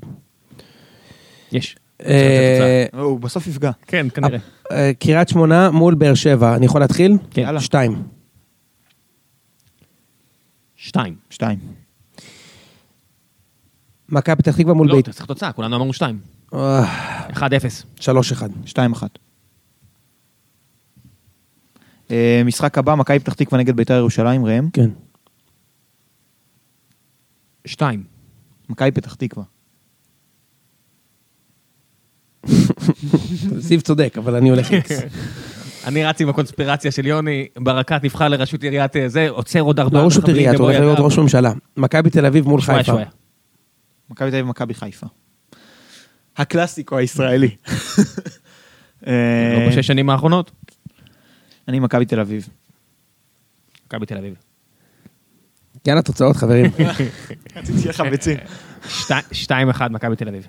[1.52, 1.76] יש.
[2.06, 3.72] אה, הוא בסוף יפגע.
[3.88, 4.38] כן, כנראה.
[4.72, 6.56] אה, קריית שמונה מול באר שבע.
[6.56, 7.18] אני יכול להתחיל?
[7.32, 7.42] כן.
[7.42, 7.62] יאללה.
[7.62, 8.04] שתיים.
[10.76, 11.16] שתיים.
[11.30, 11.60] שתיים.
[14.10, 15.10] מכבי פתח תקווה מול לא, בית.
[15.10, 16.35] צריך תוצאה, כולנו אמרנו שתיים.
[16.56, 17.86] אה, אחד אפס.
[18.00, 18.50] שלוש אחד.
[18.66, 19.20] שתיים אחת.
[22.46, 24.70] משחק הבא, מכבי פתח תקווה נגד בית"ר ירושלים, ראם.
[24.70, 24.90] כן.
[27.66, 28.04] שתיים.
[28.70, 29.44] מכבי פתח תקווה.
[33.68, 34.92] זיו צודק, אבל אני הולך איקס.
[35.88, 40.02] אני רץ עם הקונספירציה של יוני, ברקת נבחר לראשות עיריית אה, זה, עוצר עוד ארבעה
[40.02, 41.06] לא ראשות הולך להיות ידיו.
[41.06, 41.54] ראש ממשלה.
[41.78, 42.94] מכבי תל אביב מול חיפה.
[44.10, 45.08] מכבי תל אביב ומכבי חיפה.
[46.38, 47.50] הקלאסיקו הישראלי.
[49.08, 49.14] אה,
[49.60, 50.52] לא בשש שנים האחרונות?
[51.68, 52.48] אני מכבי תל אביב.
[53.88, 54.34] מכבי תל אביב.
[55.88, 56.72] יאללה, תוצאות חברים.
[57.56, 58.38] רציתי שיהיה לך ביצים.
[58.90, 60.48] שתי- שתיים אחד מכבי תל אביב.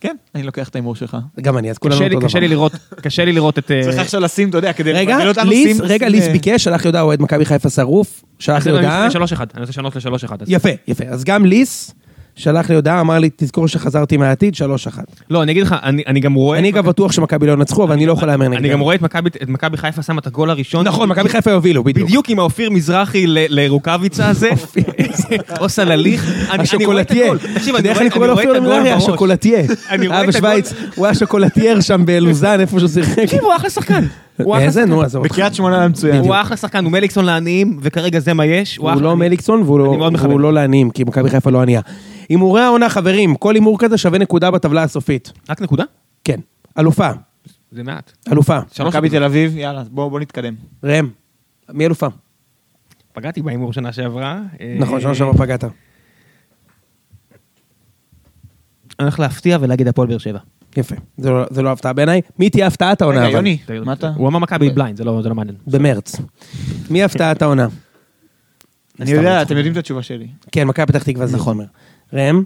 [0.00, 1.16] כן, אני לוקח את ההימור שלך.
[1.40, 2.54] גם אני, אז כולנו אותו קשה לי דבר.
[2.54, 3.70] לראות, קשה לי לראות את...
[3.70, 6.32] אה, צריך עכשיו לשים, אתה יודע, כדי רגע, לבלבל אותנו, ליס, שים- רגע, ליס אה,
[6.32, 9.06] ביקש, שלח לי הודעה אוהד מכבי חיפה שרוף, שלח לי אני הודעה.
[9.06, 9.18] אני
[9.60, 10.36] רוצה לשנות לשלוש אחד.
[10.46, 11.04] יפה, יפה.
[11.04, 11.94] אז גם ליס
[12.36, 15.04] שלח לי הודעה, אמר לי, תזכור שחזרתי מהעתיד, שלוש אחת.
[15.30, 16.58] לא, אני אגיד לך, אני אני גם רואה...
[16.58, 18.58] אני גם בטוח שמכבי לא ינצחו, אבל אני לא יכול להמר נגדם.
[18.58, 19.02] אני גם רואה את
[19.48, 20.86] מכבי- חיפה שמה את הגול הראשון.
[20.86, 22.08] נכון, מכבי חיפה יובילו, בדיוק.
[22.08, 24.50] בדיוק עם האופיר מזרחי לרוקאביצה הזה,
[25.60, 27.32] או סלליך, השוקולטייה.
[27.54, 28.34] תקשיב, אני רואה את הגול?
[28.60, 29.02] בראש.
[29.02, 29.62] השוקולטייה.
[29.88, 30.26] היה.
[30.26, 33.18] בשוויץ, הוא היה שוקולטייר שם בלוזן, איפה שהוא שיחק.
[33.18, 34.04] תקשיב, הוא אחלה שחקן.
[34.58, 34.84] איזה.
[34.84, 35.32] נו, עזוב אותך.
[35.34, 36.16] בקריית שמונה היה מצוין.
[36.24, 38.76] הוא אחלה שחקן, הוא מליקסון לעניים, וכרגע זה מה יש.
[38.76, 38.90] הוא.
[38.90, 41.80] לא מליקסון והוא לא- לא לעניים, כי מכבי חיפה לא ענייה.
[42.28, 45.32] הימורי העונה, חברים, כל הימור כזה שווה נקודה בטבלה הסופית.
[45.50, 45.84] רק נקודה?
[46.24, 46.40] כן.
[46.78, 47.10] אלופה,
[47.72, 48.12] זה מעט.
[48.32, 48.58] אלופה.
[48.72, 49.08] שלוש מכבי.
[49.10, 50.54] תל אביב, יאללה, בואו בואו נתקדם.
[50.84, 51.08] ראם,
[51.72, 52.06] מי אלופה?
[53.12, 54.40] פגעתי בהימור שנה שעברה.
[54.60, 55.64] אה, נכון, שנה שעברה פגעת.
[55.64, 55.70] אני
[59.00, 60.38] הולך להפתיע ולהגיד הפועל באר שבע.
[60.78, 60.94] יפה.
[61.18, 62.20] זה לא- זה לא הפתעה בעיניי.
[62.38, 63.26] מי תהיה הפתעת העונה?
[63.26, 63.36] רגע?
[63.36, 64.12] יוני, מה אתה?
[64.16, 65.56] הוא אמר מכבי בליינד, זה לא זה לא מעניין.
[65.66, 66.16] במרץ.
[66.90, 67.66] מי הפתעת העונה?
[69.00, 70.28] אני יודע, אתם יודעים את התשובה שלי.
[70.52, 71.56] כן, מכבי פתח תקווה זה נכון.
[71.56, 71.66] אומר.
[72.12, 72.42] ראם,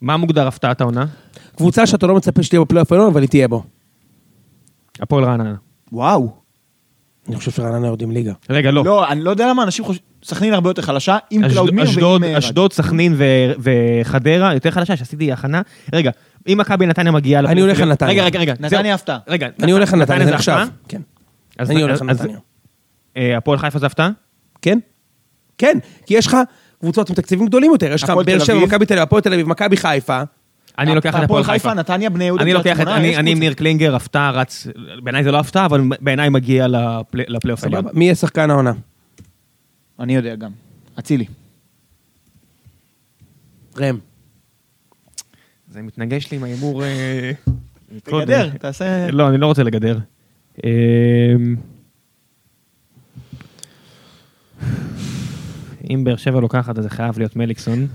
[0.00, 1.06] מה מוגדר הפתעת העונה?
[1.56, 3.62] קבוצה שאתה לא מצפה שתהיה בפלייאוף העליון, אבל היא תהיה בו.
[5.00, 5.54] הפועל רעננה.
[5.92, 6.41] וואו.
[7.28, 8.32] אני חושב שרעננה יורדים ליגה.
[8.50, 8.84] רגע, לא.
[8.84, 12.36] לא, אני לא יודע למה אנשים חושבים, סכנין הרבה יותר חלשה, עם קלאודמיר אשדוד, ועם...
[12.36, 13.52] אשדוד, סכנין ו-
[14.00, 15.62] וחדרה, יותר חלשה, שעשיתי הכנה.
[15.92, 16.10] רגע,
[16.48, 17.40] אם מכבי נתניה מגיעה...
[17.40, 18.12] אני הולך על נתניה.
[18.12, 18.54] רגע, רגע, רגע.
[18.60, 18.94] נתניה.
[18.94, 19.18] הפתעה.
[19.28, 20.34] רגע, אני הולך על נתניה, זה.
[20.34, 20.64] הפתעה?
[20.88, 21.00] כן.
[21.58, 22.38] אז- אני הולך על נתניה.
[23.16, 24.10] אה, הפועל חיפה זה הפתעה?
[24.62, 24.78] כן?
[25.58, 26.36] כן, כי יש לך
[26.80, 28.58] קבוצות עם תקציבים גדולים יותר, יש לך באר שבע.
[28.58, 30.22] מכבי תל אביב, הפועל תל אביב, מכבי חיפה.
[30.78, 31.74] אני לוקח את הפועל חיפה.
[31.74, 33.38] נתניה, בני יהודה, אני לוקח את, אני עם.
[33.38, 34.66] ניר קלינגר, הפתעה, רץ,
[35.02, 37.82] בעיניי זה לא הפתעה, אבל בעיניי מגיע לפלי- לפלייאוף העליון.
[37.82, 37.98] סבבה.
[37.98, 38.72] מי יהיה שחקן העונה?
[40.00, 40.50] אני יודע גם.
[40.98, 41.24] אצילי.
[43.78, 43.98] ראם.
[45.68, 46.84] זה מתנגש לי עם ההימור...
[46.84, 47.30] אה,
[48.02, 48.58] תגדר, קודם.
[48.58, 49.10] תעשה...
[49.10, 49.98] לא, אני לא רוצה לגדר.
[50.64, 51.56] אמ,
[55.90, 57.86] אם באר שבע לוקחת, אז זה חייב להיות מליקסון.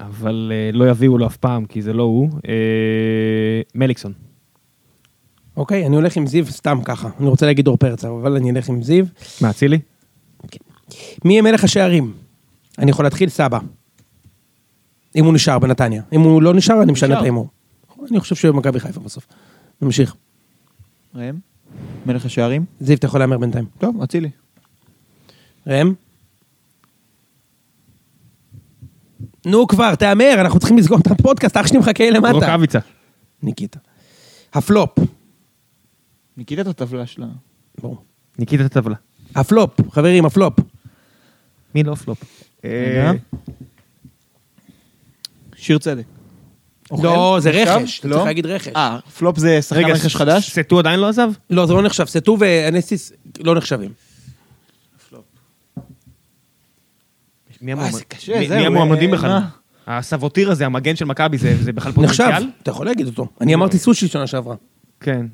[0.00, 2.30] אבל אה, לא יביאו לו אף פעם, כי זה לא הוא.
[2.48, 4.12] אה, מליקסון.
[5.56, 7.08] אוקיי, אני הולך עם זיו סתם ככה.
[7.20, 9.04] אני רוצה להגיד דור פרץ, אבל אני אלך עם זיו.
[9.40, 9.78] מה, אצילי?
[11.24, 12.12] מי יהיה מלך השערים?
[12.78, 13.58] אני יכול להתחיל סבא.
[15.16, 16.02] אם הוא נשאר בנתניה.
[16.12, 17.16] אם הוא לא נשאר, אני משנה.
[17.16, 17.48] את ההימור.
[18.10, 19.26] אני חושב שהוא יהיה במכבי חיפה בסוף.
[19.82, 20.14] נמשיך.
[21.14, 21.34] ראם?
[22.06, 22.64] מלך השערים?
[22.80, 23.64] זיו, אתה יכול להמר בינתיים.
[23.78, 24.30] טוב, אצילי.
[25.66, 25.94] ראם?
[29.46, 32.32] נו כבר, תהמר, אנחנו צריכים לסגור את הפודקאסט, אח שלי מחכה למטה.
[32.32, 32.78] רוקאביצה.
[33.42, 33.78] ניקיטה.
[34.54, 34.98] הפלופ.
[36.36, 37.26] ניקית את הטבלה שלה.
[37.80, 38.02] ברור.
[38.38, 38.94] ניקית את הטבלה.
[39.34, 40.54] הפלופ, חברים, הפלופ.
[41.74, 42.22] מי לא פלופ?
[42.64, 43.12] רגע.
[45.56, 46.04] שיר צדק.
[47.02, 47.50] לא, זה?
[47.50, 48.14] רכש, אתה לא?
[48.14, 48.72] צריך להגיד רכש.
[48.76, 50.50] אה, פלופ זה שחקן רכש חדש?
[50.50, 51.30] סטו עדיין לא עזב?
[51.50, 53.90] לא, זה לא נחשב, סטו ואנסיס לא נחשבים.
[57.74, 59.38] מי זה המועמדים אה, בכלל?
[59.86, 62.50] הסבוטיר הזה, המגן של מכבי, זה זה בכלל נחשב, פוטנציאל?
[62.62, 63.26] אתה יכול להגיד אותו.
[63.40, 64.54] אני אמרתי סושי שנה שעברה.
[65.00, 65.26] כן.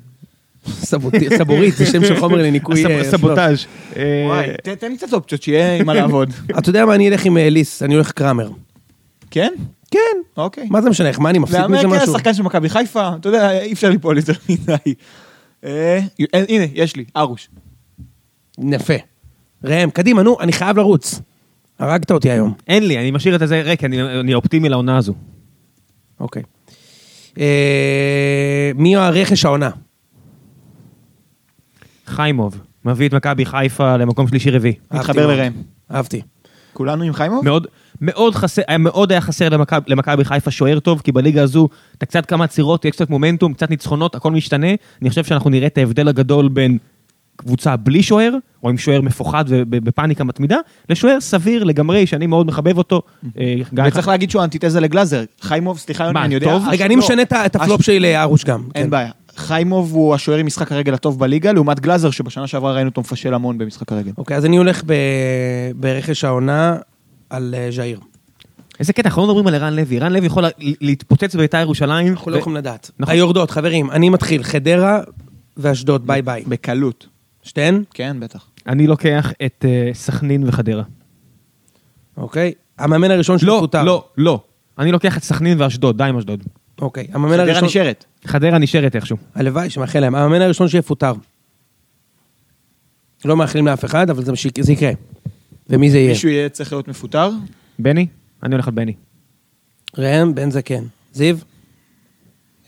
[1.37, 2.85] סבורית, זה שם של חומר לניקוי...
[2.85, 3.65] אה, סבוטאז'.
[3.95, 6.29] אה, וואי, ת- תן לי קצת אופציות, שיהיה עם מה לעבוד.
[6.59, 8.49] אתה יודע מה, אני אלך עם ליס, אני הולך קראמר.
[9.31, 9.53] כן?
[9.91, 9.99] כן,
[10.37, 10.67] אוקיי.
[10.69, 12.13] מה זה משנה, איך, מה אני מפסיד מזה משהו?
[12.13, 14.93] שחקן של מכבי חיפה, אתה יודע, אי אפשר ליפול יותר מדי.
[16.33, 17.49] הנה, יש לי, ארוש.
[18.71, 18.93] יפה.
[19.63, 21.19] ראם, קדימה, נו, אני חייב לרוץ.
[21.79, 22.53] הרגת אותי היום.
[22.67, 25.13] אין לי, אני משאיר את זה ריק, אני אני אופטימי לעונה הזו.
[26.19, 26.43] אוקיי.
[27.39, 29.69] אה, מי הרכש העונה?
[32.05, 34.73] חיימוב, מביא את מכבי חיפה למקום שלישי רביעי.
[34.93, 35.53] מתחבר לראם.
[35.91, 36.21] אהבתי.
[36.73, 37.45] כולנו עם חיימוב?
[37.45, 37.67] מאוד,
[38.01, 41.67] מאוד חסר, היה מאוד היה חסר למכבי- למכבי חיפה שוער טוב, כי בליגה הזו
[41.97, 44.67] אתה קצת כמה עצירות, יש קצת מומנטום, קצת ניצחונות, הכל משתנה.
[45.01, 46.77] אני חושב שאנחנו נראה את ההבדל הגדול בין
[47.35, 50.57] קבוצה בלי שוער, או עם שוער מפוחד ובפאניקה מתמידה,
[50.89, 53.01] לשוער סביר לגמרי, שאני מאוד מחבב אותו.
[53.39, 53.55] אה,
[53.87, 55.23] וצריך להגיד שהוא אנטיתזה לגלאזר.
[55.41, 56.57] חיימוב, סליחה יוני, אני יודע.
[56.71, 58.63] רגע, אני משנה את הפלופ שלי לארוש גם.
[58.75, 58.89] אין כן.
[58.89, 59.11] בעיה.
[59.35, 63.33] חיימוב הוא השוער עם משחק הרגל הטוב בליגה, לעומת גלאזר שבשנה שעברה ראינו אותו מפשל
[63.33, 64.11] המון במשחק הרגל.
[64.17, 64.81] אוקיי, אז אני הולך
[65.75, 66.75] ברכש העונה
[67.29, 67.99] על אה, ז'איר.
[68.79, 70.49] איזה קטע, אנחנו לא מדברים על ערן לוי, ערן לוי יכול לה-
[70.81, 72.07] להתפוצץ בבית"ר ירושלים.
[72.07, 72.91] אנחנו לא יכולים לדעת.
[72.99, 73.15] נכון.
[73.15, 74.43] היורדות, חברים, אני מתחיל.
[74.43, 74.99] חדרה
[75.57, 76.43] ואשדוד, ביי ביי.
[76.47, 77.07] בקלות.
[77.43, 77.83] שתיהן?
[77.93, 78.47] כן, בטח.
[78.67, 80.83] אני לוקח את אה, סכנין וחדרה.
[82.17, 82.53] אוקיי.
[82.77, 83.83] המאמן הראשון לא, שפוטר.
[83.83, 84.41] לא, לא.
[84.79, 86.43] אני לוקח את סכנין ואשדוד, די עם אשדוד.
[86.81, 87.07] אוקיי.
[87.13, 87.65] המאמן חדרה הראשון...
[87.65, 88.05] נשארת.
[88.25, 89.17] חדרה נשארת איכשהו.
[89.35, 90.15] הלוואי, שמאחל להם.
[90.15, 91.13] המאמן הראשון שיפוטר.
[93.25, 94.91] לא מאחלים לאף אחד, אבל זה זה יקרה.
[95.69, 96.09] ומי זה יהיה?
[96.09, 97.29] מישהו יהיה צריך להיות מפוטר?
[97.79, 98.07] בני?
[98.43, 98.93] אני הולך על בני.
[99.97, 100.83] ראם בן זקן.
[101.13, 101.37] זיו?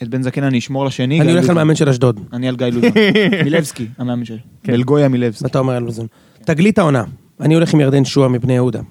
[0.04, 1.22] את בן זקן אני אשמור לשני.
[1.22, 1.56] אני הולך על.
[1.56, 2.20] מאמן של אשדוד.
[2.34, 2.92] אני על גיא לוזון.
[3.44, 4.38] מילבסקי, המאמן שלי.
[4.64, 4.74] כן.
[4.74, 5.46] בלגויה מילבסקי.
[5.46, 6.08] אתה אומר על לוזון.
[6.46, 7.04] תגלית העונה.
[7.40, 8.82] אני הולך עם ירדן שועה מבני יהודה.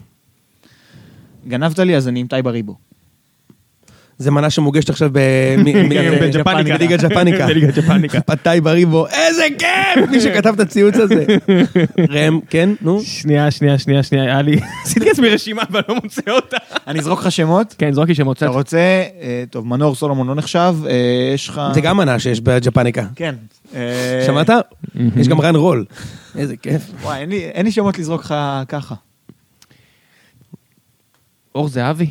[1.49, 2.77] גנבת לי, אז אני עם טייבה ריבו.
[4.19, 5.19] זה מנה שמוגשת עכשיו ב...
[5.59, 5.89] מ- מ-
[6.21, 6.77] בג'פניקה.
[6.79, 7.47] בליגת ג'פניקה.
[7.47, 8.21] בליגת ג'פניקה.
[8.21, 10.11] פתאי בריבו, איזה כיף!
[10.11, 11.25] מי שכתב את הציוץ הזה.
[12.11, 13.01] ראם, כן, נו.
[13.03, 14.61] שנייה, שנייה, שנייה, שנייה, היה לי...
[14.85, 16.57] עשיתי לעצמי רשימה אבל לא מוצא אותה.
[16.87, 17.75] אני אזרוק לך שמות.
[17.79, 18.47] כן, זרוק לי שמות אתה.
[18.47, 20.93] רוצה, אה, טוב, מנור סולומון לא נחשב, אה,
[21.35, 21.61] יש לך...
[21.75, 23.05] זה גם מנה שיש בג'פניקה.
[23.17, 23.35] כן.
[23.75, 24.51] אה, שמעת?
[25.17, 25.85] יש גם רן רול.
[26.39, 26.83] איזה כיף.
[27.03, 28.35] וואי, אין לי שמות לזרוק לך
[28.69, 28.95] ככה.
[31.55, 32.11] אור זהבי.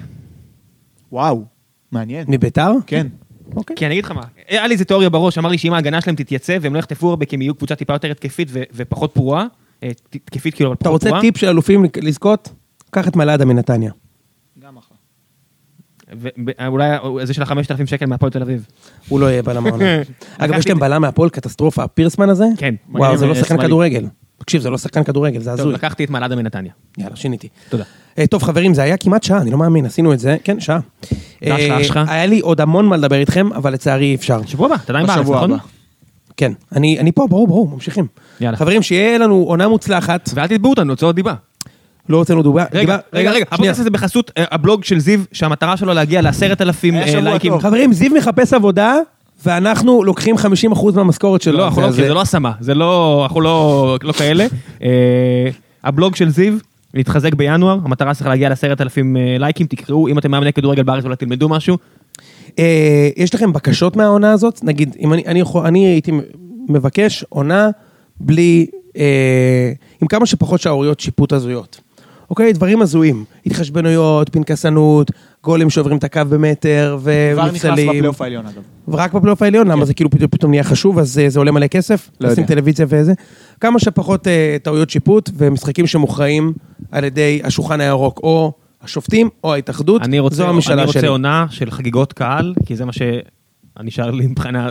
[1.12, 1.53] וואו,
[1.94, 2.26] מעניין.
[2.30, 2.72] מביתר?
[2.88, 3.08] כן.
[3.56, 3.76] אוקיי.
[3.76, 6.16] כי אני אגיד לך מה, היה לי איזה תיאוריה בראש, אמר לי שאם ההגנה שלהם
[6.16, 9.46] תתייצב והם לא יחטפו הרבה כי הם יהיו קבוצה טיפה יותר התקפית ו- ופחות פרועה,
[9.84, 11.22] אה, ת- התקפית כאילו, אבל אתה פחות רוצה פרועה.
[11.22, 12.50] טיפ של אלופים לזכות?
[12.91, 13.91] קח את מלאדה מנתניה.
[14.60, 14.98] גם אחלה.
[16.60, 16.88] ואולי
[17.24, 18.66] זה של החמשת אלפים שקל מהפועל תל אביב.
[19.10, 19.86] הוא לא יהיה בלם העונה.
[20.38, 22.46] אגב, יש להם בלם מהפועל קטסטרופה, הפירסמן הזה?
[22.58, 22.76] כן.
[22.89, 23.62] וואו, זה לא שחקן.
[23.62, 24.06] כדורגל.
[24.38, 25.74] תקשיב, זה לא שחקן כדורגל, זה טוב, הזוי.
[25.74, 26.72] לקחתי את מעלדה מנתניה.
[26.98, 27.48] יאללה, שיניתי.
[27.70, 27.84] תודה.
[28.20, 30.80] אה, טוב חברים, זה היה כמעט שעה, אני לא מאמין, עשינו את זה, כן, שעה.
[31.47, 31.99] מה אה, שלך?
[32.07, 34.39] היה לי עוד המון מה לדבר איתכם, אבל לצערי אי אפשר.
[34.45, 35.57] שבוע הבא, אתה עדיין בארץ, נכון?
[36.38, 38.07] כן, אני אני פה, ברור, ברור, ממשיכים.
[38.41, 38.57] יאללה.
[38.57, 41.34] חברים, שיהיה לנו עונה מוצלחת, ואל תתבעו אותנו, הוצאות דיבה.
[42.09, 42.39] לא הוצאנו.
[42.53, 43.45] רגע, דיבה- רגע, רגע, שנייה.
[43.51, 46.93] הפודקאסט הזה בחסות אה, הבלוג של זיו, שהמטרה שלו להגיע לעשרת אלפים
[47.24, 47.59] לייקים.
[47.59, 48.95] חברים, זיו מחפש עבודה,
[49.45, 50.39] ואנחנו לוקחים 50%
[50.95, 51.57] מהמשכורת שלו.
[51.57, 54.45] לא, אנחנו לא, זה- לא השמה, זה לא, אנחנו לא, לא כאלה.
[55.84, 56.53] הבלוג של זיו
[56.94, 61.04] להתחזק בינואר, המטרה שלך להגיע לעשרת אלפים אה, לייקים, תקראו, אם אתם מאמני כדורגל בארץ
[61.04, 61.78] אולי תלמדו משהו.
[62.60, 64.64] אה, יש לכם בקשות מהעונה הזאת?
[64.64, 66.12] נגיד, אם אני, אני, יכול, אני הייתי
[66.70, 67.70] מבקש עונה
[68.20, 68.66] בלי,
[68.98, 69.72] אה,
[70.02, 71.82] עם כמה שפחות שערוריות שיפוט הזויות.
[72.30, 72.54] אוקיי?
[72.54, 73.24] דברים הזויים.
[73.46, 75.12] התחשבנויות, פנקסנות,
[75.44, 76.98] גולים שעוברים את הקו במטר,
[77.34, 77.66] כבר נכנס.
[77.66, 78.62] בפלייאוף העליון אגב.
[78.88, 81.68] ורק בפלייאוף העליון, למה זה כאילו פתאום, פתאום נהיה חשוב, אז אה, זה עולה מלא
[81.68, 82.10] כסף?
[82.22, 82.56] לא לשים יודע.
[82.56, 83.14] טלוויזיה וזה.
[83.60, 86.54] כמה שפחות אה, טעויות שיפוט ומשחקים שמוכרעים
[86.91, 90.02] על ידי השולחן הירוק, או השופטים, או ההתאחדות.
[90.02, 91.08] אני רוצה, זו המשאלה אני רוצה שלי.
[91.08, 94.28] עונה של חגיגות קהל, כי זה מה שנשאר לי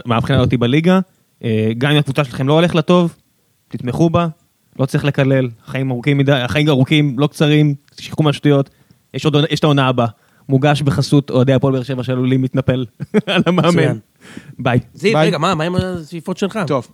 [0.07, 1.01] מהבחינה אותי בליגה.
[1.45, 3.15] אה, גם אם הקבוצה שלכם לא הולך לטוב,
[3.69, 4.27] תתמכו בה,
[4.79, 8.71] לא צריך לקלל, החיים ארוכים מדי, החיים ארוכים, לא קצרים, תשכחו מהשטויות.
[9.15, 10.07] יש עוד, עונה- יש את העונה הבאה,
[10.49, 12.85] מוגש בחסות אוהדי הפועל באר שבע שעלולים להתנפל
[13.27, 13.99] על המאמן.
[14.59, 14.79] ביי.
[14.95, 15.19] זיו.
[15.19, 16.59] רגע, מה, מה עם השאיפות שלך?
[16.67, 16.89] טוב,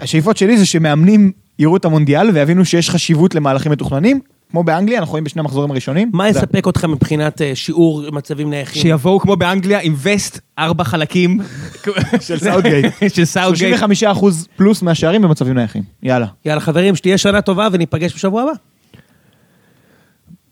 [0.00, 4.20] השאיפות שלי זה שמאמנים יראו את המונדיאל ויבינו שיש חשיבות למהלכים מתוכננים.
[4.50, 6.10] כמו באנגליה, אנחנו רואים בשני המחזורים הראשונים.
[6.14, 8.82] מה יספק אותך מבחינת אה, שיעור מצבים נייחים?
[8.82, 11.40] שיבואו כמו באנגליה עם וסט ארבע חלקים.
[12.20, 12.94] של סאוטגייט.
[13.08, 13.76] של סאוטגייט.
[14.04, 14.24] 35%
[14.56, 15.82] פלוס מהשערים במצבים נייחים.
[16.02, 16.26] יאללה.
[16.44, 18.52] יאללה חברים, שתהיה שנה טובה וניפגש בשבוע הבא.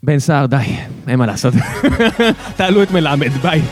[0.04, 0.56] בן סער, די,
[1.08, 1.54] אין מה לעשות.
[2.56, 3.62] תעלו את מלמד, ביי.